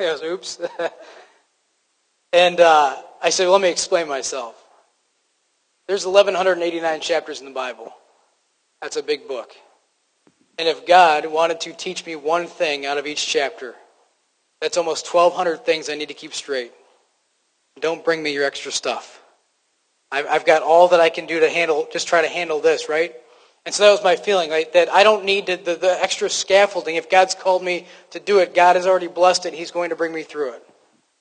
I 0.08 0.12
was, 0.12 0.22
oops. 0.22 0.58
and 2.32 2.58
uh, 2.58 2.96
I 3.22 3.28
said, 3.28 3.44
well, 3.44 3.52
let 3.52 3.60
me 3.60 3.68
explain 3.68 4.08
myself. 4.08 4.56
There's 5.88 6.06
1,189 6.06 7.00
chapters 7.00 7.40
in 7.40 7.46
the 7.46 7.52
Bible. 7.52 7.92
That's 8.80 8.96
a 8.96 9.02
big 9.02 9.28
book. 9.28 9.52
And 10.58 10.68
if 10.68 10.86
God 10.86 11.26
wanted 11.26 11.60
to 11.62 11.74
teach 11.74 12.06
me 12.06 12.16
one 12.16 12.46
thing 12.46 12.86
out 12.86 12.96
of 12.96 13.06
each 13.06 13.26
chapter, 13.26 13.74
that's 14.60 14.78
almost 14.78 15.12
1,200 15.12 15.66
things 15.66 15.90
I 15.90 15.96
need 15.96 16.08
to 16.08 16.14
keep 16.14 16.32
straight. 16.32 16.72
Don't 17.80 18.04
bring 18.04 18.22
me 18.22 18.32
your 18.32 18.44
extra 18.44 18.72
stuff. 18.72 19.22
I've 20.12 20.44
got 20.44 20.62
all 20.62 20.88
that 20.88 21.00
I 21.00 21.08
can 21.08 21.26
do 21.26 21.40
to 21.40 21.48
handle, 21.48 21.86
just 21.92 22.08
try 22.08 22.22
to 22.22 22.28
handle 22.28 22.58
this, 22.60 22.88
right? 22.88 23.14
And 23.66 23.74
so 23.74 23.84
that 23.84 23.90
was 23.92 24.02
my 24.02 24.16
feeling, 24.16 24.50
right? 24.50 24.72
That 24.72 24.88
I 24.90 25.02
don't 25.02 25.24
need 25.24 25.46
the, 25.46 25.56
the, 25.56 25.74
the 25.76 26.02
extra 26.02 26.30
scaffolding. 26.30 26.96
If 26.96 27.10
God's 27.10 27.34
called 27.34 27.62
me 27.62 27.86
to 28.10 28.20
do 28.20 28.38
it, 28.38 28.54
God 28.54 28.76
has 28.76 28.86
already 28.86 29.06
blessed 29.06 29.46
it. 29.46 29.54
He's 29.54 29.70
going 29.70 29.90
to 29.90 29.96
bring 29.96 30.12
me 30.12 30.22
through 30.22 30.54
it. 30.54 30.66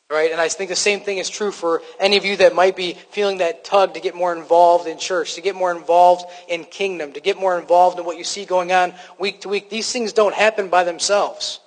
Right? 0.10 0.32
And 0.32 0.42
I 0.42 0.48
think 0.48 0.72
the 0.72 0.76
same 0.76 1.02
thing 1.02 1.20
is 1.20 1.30
true 1.30 1.52
for 1.52 1.84
any 2.00 2.18
of 2.18 2.26
you 2.26 2.38
that 2.38 2.56
might 2.56 2.76
be 2.76 2.94
feeling 3.12 3.38
that 3.40 3.64
tug 3.64 3.94
to 3.94 4.00
get 4.00 4.16
more 4.16 4.36
involved 4.36 4.88
in 4.88 4.98
church, 4.98 5.36
to 5.36 5.42
get 5.42 5.56
more 5.56 5.72
involved 5.72 6.26
in 6.48 6.64
kingdom, 6.64 7.14
to 7.14 7.20
get 7.20 7.38
more 7.38 7.60
involved 7.60 8.00
in 8.00 8.06
what 8.06 8.18
you 8.18 8.24
see 8.24 8.44
going 8.44 8.72
on 8.72 8.96
week 9.20 9.42
to 9.42 9.50
week. 9.50 9.70
These 9.70 9.92
things 9.92 10.14
don't 10.14 10.34
happen 10.34 10.70
by 10.70 10.84
themselves. 10.84 11.60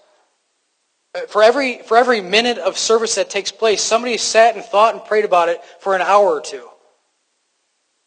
Uh, 1.15 1.21
for 1.29 1.45
every, 1.45 1.79
for 1.83 1.97
every 1.97 2.21
minute 2.21 2.59
of 2.59 2.77
service 2.77 3.15
that 3.15 3.31
takes 3.31 3.53
place, 3.53 3.81
somebody 3.81 4.17
sat 4.17 4.57
and 4.57 4.65
thought 4.65 4.95
and 4.95 5.05
prayed 5.05 5.25
about 5.25 5.49
it 5.49 5.61
for 5.79 5.95
an 5.95 6.01
hour 6.01 6.27
or 6.27 6.41
two. 6.41 6.69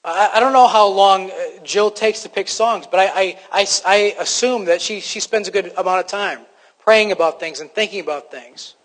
I, 0.06 0.40
don't 0.40 0.54
know 0.54 0.68
how 0.68 0.88
long 0.88 1.32
uh, 1.32 1.36
Jill 1.64 1.90
takes 1.90 2.22
to 2.24 2.30
pick 2.30 2.48
songs, 2.48 2.86
but 2.86 3.00
I, 3.00 3.06
I, 3.08 3.38
I, 3.52 3.68
I 3.86 3.96
assume 4.20 4.66
that 4.66 4.80
she, 4.80 5.00
she 5.00 5.20
spends 5.20 5.48
a 5.48 5.52
good 5.52 5.74
amount 5.78 6.00
of 6.00 6.08
time 6.08 6.40
praying 6.80 7.12
about 7.12 7.40
things 7.40 7.60
and 7.60 7.72
thinking 7.72 8.02
about 8.02 8.30
things. 8.30 8.76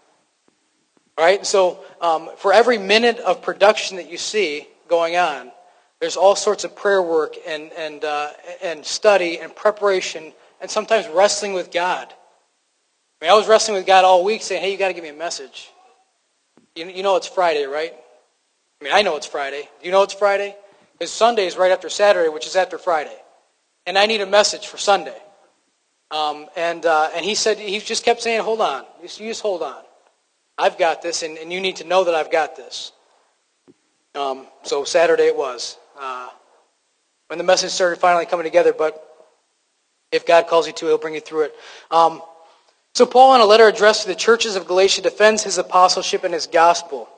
All 1.19 1.25
right? 1.25 1.45
So 1.45 1.81
um, 2.01 2.31
for 2.39 2.55
every 2.55 2.79
minute 2.79 3.19
of 3.19 3.43
production 3.43 3.99
that 3.99 4.11
you 4.11 4.17
see 4.17 4.67
going 4.89 5.17
on, 5.17 5.53
there's 6.01 6.17
all 6.17 6.35
sorts 6.35 6.65
of 6.65 6.75
prayer 6.75 7.03
work 7.03 7.37
and, 7.47 7.71
and, 7.75 8.03
uh, 8.03 8.31
and 8.63 8.85
study 8.85 9.39
and 9.41 9.55
preparation 9.55 10.33
and 10.63 10.71
sometimes 10.71 11.07
wrestling 11.09 11.53
with 11.53 11.71
God. 11.71 12.09
I 13.21 13.25
mean, 13.27 13.31
I 13.31 13.35
was 13.35 13.47
wrestling 13.47 13.77
with 13.77 13.87
God 13.87 14.07
all 14.07 14.25
week 14.25 14.41
saying, 14.41 14.63
hey, 14.63 14.73
you 14.73 14.79
got 14.79 14.89
to 14.89 14.95
give 14.95 15.05
me 15.05 15.11
a 15.11 15.15
message. 15.15 15.71
You, 16.75 16.87
you 16.87 17.03
know 17.03 17.17
it's 17.17 17.27
Friday, 17.27 17.67
right? 17.67 17.95
I 18.81 18.85
mean, 18.85 18.95
I 18.95 19.03
know 19.03 19.17
it's 19.17 19.27
Friday. 19.27 19.69
Do 19.81 19.87
you 19.87 19.93
know 19.93 20.03
it's 20.03 20.15
Friday? 20.15 20.57
Because 21.01 21.13
Sunday 21.13 21.47
is 21.47 21.57
right 21.57 21.73
after 21.73 21.89
Saturday, 21.89 22.29
which 22.29 22.47
is 22.47 22.57
after 22.57 22.77
Friday. 22.77 23.17
And 23.87 23.97
I 23.97 24.05
need 24.05 24.21
a 24.21 24.27
message 24.27 24.67
for 24.67 24.77
Sunday. 24.77 25.17
Um, 26.11 26.47
and, 26.57 26.85
uh, 26.85 27.09
and 27.15 27.25
he 27.25 27.35
said, 27.35 27.57
he 27.57 27.79
just 27.79 28.05
kept 28.05 28.21
saying, 28.21 28.43
hold 28.43 28.61
on. 28.61 28.85
You 29.03 29.09
just 29.09 29.41
hold 29.41 29.63
on. 29.63 29.83
I've 30.59 30.77
got 30.77 31.01
this, 31.01 31.23
and, 31.23 31.39
and 31.39 31.51
you 31.51 31.59
need 31.59 31.77
to 31.77 31.85
know 31.85 32.05
that 32.05 32.15
I've 32.15 32.31
got 32.31 32.55
this. 32.55 32.93
Um, 34.15 34.47
so 34.63 34.85
Saturday 34.85 35.29
it 35.29 35.37
was. 35.37 35.79
Uh, 35.99 36.29
when 37.29 37.39
the 37.39 37.45
message 37.45 37.71
started 37.71 37.99
finally 37.99 38.27
coming 38.27 38.45
together, 38.45 38.75
but 38.77 39.03
if 40.13 40.27
God 40.27 40.49
calls 40.49 40.67
you 40.67 40.75
to, 40.75 40.87
he'll 40.87 40.99
bring 40.99 41.15
you 41.15 41.21
through 41.21 41.45
it. 41.45 41.55
Um, 41.91 42.21
so 42.95 43.07
Paul, 43.07 43.37
in 43.37 43.41
a 43.41 43.47
letter 43.47 43.67
addressed 43.67 44.03
to 44.03 44.09
the 44.09 44.15
churches 44.15 44.55
of 44.55 44.67
Galatia, 44.67 45.01
defends 45.01 45.45
his 45.45 45.57
apostleship 45.57 46.25
and 46.25 46.35
his 46.35 46.47
gospel. 46.47 47.09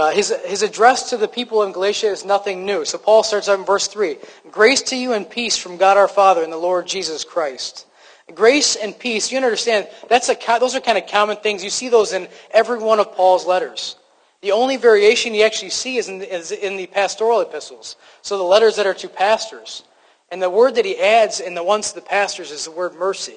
Uh, 0.00 0.10
his, 0.12 0.34
his 0.46 0.62
address 0.62 1.10
to 1.10 1.18
the 1.18 1.28
people 1.28 1.62
in 1.62 1.72
Galatia 1.72 2.06
is 2.06 2.24
nothing 2.24 2.64
new. 2.64 2.86
So 2.86 2.96
Paul 2.96 3.22
starts 3.22 3.50
out 3.50 3.58
in 3.58 3.66
verse 3.66 3.86
3. 3.86 4.16
Grace 4.50 4.80
to 4.84 4.96
you 4.96 5.12
and 5.12 5.28
peace 5.28 5.58
from 5.58 5.76
God 5.76 5.98
our 5.98 6.08
Father 6.08 6.42
and 6.42 6.50
the 6.50 6.56
Lord 6.56 6.86
Jesus 6.86 7.22
Christ. 7.22 7.86
Grace 8.34 8.76
and 8.76 8.98
peace, 8.98 9.30
you 9.30 9.36
understand, 9.36 9.88
that's 10.08 10.30
a, 10.30 10.38
those 10.58 10.74
are 10.74 10.80
kind 10.80 10.96
of 10.96 11.06
common 11.06 11.36
things. 11.36 11.62
You 11.62 11.68
see 11.68 11.90
those 11.90 12.14
in 12.14 12.28
every 12.50 12.78
one 12.78 12.98
of 12.98 13.12
Paul's 13.14 13.44
letters. 13.44 13.96
The 14.40 14.52
only 14.52 14.78
variation 14.78 15.34
you 15.34 15.44
actually 15.44 15.68
see 15.68 15.98
is 15.98 16.08
in, 16.08 16.20
the, 16.20 16.34
is 16.34 16.50
in 16.50 16.78
the 16.78 16.86
pastoral 16.86 17.42
epistles. 17.42 17.96
So 18.22 18.38
the 18.38 18.44
letters 18.44 18.76
that 18.76 18.86
are 18.86 18.94
to 18.94 19.08
pastors. 19.08 19.82
And 20.30 20.40
the 20.40 20.48
word 20.48 20.76
that 20.76 20.86
he 20.86 20.98
adds 20.98 21.40
in 21.40 21.52
the 21.52 21.62
ones 21.62 21.90
to 21.90 21.96
the 21.96 22.06
pastors 22.06 22.50
is 22.52 22.64
the 22.64 22.70
word 22.70 22.94
mercy. 22.94 23.36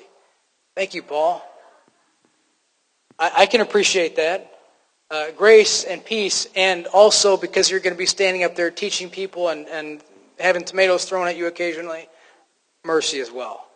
Thank 0.76 0.94
you, 0.94 1.04
Paul. 1.04 1.46
I, 3.20 3.32
I 3.40 3.46
can 3.48 3.60
appreciate 3.60 4.16
that. 4.16 4.53
Uh, 5.12 5.32
grace 5.32 5.84
and 5.84 6.04
peace, 6.04 6.48
and 6.56 6.88
also 6.88 7.38
because 7.38 7.70
you're 7.70 7.80
going 7.80 7.94
to 7.94 7.98
be 7.98 8.06
standing 8.06 8.44
up 8.44 8.56
there 8.56 8.72
teaching 8.72 9.10
people 9.10 9.50
and, 9.50 9.68
and 9.68 10.02
having 10.40 10.64
tomatoes 10.64 11.06
thrown 11.06 11.28
at 11.28 11.38
you 11.38 11.46
occasionally, 11.46 12.08
mercy 12.84 13.20
as 13.20 13.32
well. 13.32 13.68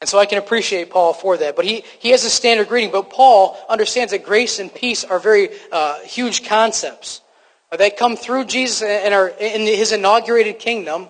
And 0.00 0.08
so 0.08 0.18
I 0.18 0.26
can 0.26 0.38
appreciate 0.38 0.90
Paul 0.90 1.12
for 1.12 1.36
that. 1.36 1.56
But 1.56 1.66
he, 1.66 1.84
he 1.98 2.10
has 2.10 2.24
a 2.24 2.30
standard 2.30 2.68
greeting. 2.68 2.90
But 2.90 3.10
Paul 3.10 3.58
understands 3.68 4.12
that 4.12 4.24
grace 4.24 4.58
and 4.58 4.74
peace 4.74 5.04
are 5.04 5.18
very 5.18 5.50
uh, 5.70 6.00
huge 6.00 6.48
concepts 6.48 7.20
uh, 7.70 7.76
that 7.76 7.98
come 7.98 8.16
through 8.16 8.46
Jesus 8.46 8.82
and 8.82 9.12
are 9.12 9.28
in 9.28 9.60
his 9.60 9.92
inaugurated 9.92 10.58
kingdom. 10.58 11.08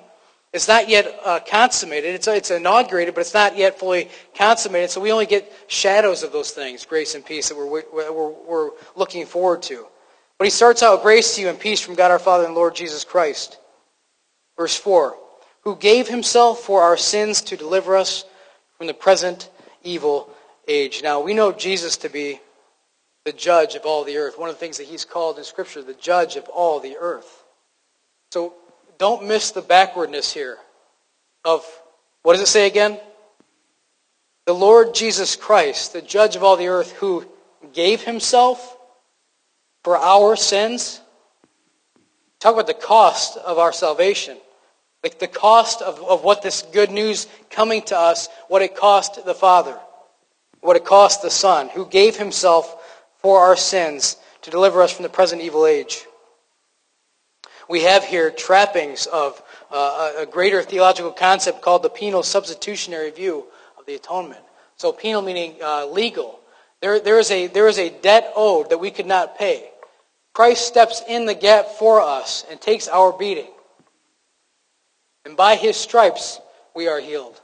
It's 0.52 0.66
not 0.66 0.88
yet 0.88 1.20
uh, 1.24 1.38
consummated. 1.46 2.14
It's, 2.14 2.26
it's 2.26 2.50
inaugurated, 2.50 3.14
but 3.14 3.20
it's 3.20 3.34
not 3.34 3.56
yet 3.56 3.78
fully 3.78 4.08
consummated. 4.34 4.90
So 4.90 5.00
we 5.00 5.12
only 5.12 5.26
get 5.26 5.52
shadows 5.68 6.24
of 6.24 6.32
those 6.32 6.50
things, 6.50 6.84
grace 6.84 7.14
and 7.14 7.24
peace, 7.24 7.48
that 7.48 7.56
we're, 7.56 7.84
we're, 7.92 8.30
we're 8.30 8.70
looking 8.96 9.26
forward 9.26 9.62
to. 9.62 9.86
But 10.38 10.46
he 10.46 10.50
starts 10.50 10.82
out, 10.82 11.02
grace 11.02 11.36
to 11.36 11.42
you 11.42 11.48
and 11.48 11.58
peace 11.58 11.80
from 11.80 11.94
God 11.94 12.10
our 12.10 12.18
Father 12.18 12.46
and 12.46 12.54
Lord 12.54 12.74
Jesus 12.74 13.04
Christ. 13.04 13.58
Verse 14.56 14.76
4, 14.76 15.16
who 15.62 15.76
gave 15.76 16.08
himself 16.08 16.60
for 16.60 16.82
our 16.82 16.96
sins 16.96 17.42
to 17.42 17.56
deliver 17.56 17.96
us 17.96 18.24
from 18.76 18.88
the 18.88 18.94
present 18.94 19.50
evil 19.84 20.30
age. 20.66 21.02
Now, 21.02 21.20
we 21.20 21.32
know 21.32 21.52
Jesus 21.52 21.96
to 21.98 22.08
be 22.08 22.40
the 23.24 23.32
judge 23.32 23.74
of 23.74 23.82
all 23.84 24.02
the 24.02 24.16
earth. 24.16 24.38
One 24.38 24.48
of 24.48 24.56
the 24.56 24.60
things 24.60 24.78
that 24.78 24.86
he's 24.86 25.04
called 25.04 25.38
in 25.38 25.44
Scripture, 25.44 25.82
the 25.82 25.94
judge 25.94 26.36
of 26.36 26.48
all 26.48 26.80
the 26.80 26.96
earth. 26.98 27.44
So 28.32 28.54
don't 29.00 29.24
miss 29.26 29.50
the 29.50 29.62
backwardness 29.62 30.30
here 30.30 30.58
of, 31.42 31.64
what 32.22 32.34
does 32.34 32.42
it 32.42 32.48
say 32.48 32.66
again? 32.66 33.00
The 34.44 34.52
Lord 34.52 34.94
Jesus 34.94 35.36
Christ, 35.36 35.94
the 35.94 36.02
judge 36.02 36.36
of 36.36 36.44
all 36.44 36.58
the 36.58 36.68
earth, 36.68 36.92
who 36.92 37.26
gave 37.72 38.02
himself 38.02 38.76
for 39.84 39.96
our 39.96 40.36
sins. 40.36 41.00
Talk 42.40 42.52
about 42.52 42.66
the 42.66 42.74
cost 42.74 43.38
of 43.38 43.58
our 43.58 43.72
salvation. 43.72 44.36
Like 45.02 45.18
the 45.18 45.28
cost 45.28 45.80
of, 45.80 45.98
of 46.02 46.22
what 46.22 46.42
this 46.42 46.60
good 46.60 46.90
news 46.90 47.26
coming 47.48 47.80
to 47.84 47.96
us, 47.96 48.28
what 48.48 48.60
it 48.60 48.76
cost 48.76 49.24
the 49.24 49.34
Father, 49.34 49.78
what 50.60 50.76
it 50.76 50.84
cost 50.84 51.22
the 51.22 51.30
Son, 51.30 51.70
who 51.70 51.86
gave 51.86 52.18
himself 52.18 53.02
for 53.22 53.40
our 53.40 53.56
sins 53.56 54.18
to 54.42 54.50
deliver 54.50 54.82
us 54.82 54.92
from 54.92 55.04
the 55.04 55.08
present 55.08 55.40
evil 55.40 55.64
age 55.64 56.04
we 57.70 57.82
have 57.82 58.02
here 58.04 58.32
trappings 58.32 59.06
of 59.06 59.40
uh, 59.70 60.12
a 60.18 60.26
greater 60.26 60.60
theological 60.60 61.12
concept 61.12 61.62
called 61.62 61.84
the 61.84 61.88
penal 61.88 62.24
substitutionary 62.24 63.10
view 63.10 63.46
of 63.78 63.86
the 63.86 63.94
atonement. 63.94 64.40
So 64.76 64.92
penal 64.92 65.22
meaning 65.22 65.54
uh, 65.62 65.86
legal. 65.86 66.40
There, 66.82 66.98
there, 66.98 67.20
is 67.20 67.30
a, 67.30 67.46
there 67.46 67.68
is 67.68 67.78
a 67.78 67.88
debt 67.88 68.32
owed 68.34 68.70
that 68.70 68.78
we 68.78 68.90
could 68.90 69.06
not 69.06 69.38
pay. 69.38 69.70
Christ 70.32 70.66
steps 70.66 71.00
in 71.08 71.26
the 71.26 71.34
gap 71.34 71.66
for 71.78 72.00
us 72.00 72.44
and 72.50 72.60
takes 72.60 72.88
our 72.88 73.16
beating. 73.16 73.50
And 75.24 75.36
by 75.36 75.54
his 75.54 75.76
stripes, 75.76 76.40
we 76.74 76.88
are 76.88 76.98
healed. 76.98 77.40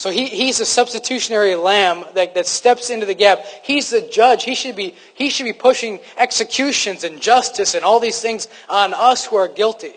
So 0.00 0.10
he, 0.10 0.26
he's 0.26 0.60
a 0.60 0.66
substitutionary 0.66 1.56
lamb 1.56 2.04
that, 2.14 2.34
that 2.34 2.46
steps 2.46 2.90
into 2.90 3.04
the 3.04 3.14
gap. 3.14 3.44
He's 3.64 3.90
the 3.90 4.00
judge. 4.00 4.44
He 4.44 4.54
should, 4.54 4.76
be, 4.76 4.94
he 5.14 5.28
should 5.28 5.44
be 5.44 5.52
pushing 5.52 5.98
executions 6.16 7.02
and 7.02 7.20
justice 7.20 7.74
and 7.74 7.84
all 7.84 7.98
these 7.98 8.20
things 8.20 8.46
on 8.68 8.94
us 8.94 9.26
who 9.26 9.34
are 9.36 9.48
guilty, 9.48 9.94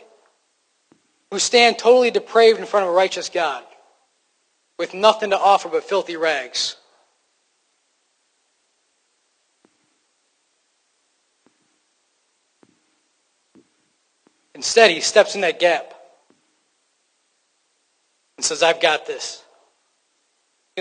who 1.30 1.38
stand 1.38 1.78
totally 1.78 2.10
depraved 2.10 2.60
in 2.60 2.66
front 2.66 2.86
of 2.86 2.92
a 2.92 2.96
righteous 2.96 3.30
God 3.30 3.64
with 4.80 4.96
nothing 4.96 5.30
to 5.30 5.38
offer 5.38 5.70
but 5.70 5.84
filthy 5.84 6.16
rags. 6.16 6.78
Instead, 14.56 14.90
he 14.90 15.00
steps 15.00 15.36
in 15.36 15.42
that 15.42 15.60
gap 15.60 15.94
and 18.38 18.44
says, 18.44 18.64
I've 18.64 18.82
got 18.82 19.06
this 19.06 19.44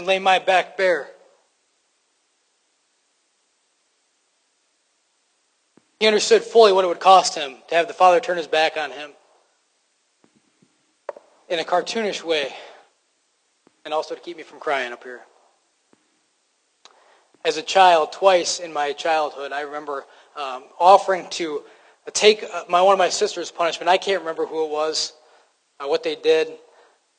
can 0.01 0.07
lay 0.07 0.19
my 0.19 0.39
back 0.39 0.79
bare. 0.79 1.11
He 5.99 6.07
understood 6.07 6.43
fully 6.43 6.73
what 6.73 6.87
it 6.87 6.89
would 6.89 7.01
cost 7.01 7.35
him 7.35 7.57
to 7.69 7.75
have 7.75 7.87
the 7.87 7.93
father 7.93 8.19
turn 8.19 8.39
his 8.39 8.47
back 8.47 8.79
on 8.79 8.91
him 8.91 9.11
in 11.51 11.59
a 11.59 11.65
cartoonish 11.65 12.25
way, 12.25 12.51
and 13.85 13.93
also 13.93 14.15
to 14.15 14.21
keep 14.23 14.39
me 14.39 14.43
from 14.43 14.59
crying 14.59 14.91
up 14.91 15.05
here. 15.05 15.21
As 17.45 17.59
a 17.59 17.63
child, 17.63 18.11
twice 18.11 18.59
in 18.59 18.73
my 18.73 18.93
childhood, 18.93 19.53
I 19.53 19.61
remember 19.61 20.07
um, 20.35 20.65
offering 20.79 21.29
to 21.33 21.63
take 22.15 22.43
uh, 22.43 22.65
my, 22.71 22.81
one 22.81 22.95
of 22.95 22.99
my 22.99 23.11
sister's 23.11 23.51
punishment. 23.51 23.91
I 23.91 23.99
can't 23.99 24.21
remember 24.21 24.47
who 24.47 24.65
it 24.65 24.71
was. 24.71 25.13
uh, 25.81 25.89
what 25.89 26.03
they 26.03 26.15
did. 26.15 26.49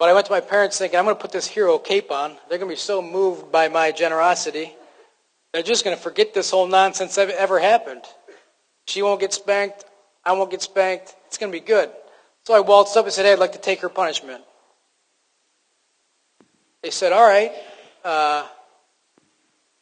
But 0.02 0.10
I 0.10 0.14
went 0.14 0.26
to 0.26 0.32
my 0.32 0.40
parents 0.40 0.80
thinking, 0.80 0.98
I'm 0.98 1.06
going 1.06 1.16
to 1.16 1.22
put 1.22 1.32
this 1.32 1.46
hero 1.46 1.78
cape 1.78 2.10
on. 2.10 2.32
They're 2.50 2.58
going 2.58 2.68
to 2.68 2.74
be 2.74 2.76
so 2.76 3.04
moved 3.04 3.52
by 3.52 3.68
my 3.68 3.92
generosity. 3.92 4.76
They're 5.54 5.62
just 5.62 5.86
going 5.86 5.96
to 5.96 6.02
forget 6.02 6.34
this 6.34 6.50
whole 6.50 6.66
nonsense 6.66 7.14
that 7.14 7.30
ever 7.30 7.60
happened. 7.60 8.02
She 8.88 9.04
won't 9.04 9.20
get 9.20 9.32
spanked. 9.32 9.86
I 10.26 10.32
won't 10.32 10.50
get 10.50 10.64
spanked. 10.64 11.14
It's 11.28 11.38
going 11.38 11.52
to 11.52 11.56
be 11.56 11.64
good. 11.64 11.92
So 12.46 12.56
I 12.56 12.62
waltzed 12.62 12.98
up 12.98 13.06
and 13.06 13.14
said, 13.14 13.28
hey, 13.28 13.34
I'd 13.34 13.38
like 13.38 13.52
to 13.52 13.60
take 13.60 13.82
her 13.82 13.90
punishment. 13.90 14.44
They 16.82 16.90
said, 16.90 17.14
all 17.14 17.22
right. 17.22 17.52
Uh, 18.04 18.48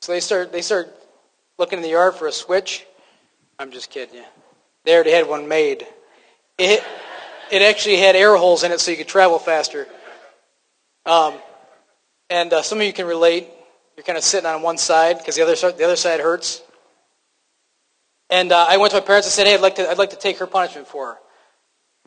so 0.02 0.12
they 0.12 0.20
start, 0.20 0.52
they 0.52 0.62
start 0.62 0.94
looking 1.58 1.80
in 1.80 1.84
the 1.84 1.92
yard 1.92 2.16
for 2.16 2.28
a 2.28 2.34
switch. 2.34 2.86
I'm 3.58 3.72
just 3.72 3.90
kidding 3.90 4.16
you. 4.16 4.26
They 4.84 4.96
already 4.96 5.12
had 5.12 5.30
one 5.30 5.48
made. 5.48 5.88
It, 6.58 6.84
it 7.54 7.62
actually 7.62 8.00
had 8.00 8.18
air 8.18 8.36
holes 8.36 8.66
in 8.66 8.74
it 8.74 8.82
so 8.82 8.92
you 8.92 8.98
could 8.98 9.08
travel 9.08 9.40
faster. 9.40 9.88
Um, 11.10 11.34
and 12.30 12.54
uh, 12.54 12.62
some 12.62 12.80
of 12.80 12.86
you 12.86 12.94
can 12.94 13.08
relate. 13.08 13.48
You're 13.98 14.04
kind 14.04 14.18
of 14.18 14.24
sitting 14.24 14.46
on 14.48 14.62
one 14.62 14.78
side 14.78 15.18
because 15.18 15.36
the 15.36 15.42
other, 15.42 15.56
the 15.56 15.84
other 15.84 15.96
side 15.96 16.20
hurts. 16.20 16.62
And 18.30 18.52
uh, 18.52 18.68
I 18.70 18.78
went 18.78 18.92
to 18.92 18.98
my 18.98 19.06
parents 19.06 19.26
and 19.26 19.34
said, 19.34 19.48
hey, 19.48 19.56
I'd 19.56 19.62
like 19.62 19.76
to, 19.76 19.90
I'd 19.90 19.98
like 19.98 20.12
to 20.12 20.20
take 20.20 20.38
her 20.38 20.46
punishment 20.46 20.88
for 20.88 21.08
her. 21.08 21.18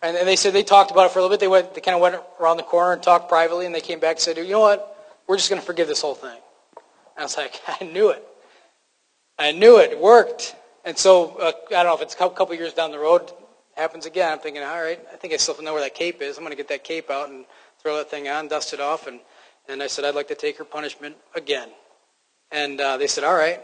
And, 0.03 0.17
and 0.17 0.29
they 0.29 0.37
said 0.37 0.53
they 0.53 0.63
talked 0.63 0.93
about 0.93 1.07
it 1.07 1.11
for 1.11 1.19
a 1.19 1.23
little 1.23 1.35
bit. 1.35 1.41
They, 1.41 1.49
went, 1.49 1.75
they 1.75 1.81
kind 1.81 1.97
of 1.97 2.01
went 2.01 2.15
around 2.41 2.59
the 2.59 2.63
corner 2.63 2.93
and 2.93 3.03
talked 3.03 3.29
privately, 3.29 3.67
and 3.67 3.75
they 3.75 3.81
came 3.81 3.99
back 3.99 4.13
and 4.13 4.21
said, 4.21 4.37
you 4.37 4.49
know 4.49 4.61
what? 4.61 5.19
We're 5.27 5.37
just 5.37 5.51
going 5.51 5.61
to 5.61 5.67
forgive 5.67 5.89
this 5.89 6.01
whole 6.01 6.15
thing. 6.15 6.39
And 7.17 7.19
I 7.19 7.23
was 7.25 7.37
like, 7.37 7.61
I 7.67 7.85
knew 7.85 8.11
it. 8.11 8.25
I 9.37 9.51
knew 9.51 9.81
it. 9.81 9.91
It 9.91 9.99
worked. 9.99 10.55
And 10.85 10.97
so, 10.97 11.37
uh, 11.39 11.53
I 11.71 11.83
don't 11.83 11.87
know 11.87 11.95
if 11.97 12.03
it's 12.03 12.15
a 12.15 12.17
couple 12.17 12.55
years 12.55 12.73
down 12.73 12.93
the 12.93 13.01
road, 13.01 13.33
happens 13.77 14.07
again. 14.07 14.31
I'm 14.31 14.39
thinking, 14.39 14.63
all 14.63 14.81
right, 14.81 15.01
I 15.13 15.17
think 15.17 15.35
I 15.35 15.39
still 15.39 15.61
know 15.61 15.73
where 15.73 15.83
that 15.83 15.97
cape 15.97 16.23
is. 16.23 16.39
I'm 16.39 16.45
going 16.45 16.53
to 16.53 16.57
get 16.57 16.69
that 16.69 16.85
cape 16.85 17.11
out 17.11 17.31
and 17.31 17.45
throw 17.83 17.97
that 17.97 18.11
thing 18.11 18.29
on, 18.29 18.49
dust 18.49 18.73
it 18.73 18.81
off. 18.81 19.07
And, 19.07 19.21
and 19.69 19.83
I 19.83 19.87
said, 19.87 20.05
I'd 20.05 20.15
like 20.15 20.29
to 20.29 20.35
take 20.35 20.59
her 20.59 20.65
punishment 20.65 21.17
again. 21.35 21.69
And 22.51 22.81
uh, 22.81 22.97
they 22.97 23.07
said, 23.07 23.25
all 23.25 23.35
right. 23.35 23.61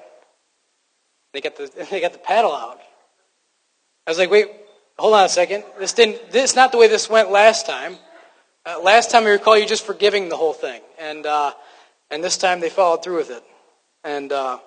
They 1.33 1.41
got 1.41 1.57
the 1.57 1.87
they 1.91 2.01
got 2.01 2.13
the 2.13 2.19
paddle 2.19 2.53
out. 2.53 2.81
I 4.07 4.11
was 4.11 4.19
like, 4.19 4.31
wait, 4.31 4.51
hold 4.99 5.15
on 5.15 5.25
a 5.25 5.29
second. 5.29 5.65
This 5.79 5.93
didn't. 5.93 6.31
This 6.31 6.51
is 6.51 6.57
not 6.57 6.73
the 6.73 6.79
way 6.79 6.89
this 6.89 7.09
went 7.11 7.31
last 7.31 7.67
time. 7.67 7.97
Uh, 8.65 8.81
last 8.83 9.11
time 9.11 9.25
I 9.25 9.31
recall 9.31 9.57
you 9.57 9.67
just 9.67 9.85
forgiving 9.85 10.29
the 10.29 10.37
whole 10.37 10.53
thing, 10.53 10.81
and 10.99 11.27
uh, 11.27 11.53
and 12.11 12.25
this 12.25 12.39
time 12.39 12.61
they 12.61 12.71
followed 12.71 13.03
through 13.03 13.17
with 13.17 13.31
it. 13.31 13.45
And 14.05 14.33
uh, 14.33 14.59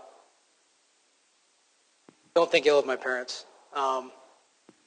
don't 2.35 2.51
think 2.51 2.65
ill 2.65 2.79
of 2.79 2.85
my 2.85 2.95
parents. 2.95 3.45
Um, 3.73 4.11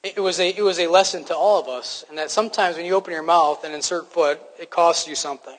it, 0.05 0.19
was 0.19 0.39
a 0.39 0.49
it 0.49 0.61
was 0.61 0.79
a 0.79 0.87
lesson 0.87 1.23
to 1.25 1.35
all 1.35 1.59
of 1.59 1.67
us, 1.67 2.05
and 2.09 2.17
that 2.17 2.29
sometimes 2.29 2.77
when 2.77 2.85
you 2.85 2.93
open 2.93 3.11
your 3.11 3.23
mouth 3.23 3.63
and 3.63 3.73
insert 3.73 4.11
foot, 4.11 4.39
it 4.59 4.69
costs 4.69 5.07
you 5.07 5.15
something. 5.15 5.57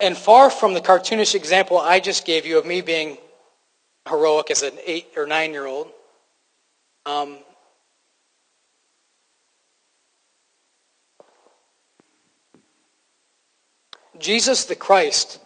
And 0.00 0.16
far 0.16 0.50
from 0.50 0.74
the 0.74 0.80
cartoonish 0.80 1.34
example 1.34 1.78
I 1.78 2.00
just 2.00 2.24
gave 2.24 2.46
you 2.46 2.58
of 2.58 2.64
me 2.64 2.80
being 2.80 3.18
heroic 4.08 4.50
as 4.50 4.62
an 4.62 4.72
eight 4.86 5.08
or 5.16 5.26
nine 5.26 5.52
year 5.52 5.66
old. 5.66 5.88
Um, 7.04 7.38
Jesus 14.18 14.64
the 14.64 14.74
Christ 14.74 15.38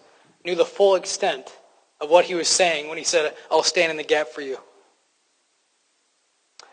knew 0.45 0.55
the 0.55 0.65
full 0.65 0.95
extent 0.95 1.53
of 2.01 2.11
what 2.11 2.25
he 2.25 2.35
was 2.35 2.49
saying 2.49 2.89
when 2.89 2.97
he 2.97 3.05
said, 3.05 3.35
I'll 3.51 3.65
stand 3.65 3.91
in 3.91 3.97
the 3.97 4.05
gap 4.05 4.29
for 4.29 4.41
you. 4.41 4.59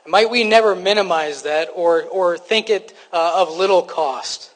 Might 0.07 0.29
we 0.29 0.43
never 0.43 0.75
minimize 0.75 1.43
that 1.43 1.69
or, 1.75 2.03
or 2.03 2.37
think 2.37 2.69
it 2.69 2.93
uh, 3.11 3.41
of 3.41 3.55
little 3.55 3.81
cost? 3.81 4.51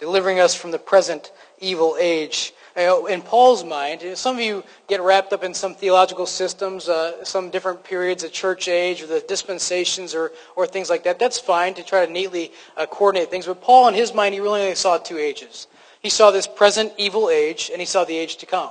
Delivering 0.00 0.40
us 0.40 0.54
from 0.54 0.70
the 0.70 0.78
present 0.78 1.32
evil 1.60 1.96
age 2.00 2.54
in 2.78 3.22
Paul's 3.22 3.64
mind, 3.64 4.04
some 4.14 4.36
of 4.36 4.42
you 4.42 4.62
get 4.86 5.00
wrapped 5.00 5.32
up 5.32 5.42
in 5.42 5.52
some 5.52 5.74
theological 5.74 6.26
systems, 6.26 6.88
uh, 6.88 7.24
some 7.24 7.50
different 7.50 7.82
periods 7.82 8.22
of 8.22 8.30
church 8.30 8.68
age, 8.68 9.02
or 9.02 9.08
the 9.08 9.24
dispensations, 9.26 10.14
or, 10.14 10.30
or 10.54 10.64
things 10.64 10.88
like 10.88 11.02
that. 11.02 11.18
That's 11.18 11.40
fine 11.40 11.74
to 11.74 11.82
try 11.82 12.06
to 12.06 12.12
neatly 12.12 12.52
uh, 12.76 12.86
coordinate 12.86 13.30
things. 13.30 13.46
But 13.46 13.60
Paul, 13.60 13.88
in 13.88 13.94
his 13.94 14.14
mind, 14.14 14.34
he 14.34 14.40
really 14.40 14.60
only 14.60 14.76
saw 14.76 14.96
two 14.96 15.18
ages. 15.18 15.66
He 16.00 16.10
saw 16.10 16.30
this 16.30 16.46
present 16.46 16.92
evil 16.98 17.30
age, 17.30 17.68
and 17.72 17.80
he 17.80 17.86
saw 17.86 18.04
the 18.04 18.16
age 18.16 18.36
to 18.36 18.46
come, 18.46 18.70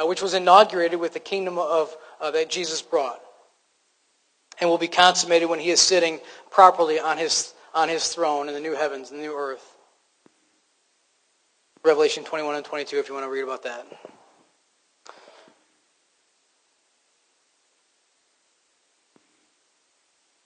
uh, 0.00 0.06
which 0.06 0.22
was 0.22 0.34
inaugurated 0.34 0.98
with 0.98 1.12
the 1.12 1.20
kingdom 1.20 1.58
of 1.58 1.94
uh, 2.20 2.30
that 2.30 2.48
Jesus 2.48 2.80
brought, 2.80 3.20
and 4.60 4.70
will 4.70 4.78
be 4.78 4.88
consummated 4.88 5.48
when 5.48 5.58
he 5.58 5.70
is 5.70 5.80
sitting 5.80 6.20
properly 6.50 6.98
on 6.98 7.18
his 7.18 7.54
on 7.74 7.88
his 7.88 8.08
throne 8.08 8.48
in 8.48 8.54
the 8.54 8.60
new 8.60 8.74
heavens 8.74 9.10
and 9.10 9.20
the 9.20 9.24
new 9.24 9.36
earth. 9.36 9.76
Revelation 11.84 12.24
21 12.24 12.56
and 12.56 12.64
22 12.64 12.98
if 12.98 13.08
you 13.08 13.14
want 13.14 13.24
to 13.24 13.30
read 13.30 13.42
about 13.42 13.62
that. 13.62 13.86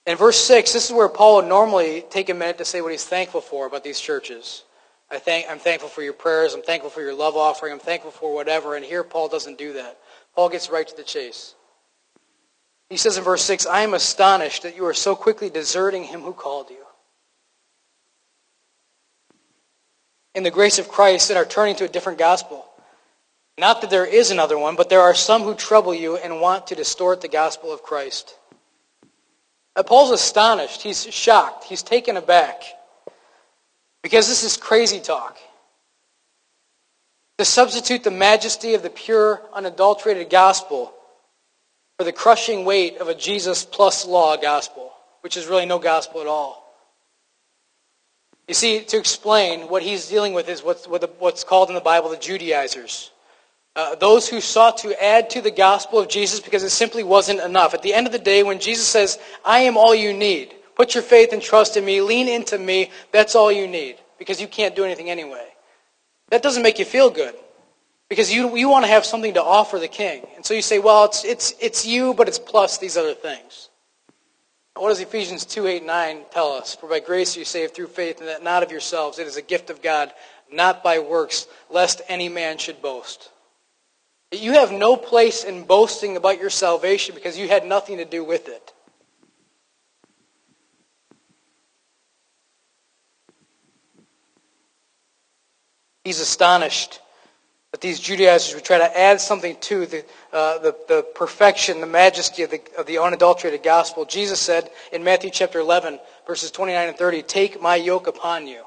In 0.05 0.17
verse 0.17 0.39
6, 0.45 0.71
this 0.71 0.85
is 0.85 0.95
where 0.95 1.09
Paul 1.09 1.37
would 1.37 1.47
normally 1.47 2.05
take 2.11 2.29
a 2.29 2.33
minute 2.35 2.59
to 2.59 2.65
say 2.65 2.79
what 2.81 2.91
he's 2.91 3.03
thankful 3.03 3.41
for 3.41 3.65
about 3.65 3.83
these 3.83 3.99
churches. 3.99 4.63
I 5.11 5.19
thank, 5.19 5.45
I'm 5.49 5.59
thankful 5.59 5.89
for 5.89 6.01
your 6.01 6.13
prayers. 6.13 6.53
I'm 6.53 6.63
thankful 6.63 6.89
for 6.89 7.01
your 7.01 7.13
love 7.13 7.35
offering. 7.35 7.73
I'm 7.73 7.79
thankful 7.79 8.11
for 8.11 8.33
whatever. 8.33 8.75
And 8.75 8.83
here 8.83 9.03
Paul 9.03 9.27
doesn't 9.27 9.57
do 9.57 9.73
that. 9.73 9.97
Paul 10.35 10.49
gets 10.49 10.69
right 10.69 10.87
to 10.87 10.97
the 10.97 11.03
chase. 11.03 11.55
He 12.89 12.97
says 12.97 13.17
in 13.17 13.23
verse 13.23 13.43
6, 13.43 13.65
I 13.65 13.81
am 13.81 13.93
astonished 13.93 14.63
that 14.63 14.75
you 14.75 14.85
are 14.85 14.93
so 14.93 15.15
quickly 15.15 15.49
deserting 15.49 16.03
him 16.03 16.21
who 16.21 16.33
called 16.33 16.69
you. 16.69 16.85
in 20.35 20.43
the 20.43 20.51
grace 20.51 20.77
of 20.77 20.89
Christ 20.89 21.29
and 21.29 21.39
are 21.39 21.45
turning 21.45 21.75
to 21.77 21.85
a 21.85 21.89
different 21.89 22.19
gospel. 22.19 22.65
Not 23.57 23.81
that 23.81 23.89
there 23.89 24.05
is 24.05 24.31
another 24.31 24.57
one, 24.57 24.75
but 24.75 24.89
there 24.89 25.01
are 25.01 25.15
some 25.15 25.43
who 25.43 25.55
trouble 25.55 25.95
you 25.95 26.17
and 26.17 26.41
want 26.41 26.67
to 26.67 26.75
distort 26.75 27.21
the 27.21 27.29
gospel 27.29 27.73
of 27.73 27.81
Christ. 27.81 28.37
Paul's 29.85 30.11
astonished. 30.11 30.81
He's 30.81 31.11
shocked. 31.11 31.63
He's 31.63 31.81
taken 31.81 32.17
aback. 32.17 32.63
Because 34.05 34.27
this 34.27 34.43
is 34.43 34.55
crazy 34.55 34.99
talk. 34.99 35.35
To 37.39 37.43
substitute 37.43 38.03
the 38.03 38.11
majesty 38.11 38.75
of 38.75 38.83
the 38.83 38.89
pure, 38.91 39.41
unadulterated 39.51 40.29
gospel 40.29 40.93
for 41.97 42.03
the 42.03 42.11
crushing 42.11 42.65
weight 42.65 42.99
of 42.99 43.07
a 43.07 43.15
Jesus 43.15 43.65
plus 43.65 44.05
law 44.05 44.37
gospel, 44.37 44.91
which 45.21 45.37
is 45.37 45.47
really 45.47 45.65
no 45.65 45.79
gospel 45.79 46.21
at 46.21 46.27
all. 46.27 46.71
You 48.47 48.53
see, 48.53 48.81
to 48.81 48.97
explain 48.99 49.61
what 49.69 49.81
he's 49.81 50.07
dealing 50.07 50.33
with 50.33 50.49
is 50.49 50.61
what's, 50.61 50.85
what's 50.85 51.43
called 51.43 51.69
in 51.69 51.75
the 51.75 51.81
Bible 51.81 52.11
the 52.11 52.17
Judaizers. 52.17 53.09
Uh, 53.75 53.95
those 53.95 54.29
who 54.29 54.39
sought 54.39 54.77
to 54.77 55.03
add 55.03 55.31
to 55.31 55.41
the 55.41 55.49
gospel 55.49 55.97
of 55.97 56.09
Jesus 56.09 56.39
because 56.39 56.61
it 56.61 56.69
simply 56.69 57.03
wasn't 57.03 57.39
enough. 57.39 57.73
At 57.73 57.81
the 57.81 57.95
end 57.95 58.05
of 58.05 58.13
the 58.13 58.19
day, 58.19 58.43
when 58.43 58.59
Jesus 58.59 58.85
says, 58.85 59.17
I 59.43 59.61
am 59.61 59.77
all 59.77 59.95
you 59.95 60.13
need, 60.13 60.53
put 60.75 60.93
your 60.93 61.03
faith 61.03 61.33
and 61.33 61.41
trust 61.41 61.77
in 61.77 61.85
me, 61.85 62.01
lean 62.01 62.27
into 62.27 62.57
me, 62.57 62.91
that's 63.11 63.35
all 63.35 63.51
you 63.51 63.67
need 63.67 63.97
because 64.17 64.39
you 64.39 64.47
can't 64.47 64.75
do 64.75 64.83
anything 64.83 65.09
anyway. 65.09 65.47
That 66.29 66.41
doesn't 66.41 66.63
make 66.63 66.79
you 66.79 66.85
feel 66.85 67.09
good 67.09 67.35
because 68.09 68.33
you, 68.33 68.55
you 68.55 68.69
want 68.69 68.85
to 68.85 68.91
have 68.91 69.05
something 69.05 69.33
to 69.35 69.43
offer 69.43 69.79
the 69.79 69.87
king. 69.87 70.25
And 70.35 70.45
so 70.45 70.53
you 70.53 70.61
say, 70.61 70.79
well, 70.79 71.05
it's, 71.05 71.23
it's, 71.23 71.53
it's 71.59 71.85
you, 71.85 72.13
but 72.13 72.27
it's 72.27 72.39
plus 72.39 72.77
these 72.77 72.97
other 72.97 73.13
things. 73.13 73.69
What 74.75 74.89
does 74.89 74.99
Ephesians 74.99 75.45
2 75.45 75.67
8 75.67 75.85
9 75.85 76.21
tell 76.31 76.51
us? 76.51 76.75
For 76.75 76.89
by 76.89 76.99
grace 76.99 77.37
you 77.37 77.45
saved 77.45 77.73
through 77.73 77.87
faith, 77.87 78.19
and 78.19 78.27
that 78.27 78.43
not 78.43 78.61
of 78.61 78.71
yourselves. 78.71 79.19
It 79.19 79.27
is 79.27 79.37
a 79.37 79.41
gift 79.41 79.69
of 79.69 79.81
God, 79.81 80.11
not 80.51 80.83
by 80.83 80.99
works, 80.99 81.47
lest 81.69 82.01
any 82.09 82.27
man 82.27 82.57
should 82.57 82.81
boast. 82.81 83.31
You 84.33 84.53
have 84.53 84.73
no 84.73 84.97
place 84.97 85.45
in 85.45 85.63
boasting 85.63 86.17
about 86.17 86.41
your 86.41 86.49
salvation 86.49 87.15
because 87.15 87.37
you 87.37 87.47
had 87.47 87.65
nothing 87.65 87.97
to 87.97 88.05
do 88.05 88.25
with 88.25 88.49
it. 88.49 88.73
He's 96.05 96.19
astonished 96.19 97.01
that 97.71 97.81
these 97.81 97.99
Judaizers 97.99 98.53
would 98.53 98.63
try 98.63 98.77
to 98.77 98.97
add 98.97 99.19
something 99.19 99.57
to 99.61 99.87
the, 99.87 100.05
uh, 100.31 100.59
the, 100.59 100.75
the, 100.87 101.05
perfection, 101.15 101.81
the 101.81 101.87
majesty 101.87 102.43
of 102.43 102.51
the, 102.51 102.61
of 102.77 102.85
the 102.85 102.99
unadulterated 102.99 103.63
gospel. 103.63 104.05
Jesus 104.05 104.39
said 104.39 104.69
in 104.93 105.03
Matthew 105.03 105.31
chapter 105.31 105.59
11, 105.59 105.99
verses 106.27 106.51
29 106.51 106.89
and 106.89 106.97
30, 106.97 107.23
Take 107.23 107.59
my 107.59 107.75
yoke 107.75 108.05
upon 108.05 108.45
you. 108.45 108.63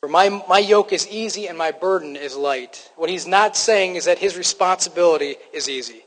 For 0.00 0.10
my, 0.10 0.28
my 0.46 0.58
yoke 0.58 0.92
is 0.92 1.08
easy 1.08 1.48
and 1.48 1.56
my 1.56 1.72
burden 1.72 2.14
is 2.14 2.36
light. 2.36 2.92
What 2.96 3.08
he's 3.08 3.26
not 3.26 3.56
saying 3.56 3.96
is 3.96 4.04
that 4.04 4.18
his 4.18 4.36
responsibility 4.36 5.36
is 5.54 5.70
easy. 5.70 6.04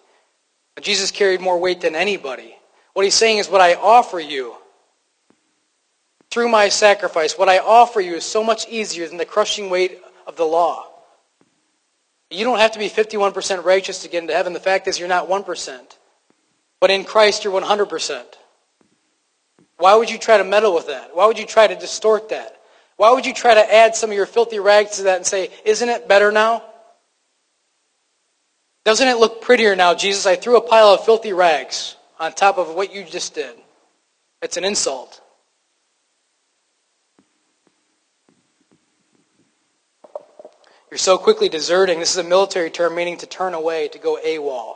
Jesus 0.80 1.10
carried 1.10 1.42
more 1.42 1.60
weight 1.60 1.82
than 1.82 1.96
anybody. 1.96 2.56
What 2.94 3.04
he's 3.04 3.16
saying 3.16 3.40
is 3.40 3.50
what 3.50 3.62
I 3.62 3.74
offer 3.74 4.20
you 4.20 4.56
through 6.32 6.48
my 6.48 6.70
sacrifice, 6.70 7.38
what 7.38 7.50
I 7.50 7.60
offer 7.60 8.02
you 8.02 8.15
is 8.15 8.24
so 8.24 8.44
much 8.44 8.67
easier 8.70 9.08
than 9.08 9.17
the 9.17 9.26
crushing 9.26 9.70
weight 9.70 10.00
of 10.26 10.38
the 10.38 10.46
law. 10.46 10.88
You 12.30 12.46
don't 12.46 12.60
have 12.60 12.72
to 12.72 12.80
be 12.80 12.89
51% 12.89 13.65
righteous 13.65 14.04
to 14.04 14.10
get 14.10 14.24
into 14.24 14.34
heaven. 14.34 14.54
The 14.54 14.60
fact 14.62 14.88
is, 14.88 14.98
you're 14.98 15.10
not 15.10 15.28
1%. 15.28 15.98
but 16.82 16.89
in 16.89 17.06
Christ 17.06 17.46
you're 17.46 17.54
100%. 17.54 18.24
Why 19.78 19.96
would 19.96 20.10
you 20.10 20.17
try 20.17 20.38
to 20.38 20.44
meddle 20.44 20.74
with 20.74 20.88
that? 20.88 21.15
Why 21.15 21.28
would 21.28 21.39
you 21.39 21.46
try 21.46 21.67
to 21.67 21.76
distort 21.76 22.30
that? 22.30 22.58
Why 22.98 23.12
would 23.12 23.26
you 23.26 23.34
try 23.34 23.54
to 23.54 23.74
add 23.74 23.96
some 23.96 24.10
of 24.10 24.15
your 24.15 24.26
filthy 24.26 24.60
rags 24.60 24.98
to 24.98 25.04
that 25.04 25.17
and 25.17 25.26
say, 25.26 25.50
isn't 25.63 25.88
it 25.88 26.08
better 26.08 26.32
now? 26.32 26.63
Doesn't 28.84 29.08
it 29.08 29.17
look 29.17 29.41
prettier 29.41 29.76
now, 29.76 29.94
Jesus? 29.94 30.26
I 30.26 30.36
threw 30.36 30.58
a 30.58 30.62
pile 30.62 30.88
of 30.88 31.06
filthy 31.06 31.34
rags 31.34 31.96
on 32.20 32.34
top 32.34 32.58
of 32.58 32.74
what 32.76 32.94
you 32.94 33.04
just 33.04 33.36
did. 33.36 33.56
It's 34.41 34.58
an 34.58 34.63
insult. 34.63 35.20
You're 40.91 40.97
so 40.97 41.17
quickly 41.17 41.47
deserting. 41.47 41.99
This 41.99 42.12
is 42.12 42.17
a 42.17 42.23
military 42.23 42.69
term 42.69 42.95
meaning 42.95 43.17
to 43.17 43.25
turn 43.25 43.54
away, 43.54 43.88
to 43.88 43.97
go 43.97 44.19
AWOL. 44.23 44.75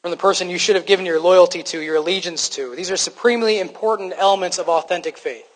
From 0.00 0.12
the 0.12 0.16
person 0.16 0.48
you 0.48 0.58
should 0.58 0.76
have 0.76 0.86
given 0.86 1.06
your 1.06 1.18
loyalty 1.18 1.64
to, 1.64 1.80
your 1.80 1.96
allegiance 1.96 2.48
to. 2.50 2.76
These 2.76 2.90
are 2.92 2.96
supremely 2.96 3.58
important 3.58 4.14
elements 4.16 4.58
of 4.58 4.68
authentic 4.68 5.18
faith. 5.18 5.48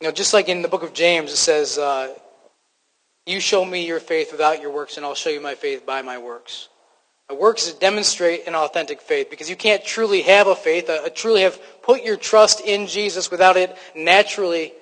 You 0.00 0.08
know, 0.08 0.10
just 0.10 0.34
like 0.34 0.48
in 0.48 0.62
the 0.62 0.68
book 0.68 0.82
of 0.82 0.92
James, 0.92 1.30
it 1.30 1.36
says, 1.36 1.78
uh, 1.78 2.14
You 3.26 3.38
show 3.38 3.64
me 3.64 3.86
your 3.86 4.00
faith 4.00 4.32
without 4.32 4.60
your 4.60 4.72
works, 4.72 4.96
and 4.96 5.06
I'll 5.06 5.14
show 5.14 5.30
you 5.30 5.40
my 5.40 5.54
faith 5.54 5.86
by 5.86 6.02
my 6.02 6.18
works. 6.18 6.69
Works 7.32 7.70
to 7.70 7.78
demonstrate 7.78 8.46
an 8.48 8.54
authentic 8.54 9.00
faith 9.00 9.30
because 9.30 9.48
you 9.48 9.56
can't 9.56 9.84
truly 9.84 10.22
have 10.22 10.48
a 10.48 10.56
faith, 10.56 10.88
a, 10.88 11.04
a 11.04 11.10
truly 11.10 11.42
have 11.42 11.60
put 11.82 12.02
your 12.02 12.16
trust 12.16 12.60
in 12.60 12.86
Jesus 12.86 13.30
without 13.30 13.56
it 13.56 13.76
naturally 13.94 14.72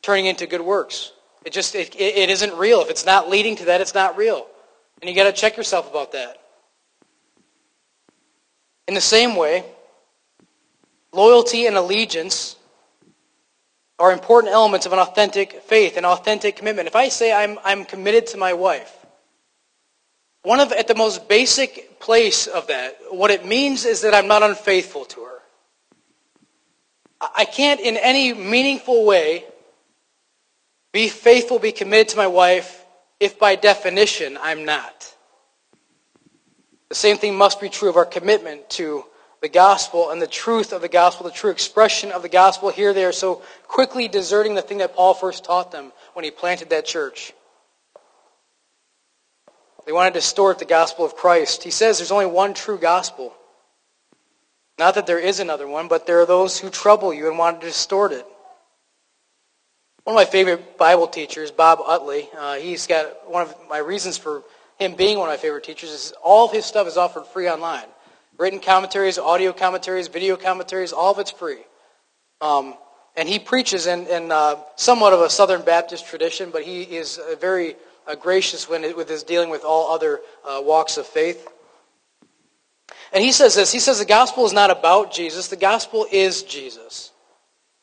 turning 0.00 0.26
into 0.26 0.46
good 0.46 0.62
works. 0.62 1.12
It 1.44 1.52
just 1.52 1.74
it, 1.74 1.94
it 2.00 2.30
isn't 2.30 2.54
real. 2.56 2.80
If 2.80 2.90
it's 2.90 3.04
not 3.04 3.28
leading 3.28 3.56
to 3.56 3.66
that, 3.66 3.80
it's 3.80 3.94
not 3.94 4.16
real. 4.16 4.46
And 5.00 5.10
you 5.10 5.16
got 5.16 5.24
to 5.24 5.32
check 5.32 5.56
yourself 5.56 5.90
about 5.90 6.12
that. 6.12 6.38
In 8.88 8.94
the 8.94 9.00
same 9.00 9.36
way, 9.36 9.64
loyalty 11.12 11.66
and 11.66 11.76
allegiance 11.76 12.56
are 13.98 14.12
important 14.12 14.52
elements 14.52 14.86
of 14.86 14.92
an 14.92 14.98
authentic 14.98 15.62
faith, 15.62 15.96
an 15.96 16.04
authentic 16.04 16.56
commitment. 16.56 16.88
If 16.88 16.96
I 16.96 17.08
say 17.08 17.32
I'm, 17.32 17.58
I'm 17.64 17.84
committed 17.84 18.26
to 18.28 18.36
my 18.36 18.52
wife, 18.52 19.01
one 20.42 20.60
of, 20.60 20.72
at 20.72 20.88
the 20.88 20.94
most 20.94 21.28
basic 21.28 22.00
place 22.00 22.46
of 22.46 22.66
that, 22.66 22.96
what 23.10 23.30
it 23.30 23.46
means 23.46 23.84
is 23.84 24.00
that 24.02 24.14
I'm 24.14 24.26
not 24.26 24.42
unfaithful 24.42 25.04
to 25.06 25.20
her. 25.24 25.38
I 27.36 27.44
can't 27.44 27.80
in 27.80 27.96
any 27.96 28.34
meaningful 28.34 29.04
way 29.04 29.44
be 30.92 31.08
faithful, 31.08 31.58
be 31.58 31.72
committed 31.72 32.08
to 32.08 32.16
my 32.16 32.26
wife 32.26 32.84
if 33.20 33.38
by 33.38 33.54
definition 33.54 34.36
I'm 34.42 34.64
not. 34.64 35.14
The 36.88 36.96
same 36.96 37.16
thing 37.16 37.36
must 37.36 37.60
be 37.60 37.68
true 37.68 37.88
of 37.88 37.96
our 37.96 38.04
commitment 38.04 38.68
to 38.70 39.04
the 39.40 39.48
gospel 39.48 40.10
and 40.10 40.20
the 40.20 40.26
truth 40.26 40.72
of 40.72 40.82
the 40.82 40.88
gospel, 40.88 41.24
the 41.24 41.32
true 41.32 41.50
expression 41.50 42.12
of 42.12 42.22
the 42.22 42.28
gospel. 42.28 42.70
Here 42.70 42.92
they 42.92 43.04
are 43.04 43.12
so 43.12 43.42
quickly 43.66 44.08
deserting 44.08 44.54
the 44.54 44.62
thing 44.62 44.78
that 44.78 44.94
Paul 44.94 45.14
first 45.14 45.44
taught 45.44 45.72
them 45.72 45.92
when 46.14 46.24
he 46.24 46.30
planted 46.30 46.70
that 46.70 46.84
church. 46.84 47.32
They 49.86 49.92
want 49.92 50.12
to 50.12 50.18
distort 50.18 50.58
the 50.58 50.64
gospel 50.64 51.04
of 51.04 51.16
Christ. 51.16 51.62
He 51.62 51.70
says 51.70 51.98
there's 51.98 52.12
only 52.12 52.26
one 52.26 52.54
true 52.54 52.78
gospel. 52.78 53.34
Not 54.78 54.94
that 54.94 55.06
there 55.06 55.18
is 55.18 55.40
another 55.40 55.66
one, 55.66 55.88
but 55.88 56.06
there 56.06 56.20
are 56.20 56.26
those 56.26 56.58
who 56.58 56.70
trouble 56.70 57.12
you 57.12 57.28
and 57.28 57.38
want 57.38 57.60
to 57.60 57.66
distort 57.66 58.12
it. 58.12 58.26
One 60.04 60.16
of 60.16 60.18
my 60.18 60.24
favorite 60.24 60.78
Bible 60.78 61.06
teachers, 61.06 61.50
Bob 61.50 61.80
Utley, 61.86 62.28
uh, 62.36 62.54
he's 62.54 62.86
got 62.86 63.30
one 63.30 63.42
of 63.42 63.54
my 63.68 63.78
reasons 63.78 64.18
for 64.18 64.42
him 64.78 64.94
being 64.94 65.18
one 65.18 65.28
of 65.28 65.32
my 65.32 65.36
favorite 65.36 65.64
teachers 65.64 65.90
is 65.90 66.12
all 66.22 66.46
of 66.46 66.52
his 66.52 66.64
stuff 66.64 66.86
is 66.86 66.96
offered 66.96 67.26
free 67.26 67.48
online 67.48 67.86
written 68.38 68.58
commentaries, 68.58 69.18
audio 69.18 69.52
commentaries, 69.52 70.08
video 70.08 70.36
commentaries, 70.36 70.92
all 70.92 71.12
of 71.12 71.18
it's 71.18 71.30
free. 71.30 71.60
Um, 72.40 72.74
and 73.16 73.28
he 73.28 73.38
preaches 73.38 73.86
in, 73.86 74.06
in 74.06 74.32
uh, 74.32 74.56
somewhat 74.74 75.12
of 75.12 75.20
a 75.20 75.30
Southern 75.30 75.62
Baptist 75.62 76.06
tradition, 76.06 76.50
but 76.50 76.62
he 76.62 76.82
is 76.82 77.18
a 77.18 77.36
very 77.36 77.76
uh, 78.06 78.14
gracious 78.14 78.68
when 78.68 78.84
it, 78.84 78.96
with 78.96 79.08
his 79.08 79.22
dealing 79.22 79.50
with 79.50 79.64
all 79.64 79.92
other 79.92 80.20
uh, 80.44 80.60
walks 80.62 80.96
of 80.96 81.06
faith. 81.06 81.48
And 83.12 83.22
he 83.22 83.32
says 83.32 83.54
this. 83.54 83.72
He 83.72 83.78
says 83.78 83.98
the 83.98 84.04
gospel 84.04 84.44
is 84.46 84.52
not 84.52 84.70
about 84.70 85.12
Jesus. 85.12 85.48
The 85.48 85.56
gospel 85.56 86.06
is 86.10 86.42
Jesus. 86.42 87.12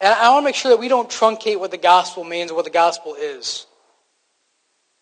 And 0.01 0.13
I 0.13 0.29
want 0.29 0.43
to 0.43 0.45
make 0.45 0.55
sure 0.55 0.71
that 0.71 0.79
we 0.79 0.87
don't 0.87 1.09
truncate 1.09 1.59
what 1.59 1.71
the 1.71 1.77
gospel 1.77 2.23
means 2.23 2.51
or 2.51 2.55
what 2.55 2.65
the 2.65 2.71
gospel 2.71 3.15
is. 3.15 3.67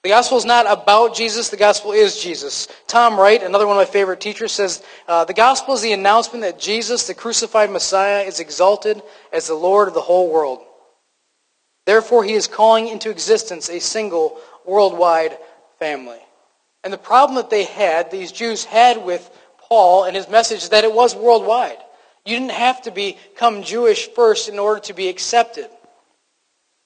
The 0.03 0.09
gospel 0.09 0.37
is 0.37 0.45
not 0.45 0.65
about 0.69 1.15
Jesus, 1.15 1.49
the 1.49 1.57
gospel 1.57 1.91
is 1.91 2.21
Jesus. 2.21 2.67
Tom 2.87 3.19
Wright, 3.19 3.41
another 3.43 3.67
one 3.67 3.75
of 3.75 3.81
my 3.81 3.91
favorite 3.91 4.21
teachers, 4.21 4.53
says 4.53 4.83
uh, 5.07 5.25
the 5.25 5.33
gospel 5.33 5.73
is 5.73 5.81
the 5.81 5.91
announcement 5.91 6.43
that 6.43 6.59
Jesus, 6.59 7.07
the 7.07 7.13
crucified 7.13 7.71
Messiah, 7.71 8.23
is 8.23 8.39
exalted 8.39 9.01
as 9.33 9.47
the 9.47 9.55
Lord 9.55 9.87
of 9.87 9.93
the 9.93 10.01
whole 10.01 10.31
world. 10.31 10.61
Therefore, 11.85 12.23
he 12.23 12.33
is 12.33 12.47
calling 12.47 12.87
into 12.87 13.09
existence 13.09 13.69
a 13.69 13.79
single 13.79 14.39
worldwide 14.67 15.37
family. 15.79 16.19
And 16.83 16.93
the 16.93 16.97
problem 16.97 17.35
that 17.37 17.49
they 17.49 17.63
had, 17.63 18.11
these 18.11 18.31
Jews 18.31 18.63
had 18.63 19.03
with 19.03 19.29
Paul 19.57 20.03
and 20.03 20.15
his 20.15 20.29
message, 20.29 20.63
is 20.63 20.69
that 20.69 20.83
it 20.83 20.93
was 20.93 21.15
worldwide. 21.15 21.77
You 22.25 22.37
didn't 22.37 22.51
have 22.51 22.81
to 22.83 22.91
become 22.91 23.63
Jewish 23.63 24.09
first 24.09 24.49
in 24.49 24.59
order 24.59 24.81
to 24.81 24.93
be 24.93 25.07
accepted. 25.07 25.69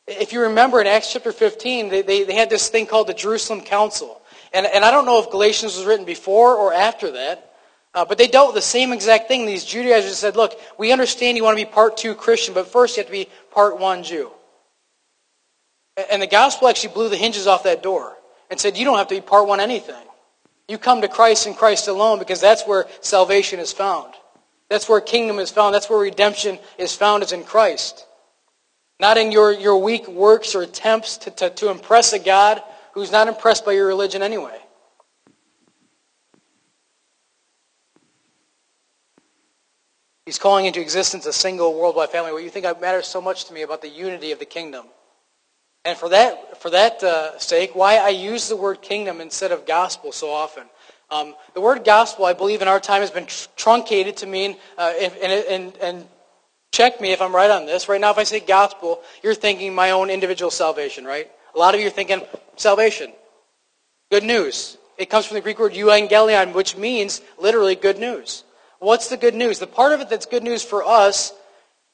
If 0.07 0.33
you 0.33 0.41
remember 0.41 0.79
in 0.81 0.87
Acts 0.87 1.11
chapter 1.13 1.31
15, 1.31 1.89
they, 1.89 2.01
they, 2.01 2.23
they 2.23 2.35
had 2.35 2.49
this 2.49 2.69
thing 2.69 2.85
called 2.85 3.07
the 3.07 3.13
Jerusalem 3.13 3.61
Council. 3.61 4.21
And, 4.53 4.65
and 4.65 4.83
I 4.83 4.91
don't 4.91 5.05
know 5.05 5.19
if 5.19 5.31
Galatians 5.31 5.77
was 5.77 5.85
written 5.85 6.05
before 6.05 6.55
or 6.55 6.73
after 6.73 7.11
that, 7.11 7.53
uh, 7.93 8.05
but 8.05 8.17
they 8.17 8.27
dealt 8.27 8.49
with 8.49 8.55
the 8.55 8.61
same 8.61 8.93
exact 8.93 9.27
thing. 9.27 9.45
These 9.45 9.65
Judaizers 9.65 10.17
said, 10.17 10.35
look, 10.35 10.59
we 10.77 10.91
understand 10.91 11.37
you 11.37 11.43
want 11.43 11.57
to 11.57 11.65
be 11.65 11.71
part 11.71 11.97
two 11.97 12.15
Christian, 12.15 12.53
but 12.53 12.67
first 12.67 12.97
you 12.97 13.01
have 13.01 13.07
to 13.07 13.11
be 13.11 13.27
part 13.51 13.79
one 13.79 14.03
Jew. 14.03 14.31
And 16.09 16.21
the 16.21 16.27
gospel 16.27 16.67
actually 16.67 16.93
blew 16.93 17.09
the 17.09 17.17
hinges 17.17 17.47
off 17.47 17.63
that 17.63 17.83
door 17.83 18.17
and 18.49 18.59
said, 18.59 18.77
you 18.77 18.85
don't 18.85 18.97
have 18.97 19.07
to 19.07 19.15
be 19.15 19.21
part 19.21 19.47
one 19.47 19.59
anything. 19.59 20.03
You 20.67 20.77
come 20.77 21.01
to 21.01 21.07
Christ 21.07 21.47
and 21.47 21.55
Christ 21.55 21.87
alone 21.87 22.19
because 22.19 22.39
that's 22.39 22.65
where 22.65 22.87
salvation 23.01 23.59
is 23.59 23.73
found. 23.73 24.13
That's 24.69 24.87
where 24.87 25.01
kingdom 25.01 25.39
is 25.39 25.51
found. 25.51 25.75
That's 25.75 25.89
where 25.89 25.99
redemption 25.99 26.57
is 26.77 26.95
found 26.95 27.23
is 27.23 27.33
in 27.33 27.43
Christ. 27.43 28.05
Not 28.99 29.17
in 29.17 29.31
your, 29.31 29.51
your 29.51 29.77
weak 29.77 30.07
works 30.07 30.55
or 30.55 30.61
attempts 30.61 31.17
to, 31.17 31.31
to, 31.31 31.49
to 31.49 31.69
impress 31.69 32.13
a 32.13 32.19
God 32.19 32.61
who's 32.93 33.11
not 33.11 33.27
impressed 33.27 33.65
by 33.65 33.73
your 33.73 33.87
religion 33.87 34.21
anyway. 34.21 34.57
He's 40.25 40.37
calling 40.37 40.65
into 40.65 40.79
existence 40.79 41.25
a 41.25 41.33
single 41.33 41.77
worldwide 41.77 42.09
family. 42.09 42.31
What 42.31 42.43
you 42.43 42.49
think 42.49 42.65
matters 42.79 43.07
so 43.07 43.19
much 43.19 43.45
to 43.45 43.53
me 43.53 43.63
about 43.63 43.81
the 43.81 43.89
unity 43.89 44.31
of 44.31 44.39
the 44.39 44.45
kingdom. 44.45 44.85
And 45.83 45.97
for 45.97 46.09
that, 46.09 46.61
for 46.61 46.69
that 46.69 47.03
uh, 47.03 47.39
sake, 47.39 47.75
why 47.75 47.97
I 47.97 48.09
use 48.09 48.47
the 48.47 48.55
word 48.55 48.81
kingdom 48.81 49.19
instead 49.19 49.51
of 49.51 49.65
gospel 49.65 50.11
so 50.11 50.31
often. 50.31 50.63
Um, 51.09 51.35
the 51.53 51.61
word 51.61 51.83
gospel, 51.83 52.25
I 52.25 52.33
believe, 52.33 52.61
in 52.61 52.67
our 52.67 52.79
time 52.79 53.01
has 53.01 53.11
been 53.11 53.25
tr- 53.25 53.47
truncated 53.55 54.17
to 54.17 54.27
mean, 54.27 54.57
uh, 54.77 54.93
and, 54.99 55.13
and, 55.13 55.77
and 55.77 56.07
Check 56.71 57.01
me 57.01 57.11
if 57.11 57.21
I'm 57.21 57.35
right 57.35 57.51
on 57.51 57.65
this. 57.65 57.89
Right 57.89 57.99
now, 57.99 58.11
if 58.11 58.17
I 58.17 58.23
say 58.23 58.39
gospel, 58.39 59.01
you're 59.21 59.35
thinking 59.35 59.75
my 59.75 59.91
own 59.91 60.09
individual 60.09 60.51
salvation, 60.51 61.03
right? 61.03 61.29
A 61.53 61.59
lot 61.59 61.75
of 61.75 61.81
you 61.81 61.87
are 61.87 61.91
thinking 61.91 62.21
salvation. 62.55 63.11
Good 64.09 64.23
news. 64.23 64.77
It 64.97 65.09
comes 65.09 65.25
from 65.25 65.35
the 65.35 65.41
Greek 65.41 65.59
word 65.59 65.73
euangelion, 65.73 66.53
which 66.53 66.77
means 66.77 67.21
literally 67.37 67.75
good 67.75 67.99
news. 67.99 68.45
What's 68.79 69.09
the 69.09 69.17
good 69.17 69.35
news? 69.35 69.59
The 69.59 69.67
part 69.67 69.91
of 69.91 69.99
it 69.99 70.09
that's 70.09 70.25
good 70.25 70.43
news 70.43 70.63
for 70.63 70.83
us, 70.83 71.33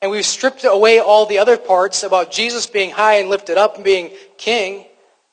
and 0.02 0.12
we've 0.12 0.26
stripped 0.26 0.64
away 0.64 1.00
all 1.00 1.26
the 1.26 1.40
other 1.40 1.58
parts 1.58 2.04
about 2.04 2.32
Jesus 2.32 2.68
being 2.68 2.92
high 2.92 3.16
and 3.16 3.30
lifted 3.30 3.58
up 3.58 3.76
and 3.76 3.84
being 3.84 4.12
king, 4.38 4.86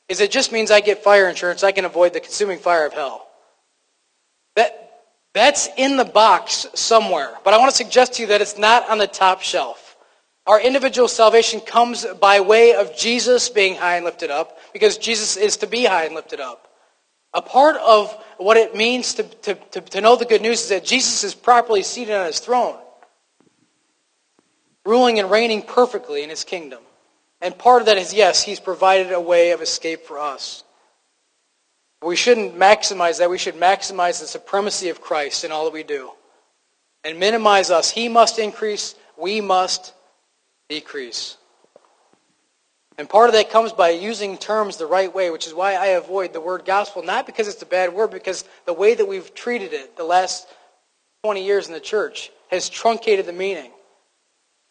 is 0.09 0.21
it 0.21 0.31
just 0.31 0.51
means 0.51 0.71
I 0.71 0.81
get 0.81 1.03
fire 1.03 1.29
insurance. 1.29 1.63
I 1.63 1.71
can 1.71 1.85
avoid 1.85 2.13
the 2.13 2.19
consuming 2.19 2.59
fire 2.59 2.85
of 2.85 2.93
hell. 2.93 3.27
That, 4.55 5.03
that's 5.33 5.69
in 5.77 5.97
the 5.97 6.05
box 6.05 6.67
somewhere. 6.75 7.33
But 7.43 7.53
I 7.53 7.57
want 7.57 7.71
to 7.71 7.77
suggest 7.77 8.13
to 8.13 8.21
you 8.21 8.27
that 8.29 8.41
it's 8.41 8.57
not 8.57 8.89
on 8.89 8.97
the 8.97 9.07
top 9.07 9.41
shelf. 9.41 9.97
Our 10.47 10.61
individual 10.61 11.07
salvation 11.07 11.59
comes 11.59 12.05
by 12.05 12.39
way 12.41 12.75
of 12.75 12.95
Jesus 12.95 13.49
being 13.49 13.75
high 13.75 13.95
and 13.95 14.05
lifted 14.05 14.29
up, 14.29 14.59
because 14.73 14.97
Jesus 14.97 15.37
is 15.37 15.57
to 15.57 15.67
be 15.67 15.85
high 15.85 16.05
and 16.05 16.13
lifted 16.13 16.39
up. 16.39 16.67
A 17.33 17.41
part 17.41 17.77
of 17.77 18.15
what 18.37 18.55
it 18.55 18.75
means 18.75 19.15
to, 19.15 19.23
to, 19.23 19.55
to, 19.55 19.81
to 19.81 20.01
know 20.01 20.15
the 20.15 20.25
good 20.25 20.41
news 20.41 20.61
is 20.61 20.69
that 20.69 20.85
Jesus 20.85 21.23
is 21.23 21.33
properly 21.33 21.81
seated 21.81 22.15
on 22.15 22.27
his 22.27 22.39
throne, 22.39 22.77
ruling 24.85 25.19
and 25.19 25.29
reigning 25.29 25.61
perfectly 25.61 26.23
in 26.23 26.29
his 26.29 26.43
kingdom. 26.43 26.81
And 27.41 27.57
part 27.57 27.81
of 27.81 27.87
that 27.87 27.97
is, 27.97 28.13
yes, 28.13 28.43
he's 28.43 28.59
provided 28.59 29.11
a 29.11 29.19
way 29.19 29.51
of 29.51 29.61
escape 29.61 30.03
for 30.05 30.19
us. 30.19 30.63
We 32.03 32.15
shouldn't 32.15 32.55
maximize 32.55 33.19
that. 33.19 33.29
We 33.29 33.37
should 33.37 33.55
maximize 33.55 34.19
the 34.19 34.27
supremacy 34.27 34.89
of 34.89 35.01
Christ 35.01 35.43
in 35.43 35.51
all 35.51 35.65
that 35.65 35.73
we 35.73 35.83
do. 35.83 36.11
And 37.03 37.19
minimize 37.19 37.71
us. 37.71 37.89
He 37.89 38.09
must 38.09 38.39
increase, 38.39 38.95
we 39.17 39.41
must 39.41 39.93
decrease. 40.69 41.37
And 42.97 43.09
part 43.09 43.29
of 43.29 43.33
that 43.33 43.49
comes 43.49 43.73
by 43.73 43.89
using 43.89 44.37
terms 44.37 44.77
the 44.77 44.85
right 44.85 45.13
way, 45.13 45.29
which 45.29 45.47
is 45.47 45.53
why 45.53 45.73
I 45.73 45.87
avoid 45.87 46.31
the 46.31 46.39
word 46.39 46.63
gospel, 46.65 47.03
not 47.03 47.25
because 47.25 47.47
it's 47.47 47.61
a 47.61 47.65
bad 47.65 47.93
word, 47.93 48.11
because 48.11 48.45
the 48.65 48.73
way 48.73 48.95
that 48.95 49.07
we've 49.07 49.33
treated 49.33 49.73
it 49.73 49.97
the 49.97 50.05
last 50.05 50.47
20 51.23 51.43
years 51.43 51.67
in 51.67 51.73
the 51.73 51.79
church 51.79 52.31
has 52.49 52.69
truncated 52.69 53.25
the 53.25 53.33
meaning. 53.33 53.71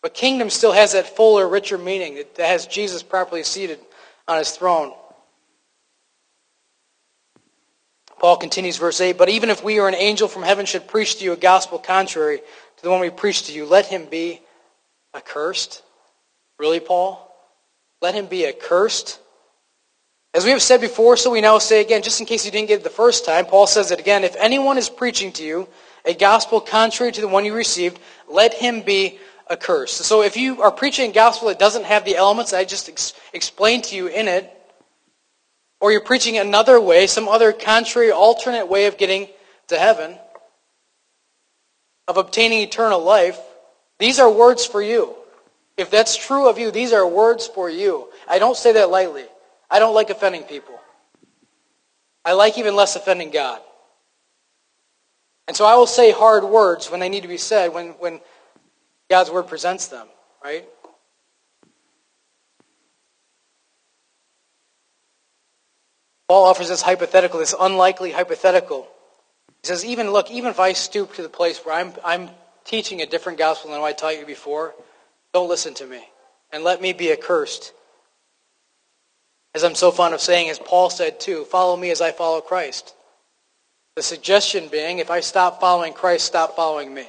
But 0.05 0.13
kingdom 0.13 0.51
still 0.51 0.73
has 0.73 0.93
that 0.93 1.17
fuller, 1.17 1.49
richer 1.49 1.79
meaning 1.79 2.17
that 2.17 2.47
has 2.47 2.67
Jesus 2.67 3.03
properly 3.03 3.43
seated 3.43 3.79
on 4.29 4.37
his 4.37 4.51
throne. 4.51 4.93
Paul 8.19 8.37
continues, 8.37 8.77
verse 8.77 9.01
8, 9.01 9.17
But 9.17 9.31
even 9.31 9.49
if 9.49 9.65
we 9.65 9.81
or 9.81 9.89
an 9.89 9.95
angel 9.95 10.29
from 10.29 10.43
heaven 10.43 10.67
should 10.67 10.87
preach 10.87 11.17
to 11.17 11.25
you 11.25 11.33
a 11.33 11.39
gospel 11.39 11.79
contrary 11.79 12.43
to 12.77 12.83
the 12.83 12.91
one 12.91 13.01
we 13.01 13.09
preach 13.09 13.45
to 13.45 13.55
you, 13.55 13.65
let 13.65 13.87
him 13.87 14.05
be 14.05 14.43
accursed. 15.15 15.83
Really, 16.59 16.81
Paul? 16.81 17.35
Let 18.03 18.15
him 18.15 18.27
be 18.27 18.47
accursed. 18.47 19.19
As 20.35 20.45
we 20.45 20.51
have 20.51 20.61
said 20.61 20.83
before, 20.83 21.17
so 21.17 21.31
we 21.31 21.41
now 21.41 21.57
say 21.57 21.81
again, 21.81 22.03
just 22.03 22.21
in 22.21 22.27
case 22.27 22.45
you 22.45 22.53
didn't 22.53 22.69
get 22.69 22.81
it 22.81 22.85
the 22.85 22.91
first 22.91 23.25
time, 23.25 23.47
Paul 23.47 23.67
says 23.67 23.91
it 23.91 24.01
again. 24.01 24.23
If 24.23 24.37
anyone 24.37 24.77
is 24.77 24.91
preaching 24.91 25.33
to 25.33 25.43
you 25.43 25.67
a 26.05 26.13
gospel 26.13 26.61
contrary 26.61 27.11
to 27.13 27.23
the 27.23 27.29
one 27.29 27.47
you 27.47 27.55
received, 27.55 27.99
let 28.29 28.53
him 28.53 28.83
be 28.83 29.19
accursed. 29.51 29.99
So 29.99 30.23
if 30.23 30.37
you 30.37 30.63
are 30.63 30.71
preaching 30.71 31.11
a 31.11 31.13
gospel 31.13 31.49
that 31.49 31.59
doesn't 31.59 31.85
have 31.85 32.05
the 32.05 32.17
elements 32.17 32.53
I 32.53 32.65
just 32.65 32.89
ex- 32.89 33.15
explained 33.33 33.85
to 33.85 33.97
you 33.97 34.07
in 34.07 34.29
it, 34.29 34.51
or 35.81 35.93
you're 35.93 36.01
preaching 36.01 36.39
another 36.39 36.81
way, 36.81 37.07
some 37.07 37.29
other 37.29 37.53
contrary, 37.53 38.11
alternate 38.11 38.67
way 38.67 38.87
of 38.87 38.97
getting 38.97 39.29
to 39.69 39.79
heaven, 39.79 40.19
of 42.09 42.17
obtaining 42.17 42.61
eternal 42.61 43.03
life, 43.03 43.39
these 43.99 44.19
are 44.19 44.31
words 44.31 44.65
for 44.65 44.83
you. 44.83 45.15
If 45.77 45.91
that's 45.91 46.17
true 46.17 46.49
of 46.49 46.59
you, 46.59 46.71
these 46.71 46.93
are 46.93 47.07
words 47.07 47.47
for 47.47 47.69
you. 47.69 48.09
I 48.29 48.39
don't 48.39 48.57
say 48.57 48.73
that 48.73 48.91
lightly. 48.91 49.25
I 49.71 49.79
don't 49.79 49.95
like 49.95 50.11
offending 50.11 50.45
people. 50.45 50.79
I 52.25 52.33
like 52.33 52.59
even 52.59 52.77
less 52.77 52.97
offending 52.97 53.31
God. 53.31 53.61
And 55.47 55.57
so 55.57 55.67
I 55.67 55.77
will 55.77 55.87
say 55.87 56.11
hard 56.11 56.45
words 56.45 56.91
when 56.91 57.01
they 57.01 57.09
need 57.09 57.23
to 57.23 57.29
be 57.29 57.37
said, 57.37 57.75
when, 57.75 57.89
when 57.99 58.21
God's 59.15 59.31
word 59.31 59.47
presents 59.47 59.87
them, 59.87 60.09
right? 60.43 60.65
Paul 66.27 66.47
offers 66.47 66.69
this 66.69 66.83
hypothetical, 66.83 67.39
this 67.39 67.55
unlikely 67.61 68.11
hypothetical. 68.11 68.89
He 69.63 69.69
says, 69.69 69.85
even 69.85 70.11
look, 70.11 70.33
even 70.33 70.51
if 70.51 70.59
I 70.59 70.73
stoop 70.73 71.15
to 71.15 71.23
the 71.23 71.29
place 71.29 71.61
where 71.61 71.77
I'm, 71.77 71.93
I'm 72.05 72.29
teaching 72.65 73.03
a 73.03 73.07
different 73.07 73.39
gospel 73.39 73.71
than 73.71 73.81
what 73.81 73.87
I 73.87 73.93
taught 73.93 74.19
you 74.19 74.27
before, 74.27 74.75
don't 75.33 75.49
listen 75.49 75.75
to 75.75 75.87
me. 75.87 76.03
And 76.53 76.65
let 76.65 76.83
me 76.83 76.93
be 76.93 77.13
accursed. 77.13 77.73
As 79.55 79.63
I'm 79.63 79.77
so 79.77 79.93
fond 79.93 80.13
of 80.13 80.21
saying, 80.21 80.51
as 80.51 80.59
Paul 80.59 80.91
said 80.91 81.21
too, 81.21 81.45
follow 81.45 81.77
me 81.77 81.93
as 81.93 82.01
I 82.01 82.11
follow 82.11 82.41
Christ. 82.41 82.97
The 83.95 84.03
suggestion 84.03 84.67
being, 84.67 84.99
if 84.99 85.09
I 85.09 85.21
stop 85.21 85.61
following 85.61 85.93
Christ, 85.93 86.25
stop 86.25 86.57
following 86.57 86.93
me. 86.93 87.07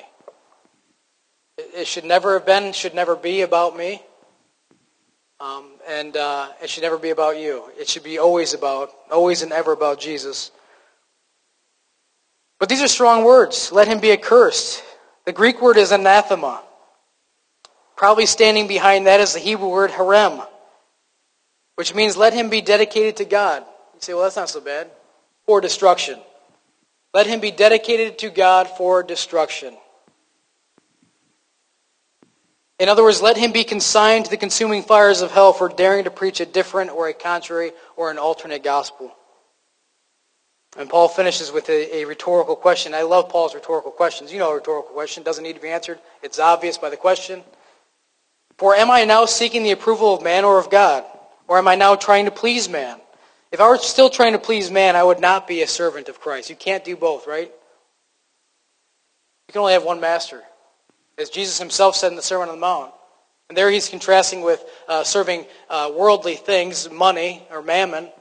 It 1.57 1.87
should 1.87 2.05
never 2.05 2.33
have 2.33 2.45
been, 2.45 2.73
should 2.73 2.93
never 2.93 3.15
be 3.15 3.41
about 3.41 3.77
me. 3.77 4.01
Um, 5.39 5.71
and 5.87 6.15
uh, 6.15 6.49
it 6.61 6.69
should 6.69 6.83
never 6.83 6.97
be 6.97 7.09
about 7.09 7.37
you. 7.37 7.63
It 7.79 7.89
should 7.89 8.03
be 8.03 8.17
always 8.17 8.53
about, 8.53 8.91
always 9.11 9.41
and 9.41 9.51
ever 9.51 9.71
about 9.71 9.99
Jesus. 9.99 10.51
But 12.59 12.69
these 12.69 12.81
are 12.81 12.87
strong 12.87 13.23
words. 13.23 13.71
Let 13.71 13.87
him 13.87 13.99
be 13.99 14.11
accursed. 14.11 14.83
The 15.25 15.33
Greek 15.33 15.61
word 15.61 15.77
is 15.77 15.91
anathema. 15.91 16.61
Probably 17.95 18.25
standing 18.25 18.67
behind 18.67 19.07
that 19.07 19.19
is 19.19 19.33
the 19.33 19.39
Hebrew 19.39 19.69
word 19.69 19.91
herem, 19.91 20.45
which 21.75 21.95
means 21.95 22.17
let 22.17 22.33
him 22.33 22.49
be 22.49 22.61
dedicated 22.61 23.17
to 23.17 23.25
God. 23.25 23.63
You 23.93 23.99
say, 24.01 24.13
well, 24.13 24.23
that's 24.23 24.35
not 24.35 24.49
so 24.49 24.61
bad. 24.61 24.89
For 25.45 25.61
destruction. 25.61 26.19
Let 27.13 27.27
him 27.27 27.39
be 27.39 27.51
dedicated 27.51 28.19
to 28.19 28.29
God 28.29 28.67
for 28.67 29.03
destruction. 29.03 29.75
In 32.77 32.89
other 32.89 33.03
words, 33.03 33.21
let 33.21 33.37
him 33.37 33.51
be 33.51 33.63
consigned 33.63 34.25
to 34.25 34.31
the 34.31 34.37
consuming 34.37 34.83
fires 34.83 35.21
of 35.21 35.31
hell 35.31 35.53
for 35.53 35.69
daring 35.69 36.03
to 36.03 36.11
preach 36.11 36.41
a 36.41 36.45
different 36.45 36.91
or 36.91 37.07
a 37.07 37.13
contrary 37.13 37.71
or 37.95 38.11
an 38.11 38.17
alternate 38.17 38.63
gospel. 38.63 39.15
And 40.77 40.89
Paul 40.89 41.07
finishes 41.07 41.53
with 41.53 41.69
a, 41.69 41.97
a, 41.97 42.05
rhetorical 42.05 42.57
question. 42.57 42.93
I 42.93 43.03
love 43.03 43.29
Paul's 43.29 43.55
rhetorical 43.55 43.91
questions. 43.91 44.33
You 44.33 44.39
know 44.39 44.51
a 44.51 44.55
rhetorical 44.55 44.91
question 44.91 45.23
doesn't 45.23 45.43
need 45.43 45.55
to 45.55 45.61
be 45.61 45.69
answered. 45.69 45.99
It's 46.21 46.37
obvious 46.37 46.77
by 46.77 46.89
the 46.89 46.97
question. 46.97 47.43
For 48.57 48.75
am 48.75 48.91
I 48.91 49.05
now 49.05 49.23
seeking 49.23 49.63
the 49.63 49.71
approval 49.71 50.13
of 50.13 50.21
man 50.21 50.43
or 50.43 50.59
of 50.59 50.69
God? 50.69 51.05
Or 51.47 51.57
am 51.57 51.69
I 51.69 51.75
now 51.75 51.95
trying 51.95 52.25
to 52.25 52.31
please 52.31 52.67
man? 52.67 52.99
If 53.53 53.61
I 53.61 53.69
were 53.69 53.77
still 53.77 54.09
trying 54.09 54.33
to 54.33 54.39
please 54.39 54.69
man, 54.69 54.97
I 54.97 55.03
would 55.03 55.21
not 55.21 55.47
be 55.47 55.61
a 55.61 55.67
servant 55.67 56.09
of 56.09 56.19
Christ. 56.19 56.49
You 56.49 56.57
can't 56.57 56.83
do 56.83 56.97
both, 56.97 57.25
right? 57.25 57.49
You 59.47 59.51
can 59.53 59.61
only 59.61 59.73
have 59.73 59.85
one 59.85 60.01
master 60.01 60.43
as 61.17 61.29
Jesus 61.29 61.59
himself 61.59 61.95
said 61.95 62.09
in 62.09 62.15
the 62.15 62.21
Sermon 62.21 62.49
on 62.49 62.55
the 62.55 62.61
Mount. 62.61 62.91
And 63.49 63.57
there 63.57 63.69
he's 63.69 63.89
contrasting 63.89 64.41
with 64.41 64.63
uh, 64.87 65.03
serving 65.03 65.45
uh, 65.69 65.91
worldly 65.95 66.35
things, 66.35 66.89
money 66.89 67.45
or 67.51 67.61
mammon. 67.61 68.05
He 68.05 68.11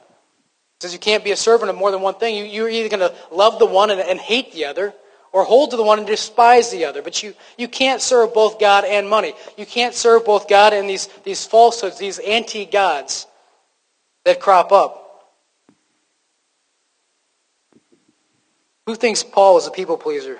says 0.81 0.93
you 0.93 0.99
can't 0.99 1.25
be 1.25 1.31
a 1.31 1.37
servant 1.37 1.71
of 1.71 1.77
more 1.77 1.91
than 1.91 2.03
one 2.03 2.15
thing. 2.15 2.37
You, 2.37 2.45
you're 2.45 2.69
either 2.69 2.95
going 2.95 3.11
to 3.11 3.15
love 3.35 3.59
the 3.59 3.67
one 3.67 3.91
and, 3.91 4.01
and 4.01 4.21
hate 4.21 4.53
the 4.53 4.67
other, 4.67 4.93
or 5.33 5.45
hold 5.45 5.71
to 5.71 5.77
the 5.77 5.83
one 5.83 5.99
and 5.99 6.07
despise 6.07 6.71
the 6.71 6.85
other. 6.85 7.03
But 7.03 7.23
you, 7.23 7.35
you 7.57 7.69
can't 7.69 8.01
serve 8.03 8.35
both 8.35 8.61
God 8.61 8.85
and 8.85 9.09
money. 9.09 9.35
You 9.57 9.67
can't 9.67 9.95
serve 9.95 10.25
both 10.25 10.47
God 10.47 10.73
and 10.73 10.89
these, 10.89 11.09
these 11.25 11.45
falsehoods, 11.47 11.99
these 11.99 12.19
anti-gods 12.19 13.27
that 14.25 14.41
crop 14.41 14.73
up. 14.73 15.01
Who 18.87 18.95
thinks 18.95 19.23
Paul 19.23 19.55
was 19.55 19.67
a 19.67 19.71
people 19.71 19.97
pleaser? 19.97 20.39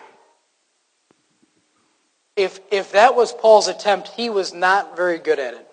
If, 2.37 2.61
if 2.71 2.93
that 2.93 3.15
was 3.15 3.33
Paul's 3.33 3.69
attempt, 3.69 4.09
he 4.09 4.29
was 4.29 4.53
not 4.53 4.97
very 4.97 5.19
good 5.19 5.39
at 5.39 5.55
it. 5.55 5.69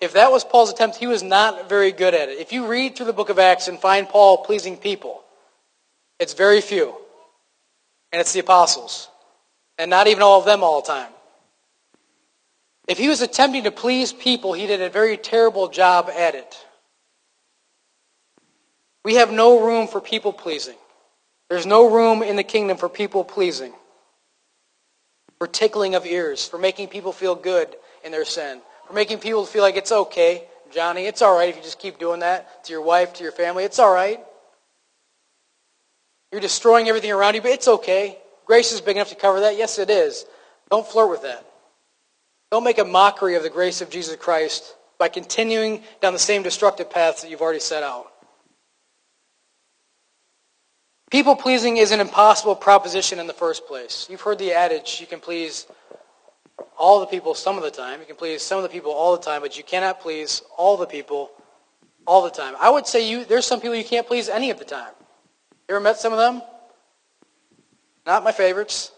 If 0.00 0.14
that 0.14 0.32
was 0.32 0.44
Paul's 0.44 0.70
attempt, 0.70 0.96
he 0.96 1.06
was 1.06 1.22
not 1.22 1.68
very 1.68 1.92
good 1.92 2.14
at 2.14 2.28
it. 2.28 2.38
If 2.38 2.52
you 2.52 2.66
read 2.66 2.96
through 2.96 3.06
the 3.06 3.12
book 3.12 3.28
of 3.28 3.38
Acts 3.38 3.68
and 3.68 3.78
find 3.78 4.08
Paul 4.08 4.38
pleasing 4.38 4.76
people, 4.76 5.22
it's 6.18 6.32
very 6.32 6.60
few. 6.60 6.94
And 8.10 8.20
it's 8.20 8.32
the 8.32 8.40
apostles. 8.40 9.08
And 9.78 9.90
not 9.90 10.08
even 10.08 10.22
all 10.22 10.40
of 10.40 10.46
them 10.46 10.64
all 10.64 10.80
the 10.80 10.88
time. 10.88 11.12
If 12.88 12.98
he 12.98 13.08
was 13.08 13.22
attempting 13.22 13.64
to 13.64 13.70
please 13.70 14.12
people, 14.12 14.52
he 14.52 14.66
did 14.66 14.80
a 14.80 14.88
very 14.88 15.16
terrible 15.16 15.68
job 15.68 16.10
at 16.10 16.34
it. 16.34 16.66
We 19.04 19.14
have 19.14 19.30
no 19.30 19.64
room 19.64 19.86
for 19.86 20.00
people 20.00 20.32
pleasing. 20.32 20.76
There's 21.48 21.66
no 21.66 21.88
room 21.88 22.22
in 22.22 22.36
the 22.36 22.42
kingdom 22.42 22.76
for 22.76 22.88
people 22.88 23.22
pleasing 23.22 23.72
for 25.40 25.46
tickling 25.46 25.94
of 25.94 26.04
ears, 26.04 26.46
for 26.46 26.58
making 26.58 26.88
people 26.88 27.12
feel 27.12 27.34
good 27.34 27.74
in 28.04 28.12
their 28.12 28.26
sin, 28.26 28.60
for 28.86 28.92
making 28.92 29.18
people 29.18 29.46
feel 29.46 29.62
like 29.62 29.76
it's 29.76 29.90
okay, 29.90 30.44
Johnny, 30.70 31.06
it's 31.06 31.22
all 31.22 31.34
right 31.34 31.48
if 31.48 31.56
you 31.56 31.62
just 31.62 31.78
keep 31.78 31.98
doing 31.98 32.20
that 32.20 32.62
to 32.64 32.72
your 32.72 32.82
wife, 32.82 33.14
to 33.14 33.22
your 33.22 33.32
family. 33.32 33.64
It's 33.64 33.78
all 33.78 33.92
right. 33.92 34.20
You're 36.30 36.42
destroying 36.42 36.88
everything 36.88 37.10
around 37.10 37.34
you, 37.34 37.40
but 37.40 37.52
it's 37.52 37.68
okay. 37.68 38.18
Grace 38.44 38.70
is 38.70 38.82
big 38.82 38.96
enough 38.96 39.08
to 39.08 39.16
cover 39.16 39.40
that. 39.40 39.56
Yes, 39.56 39.78
it 39.78 39.88
is. 39.88 40.26
Don't 40.70 40.86
flirt 40.86 41.08
with 41.08 41.22
that. 41.22 41.44
Don't 42.52 42.62
make 42.62 42.78
a 42.78 42.84
mockery 42.84 43.34
of 43.34 43.42
the 43.42 43.50
grace 43.50 43.80
of 43.80 43.88
Jesus 43.88 44.16
Christ 44.16 44.76
by 44.98 45.08
continuing 45.08 45.82
down 46.02 46.12
the 46.12 46.18
same 46.18 46.42
destructive 46.42 46.90
paths 46.90 47.22
that 47.22 47.30
you've 47.30 47.40
already 47.40 47.60
set 47.60 47.82
out. 47.82 48.09
People 51.10 51.34
pleasing 51.34 51.76
is 51.76 51.90
an 51.90 52.00
impossible 52.00 52.54
proposition 52.54 53.18
in 53.18 53.26
the 53.26 53.32
first 53.32 53.66
place. 53.66 54.06
You've 54.08 54.20
heard 54.20 54.38
the 54.38 54.52
adage, 54.52 54.98
you 55.00 55.06
can 55.08 55.18
please 55.18 55.66
all 56.78 57.00
the 57.00 57.06
people 57.06 57.34
some 57.34 57.56
of 57.56 57.62
the 57.62 57.70
time. 57.70 58.00
You 58.00 58.06
can 58.06 58.16
please 58.16 58.42
some 58.42 58.58
of 58.58 58.62
the 58.62 58.68
people 58.68 58.92
all 58.92 59.16
the 59.16 59.22
time, 59.22 59.42
but 59.42 59.56
you 59.56 59.64
cannot 59.64 60.00
please 60.00 60.42
all 60.56 60.76
the 60.76 60.86
people 60.86 61.30
all 62.06 62.22
the 62.22 62.30
time. 62.30 62.54
I 62.60 62.70
would 62.70 62.86
say 62.86 63.10
you 63.10 63.24
there's 63.24 63.44
some 63.44 63.60
people 63.60 63.74
you 63.74 63.84
can't 63.84 64.06
please 64.06 64.28
any 64.28 64.50
of 64.50 64.58
the 64.58 64.64
time. 64.64 64.92
You 65.68 65.74
ever 65.74 65.80
met 65.80 65.98
some 65.98 66.12
of 66.12 66.18
them? 66.18 66.42
Not 68.06 68.24
my 68.24 68.32
favorites. 68.32 68.92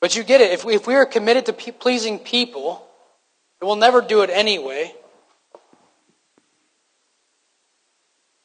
But 0.00 0.16
you 0.16 0.24
get 0.24 0.40
it. 0.40 0.52
If 0.52 0.64
we, 0.64 0.74
if 0.74 0.86
we 0.86 0.94
are 0.94 1.06
committed 1.06 1.46
to 1.46 1.52
pe- 1.52 1.72
pleasing 1.72 2.18
people, 2.18 2.86
we'll 3.60 3.76
never 3.76 4.00
do 4.00 4.22
it 4.22 4.30
anyway. 4.30 4.94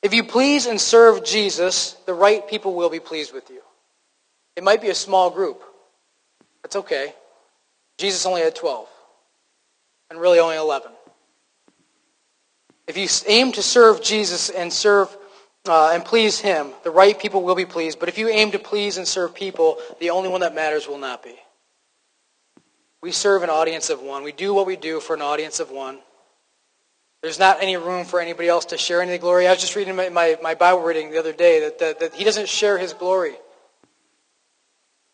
If 0.05 0.13
you 0.13 0.23
please 0.23 0.67
and 0.67 0.79
serve 0.79 1.23
Jesus, 1.23 1.93
the 2.05 2.13
right 2.13 2.47
people 2.47 2.75
will 2.75 2.91
be 2.91 2.99
pleased 2.99 3.33
with 3.33 3.49
you. 3.49 3.61
It 4.55 4.63
might 4.63 4.79
be 4.79 4.89
a 4.89 4.95
small 4.95 5.31
group. 5.31 5.63
That's 6.61 6.75
okay. 6.75 7.11
Jesus 7.97 8.23
only 8.27 8.41
had 8.41 8.53
12, 8.53 8.87
and 10.11 10.21
really 10.21 10.37
only 10.37 10.57
11. 10.57 10.91
If 12.85 12.97
you 12.97 13.07
aim 13.27 13.51
to 13.53 13.63
serve 13.63 14.03
Jesus 14.03 14.51
and 14.51 14.71
serve 14.71 15.09
uh, 15.67 15.89
and 15.91 16.05
please 16.05 16.37
Him, 16.37 16.67
the 16.83 16.91
right 16.91 17.17
people 17.17 17.41
will 17.41 17.55
be 17.55 17.65
pleased. 17.65 17.99
But 17.99 18.07
if 18.07 18.19
you 18.19 18.29
aim 18.29 18.51
to 18.51 18.59
please 18.59 18.97
and 18.97 19.07
serve 19.07 19.33
people, 19.33 19.79
the 19.99 20.11
only 20.11 20.29
one 20.29 20.41
that 20.41 20.53
matters 20.53 20.87
will 20.87 20.99
not 20.99 21.23
be. 21.23 21.33
We 23.01 23.11
serve 23.11 23.41
an 23.41 23.49
audience 23.49 23.89
of 23.89 24.03
one. 24.03 24.23
We 24.23 24.33
do 24.33 24.53
what 24.53 24.67
we 24.67 24.75
do 24.75 24.99
for 24.99 25.15
an 25.15 25.23
audience 25.23 25.59
of 25.59 25.71
one. 25.71 25.97
There's 27.25 27.39
not 27.39 27.57
any 27.59 27.75
room 27.75 28.05
for 28.05 28.19
anybody 28.19 28.47
else 28.49 28.65
to 28.65 28.77
share 28.77 29.01
any 29.01 29.17
glory. 29.17 29.47
I 29.47 29.49
was 29.49 29.59
just 29.59 29.75
reading 29.75 29.95
my, 29.95 30.09
my, 30.09 30.37
my 30.43 30.53
Bible 30.53 30.83
reading 30.83 31.09
the 31.09 31.17
other 31.17 31.33
day 31.33 31.61
that, 31.61 31.79
that, 31.79 31.99
that 31.99 32.13
he 32.13 32.23
doesn't 32.23 32.47
share 32.47 32.77
his 32.77 32.93
glory. 32.93 33.33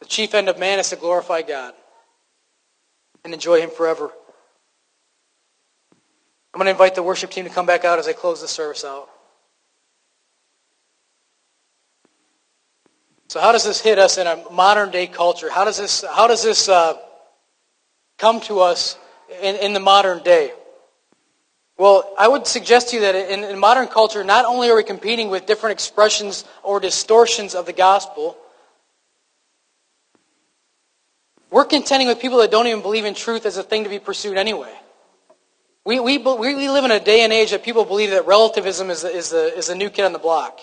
The 0.01 0.07
chief 0.07 0.33
end 0.33 0.49
of 0.49 0.59
man 0.59 0.77
is 0.77 0.89
to 0.89 0.97
glorify 0.97 1.41
God 1.41 1.73
and 3.23 3.33
enjoy 3.33 3.61
him 3.61 3.69
forever. 3.69 4.11
I'm 6.53 6.57
going 6.57 6.65
to 6.65 6.71
invite 6.71 6.95
the 6.95 7.01
worship 7.01 7.31
team 7.31 7.45
to 7.45 7.49
come 7.49 7.65
back 7.65 7.85
out 7.85 7.97
as 7.97 8.09
I 8.09 8.11
close 8.11 8.41
the 8.41 8.47
service 8.49 8.83
out. 8.83 9.09
So 13.29 13.39
how 13.39 13.53
does 13.53 13.63
this 13.63 13.79
hit 13.79 13.97
us 13.97 14.17
in 14.17 14.27
a 14.27 14.43
modern 14.51 14.91
day 14.91 15.07
culture? 15.07 15.49
How 15.49 15.63
does 15.63 15.77
this, 15.77 16.03
how 16.13 16.27
does 16.27 16.43
this 16.43 16.67
uh, 16.67 16.95
come 18.17 18.41
to 18.41 18.59
us 18.59 18.97
in, 19.41 19.55
in 19.55 19.71
the 19.71 19.79
modern 19.79 20.21
day? 20.23 20.51
Well, 21.81 22.13
I 22.15 22.27
would 22.27 22.45
suggest 22.45 22.89
to 22.89 22.97
you 22.97 23.01
that 23.01 23.15
in, 23.15 23.43
in 23.43 23.57
modern 23.57 23.87
culture, 23.87 24.23
not 24.23 24.45
only 24.45 24.69
are 24.69 24.75
we 24.75 24.83
competing 24.83 25.31
with 25.31 25.47
different 25.47 25.73
expressions 25.73 26.45
or 26.61 26.79
distortions 26.79 27.55
of 27.55 27.65
the 27.65 27.73
gospel, 27.73 28.37
we're 31.49 31.65
contending 31.65 32.07
with 32.07 32.19
people 32.19 32.37
that 32.37 32.51
don't 32.51 32.67
even 32.67 32.83
believe 32.83 33.05
in 33.05 33.15
truth 33.15 33.47
as 33.47 33.57
a 33.57 33.63
thing 33.63 33.83
to 33.85 33.89
be 33.89 33.97
pursued 33.97 34.37
anyway. 34.37 34.71
We, 35.83 35.99
we, 35.99 36.19
we 36.19 36.69
live 36.69 36.85
in 36.85 36.91
a 36.91 36.99
day 36.99 37.21
and 37.21 37.33
age 37.33 37.49
that 37.49 37.63
people 37.63 37.83
believe 37.83 38.11
that 38.11 38.27
relativism 38.27 38.91
is, 38.91 39.03
is, 39.03 39.31
the, 39.31 39.57
is 39.57 39.65
the 39.65 39.75
new 39.75 39.89
kid 39.89 40.05
on 40.05 40.13
the 40.13 40.19
block. 40.19 40.59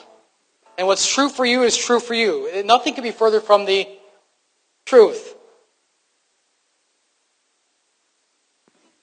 And 0.79 0.87
what's 0.87 1.12
true 1.12 1.29
for 1.29 1.45
you 1.45 1.64
is 1.64 1.77
true 1.77 1.99
for 1.99 2.14
you. 2.14 2.62
Nothing 2.64 2.95
can 2.95 3.03
be 3.03 3.11
further 3.11 3.41
from 3.41 3.64
the 3.64 3.89
truth. 4.87 5.35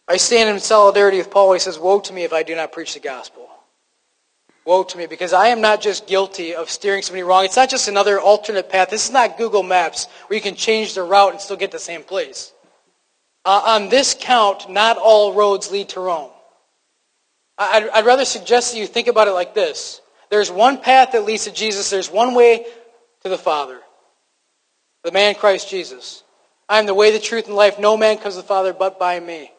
I 0.07 0.17
stand 0.17 0.49
in 0.49 0.59
solidarity 0.59 1.17
with 1.17 1.31
Paul. 1.31 1.53
He 1.53 1.59
says, 1.59 1.79
Woe 1.79 1.99
to 1.99 2.13
me 2.13 2.23
if 2.23 2.33
I 2.33 2.43
do 2.43 2.55
not 2.55 2.71
preach 2.71 2.93
the 2.93 2.99
gospel. 2.99 3.49
Woe 4.65 4.83
to 4.83 4.97
me, 4.97 5.05
because 5.05 5.33
I 5.33 5.49
am 5.49 5.61
not 5.61 5.81
just 5.81 6.07
guilty 6.07 6.55
of 6.55 6.71
steering 6.71 7.03
somebody 7.03 7.23
wrong. 7.23 7.45
It's 7.45 7.55
not 7.55 7.69
just 7.69 7.87
another 7.87 8.19
alternate 8.19 8.69
path. 8.69 8.89
This 8.89 9.05
is 9.05 9.11
not 9.11 9.37
Google 9.37 9.61
Maps 9.61 10.07
where 10.27 10.35
you 10.35 10.41
can 10.41 10.55
change 10.55 10.95
the 10.95 11.03
route 11.03 11.31
and 11.31 11.41
still 11.41 11.57
get 11.57 11.71
the 11.71 11.79
same 11.79 12.03
place. 12.03 12.51
Uh, 13.43 13.61
on 13.65 13.89
this 13.89 14.15
count, 14.19 14.69
not 14.69 14.97
all 14.97 15.33
roads 15.33 15.71
lead 15.71 15.89
to 15.89 15.99
Rome. 15.99 16.31
I'd, 17.59 17.87
I'd 17.89 18.05
rather 18.05 18.25
suggest 18.25 18.73
that 18.73 18.79
you 18.79 18.87
think 18.87 19.07
about 19.07 19.27
it 19.27 19.33
like 19.33 19.53
this. 19.53 20.01
There's 20.31 20.51
one 20.51 20.79
path 20.79 21.11
that 21.11 21.25
leads 21.25 21.43
to 21.43 21.51
Jesus. 21.51 21.91
There's 21.91 22.09
one 22.09 22.33
way 22.33 22.65
to 23.21 23.29
the 23.29 23.37
Father. 23.37 23.79
The 25.03 25.11
man 25.11 25.35
Christ 25.35 25.69
Jesus. 25.69 26.23
I 26.67 26.79
am 26.79 26.87
the 26.87 26.95
way, 26.95 27.11
the 27.11 27.19
truth, 27.19 27.45
and 27.45 27.55
life. 27.55 27.77
No 27.77 27.95
man 27.95 28.17
comes 28.17 28.33
to 28.33 28.41
the 28.41 28.47
Father 28.47 28.73
but 28.73 28.97
by 28.97 29.19
me. 29.19 29.51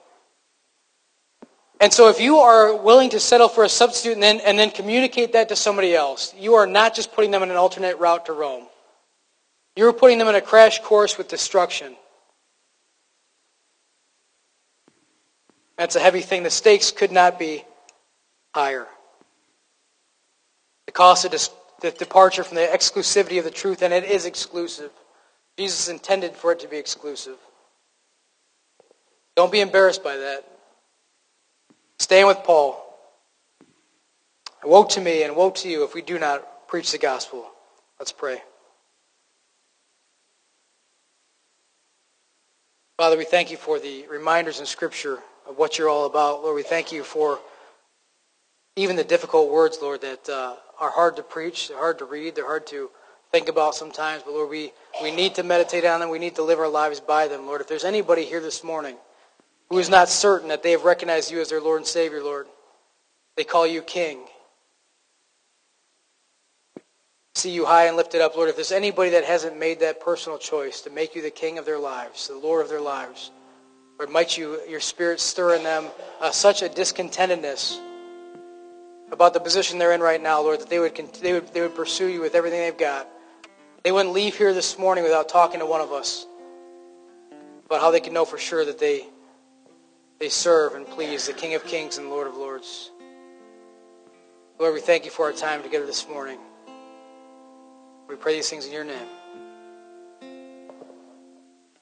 And 1.80 1.92
so 1.92 2.08
if 2.08 2.20
you 2.20 2.38
are 2.38 2.74
willing 2.74 3.10
to 3.10 3.20
settle 3.20 3.48
for 3.48 3.64
a 3.64 3.68
substitute 3.68 4.14
and 4.14 4.22
then, 4.22 4.40
and 4.40 4.58
then 4.58 4.70
communicate 4.70 5.32
that 5.32 5.50
to 5.50 5.56
somebody 5.56 5.94
else, 5.94 6.34
you 6.38 6.54
are 6.54 6.66
not 6.66 6.94
just 6.94 7.12
putting 7.12 7.30
them 7.30 7.42
on 7.42 7.50
an 7.50 7.56
alternate 7.56 7.98
route 7.98 8.26
to 8.26 8.32
Rome. 8.32 8.66
You're 9.76 9.92
putting 9.92 10.16
them 10.16 10.28
in 10.28 10.34
a 10.34 10.40
crash 10.40 10.80
course 10.80 11.18
with 11.18 11.28
destruction. 11.28 11.94
That's 15.76 15.96
a 15.96 16.00
heavy 16.00 16.22
thing. 16.22 16.42
The 16.42 16.50
stakes 16.50 16.90
could 16.90 17.12
not 17.12 17.38
be 17.38 17.62
higher. 18.54 18.86
The 20.86 20.92
cost 20.92 21.26
of 21.26 21.32
the 21.82 21.90
departure 21.90 22.42
from 22.42 22.54
the 22.54 22.66
exclusivity 22.66 23.38
of 23.38 23.44
the 23.44 23.50
truth, 23.50 23.82
and 23.82 23.92
it 23.92 24.04
is 24.04 24.24
exclusive. 24.24 24.90
Jesus 25.58 25.88
intended 25.88 26.34
for 26.34 26.52
it 26.52 26.60
to 26.60 26.68
be 26.68 26.78
exclusive. 26.78 27.36
Don't 29.36 29.52
be 29.52 29.60
embarrassed 29.60 30.02
by 30.02 30.16
that. 30.16 30.44
Stand 31.98 32.28
with 32.28 32.38
Paul. 32.44 32.82
Woe 34.64 34.84
to 34.84 35.00
me 35.00 35.22
and 35.22 35.36
woe 35.36 35.50
to 35.50 35.68
you 35.68 35.84
if 35.84 35.94
we 35.94 36.02
do 36.02 36.18
not 36.18 36.68
preach 36.68 36.92
the 36.92 36.98
gospel. 36.98 37.46
Let's 37.98 38.12
pray. 38.12 38.42
Father, 42.98 43.16
we 43.16 43.24
thank 43.24 43.50
you 43.50 43.56
for 43.56 43.78
the 43.78 44.06
reminders 44.08 44.60
in 44.60 44.66
Scripture 44.66 45.18
of 45.48 45.58
what 45.58 45.78
you're 45.78 45.88
all 45.88 46.06
about. 46.06 46.42
Lord, 46.42 46.56
we 46.56 46.62
thank 46.62 46.92
you 46.92 47.02
for 47.02 47.38
even 48.74 48.96
the 48.96 49.04
difficult 49.04 49.50
words, 49.50 49.78
Lord, 49.80 50.00
that 50.02 50.28
uh, 50.28 50.56
are 50.80 50.90
hard 50.90 51.16
to 51.16 51.22
preach, 51.22 51.68
they're 51.68 51.78
hard 51.78 51.98
to 51.98 52.04
read, 52.04 52.34
they're 52.34 52.46
hard 52.46 52.66
to 52.68 52.90
think 53.32 53.48
about 53.48 53.74
sometimes. 53.74 54.22
But 54.22 54.32
Lord, 54.32 54.50
we, 54.50 54.72
we 55.02 55.14
need 55.14 55.34
to 55.36 55.42
meditate 55.42 55.84
on 55.84 56.00
them. 56.00 56.10
We 56.10 56.18
need 56.18 56.36
to 56.36 56.42
live 56.42 56.58
our 56.58 56.68
lives 56.68 57.00
by 57.00 57.28
them. 57.28 57.46
Lord, 57.46 57.60
if 57.60 57.68
there's 57.68 57.84
anybody 57.84 58.24
here 58.24 58.40
this 58.40 58.64
morning 58.64 58.96
who 59.70 59.78
is 59.78 59.88
not 59.88 60.08
certain 60.08 60.48
that 60.48 60.62
they 60.62 60.72
have 60.72 60.84
recognized 60.84 61.30
you 61.30 61.40
as 61.40 61.50
their 61.50 61.60
Lord 61.60 61.78
and 61.78 61.86
Savior, 61.86 62.22
Lord, 62.22 62.46
they 63.36 63.44
call 63.44 63.66
you 63.66 63.82
King. 63.82 64.20
See 67.34 67.50
you 67.50 67.66
high 67.66 67.86
and 67.86 67.96
lifted 67.96 68.22
up, 68.22 68.36
Lord. 68.36 68.48
If 68.48 68.56
there's 68.56 68.72
anybody 68.72 69.10
that 69.10 69.24
hasn't 69.24 69.58
made 69.58 69.80
that 69.80 70.00
personal 70.00 70.38
choice 70.38 70.80
to 70.82 70.90
make 70.90 71.14
you 71.14 71.20
the 71.20 71.30
King 71.30 71.58
of 71.58 71.66
their 71.66 71.78
lives, 71.78 72.28
the 72.28 72.38
Lord 72.38 72.62
of 72.62 72.70
their 72.70 72.80
lives, 72.80 73.30
Lord, 73.98 74.10
might 74.10 74.36
you, 74.38 74.60
your 74.68 74.80
Spirit 74.80 75.20
stir 75.20 75.56
in 75.56 75.62
them 75.62 75.86
uh, 76.20 76.30
such 76.30 76.62
a 76.62 76.68
discontentedness 76.68 77.78
about 79.12 79.34
the 79.34 79.40
position 79.40 79.78
they're 79.78 79.92
in 79.92 80.00
right 80.00 80.22
now, 80.22 80.40
Lord, 80.40 80.60
that 80.60 80.68
they 80.68 80.78
would, 80.78 80.96
they 81.20 81.32
would, 81.34 81.52
they 81.52 81.60
would 81.60 81.74
pursue 81.74 82.08
you 82.08 82.20
with 82.20 82.34
everything 82.34 82.60
they've 82.60 82.76
got. 82.76 83.08
They 83.84 83.92
wouldn't 83.92 84.14
leave 84.14 84.36
here 84.36 84.52
this 84.52 84.78
morning 84.78 85.04
without 85.04 85.28
talking 85.28 85.60
to 85.60 85.66
one 85.66 85.80
of 85.80 85.92
us 85.92 86.26
about 87.66 87.80
how 87.80 87.90
they 87.90 88.00
can 88.00 88.12
know 88.12 88.24
for 88.24 88.38
sure 88.38 88.64
that 88.64 88.78
they, 88.78 89.06
they 90.18 90.28
serve 90.28 90.74
and 90.74 90.86
please 90.86 91.26
the 91.26 91.32
King 91.32 91.54
of 91.54 91.64
Kings 91.66 91.98
and 91.98 92.08
Lord 92.10 92.26
of 92.26 92.36
Lords. 92.36 92.90
Lord, 94.58 94.72
we 94.72 94.80
thank 94.80 95.04
you 95.04 95.10
for 95.10 95.26
our 95.26 95.32
time 95.32 95.62
together 95.62 95.84
this 95.84 96.08
morning. 96.08 96.38
We 98.08 98.16
pray 98.16 98.34
these 98.34 98.48
things 98.48 98.66
in 98.66 98.72
your 98.72 98.84
name. 98.84 99.08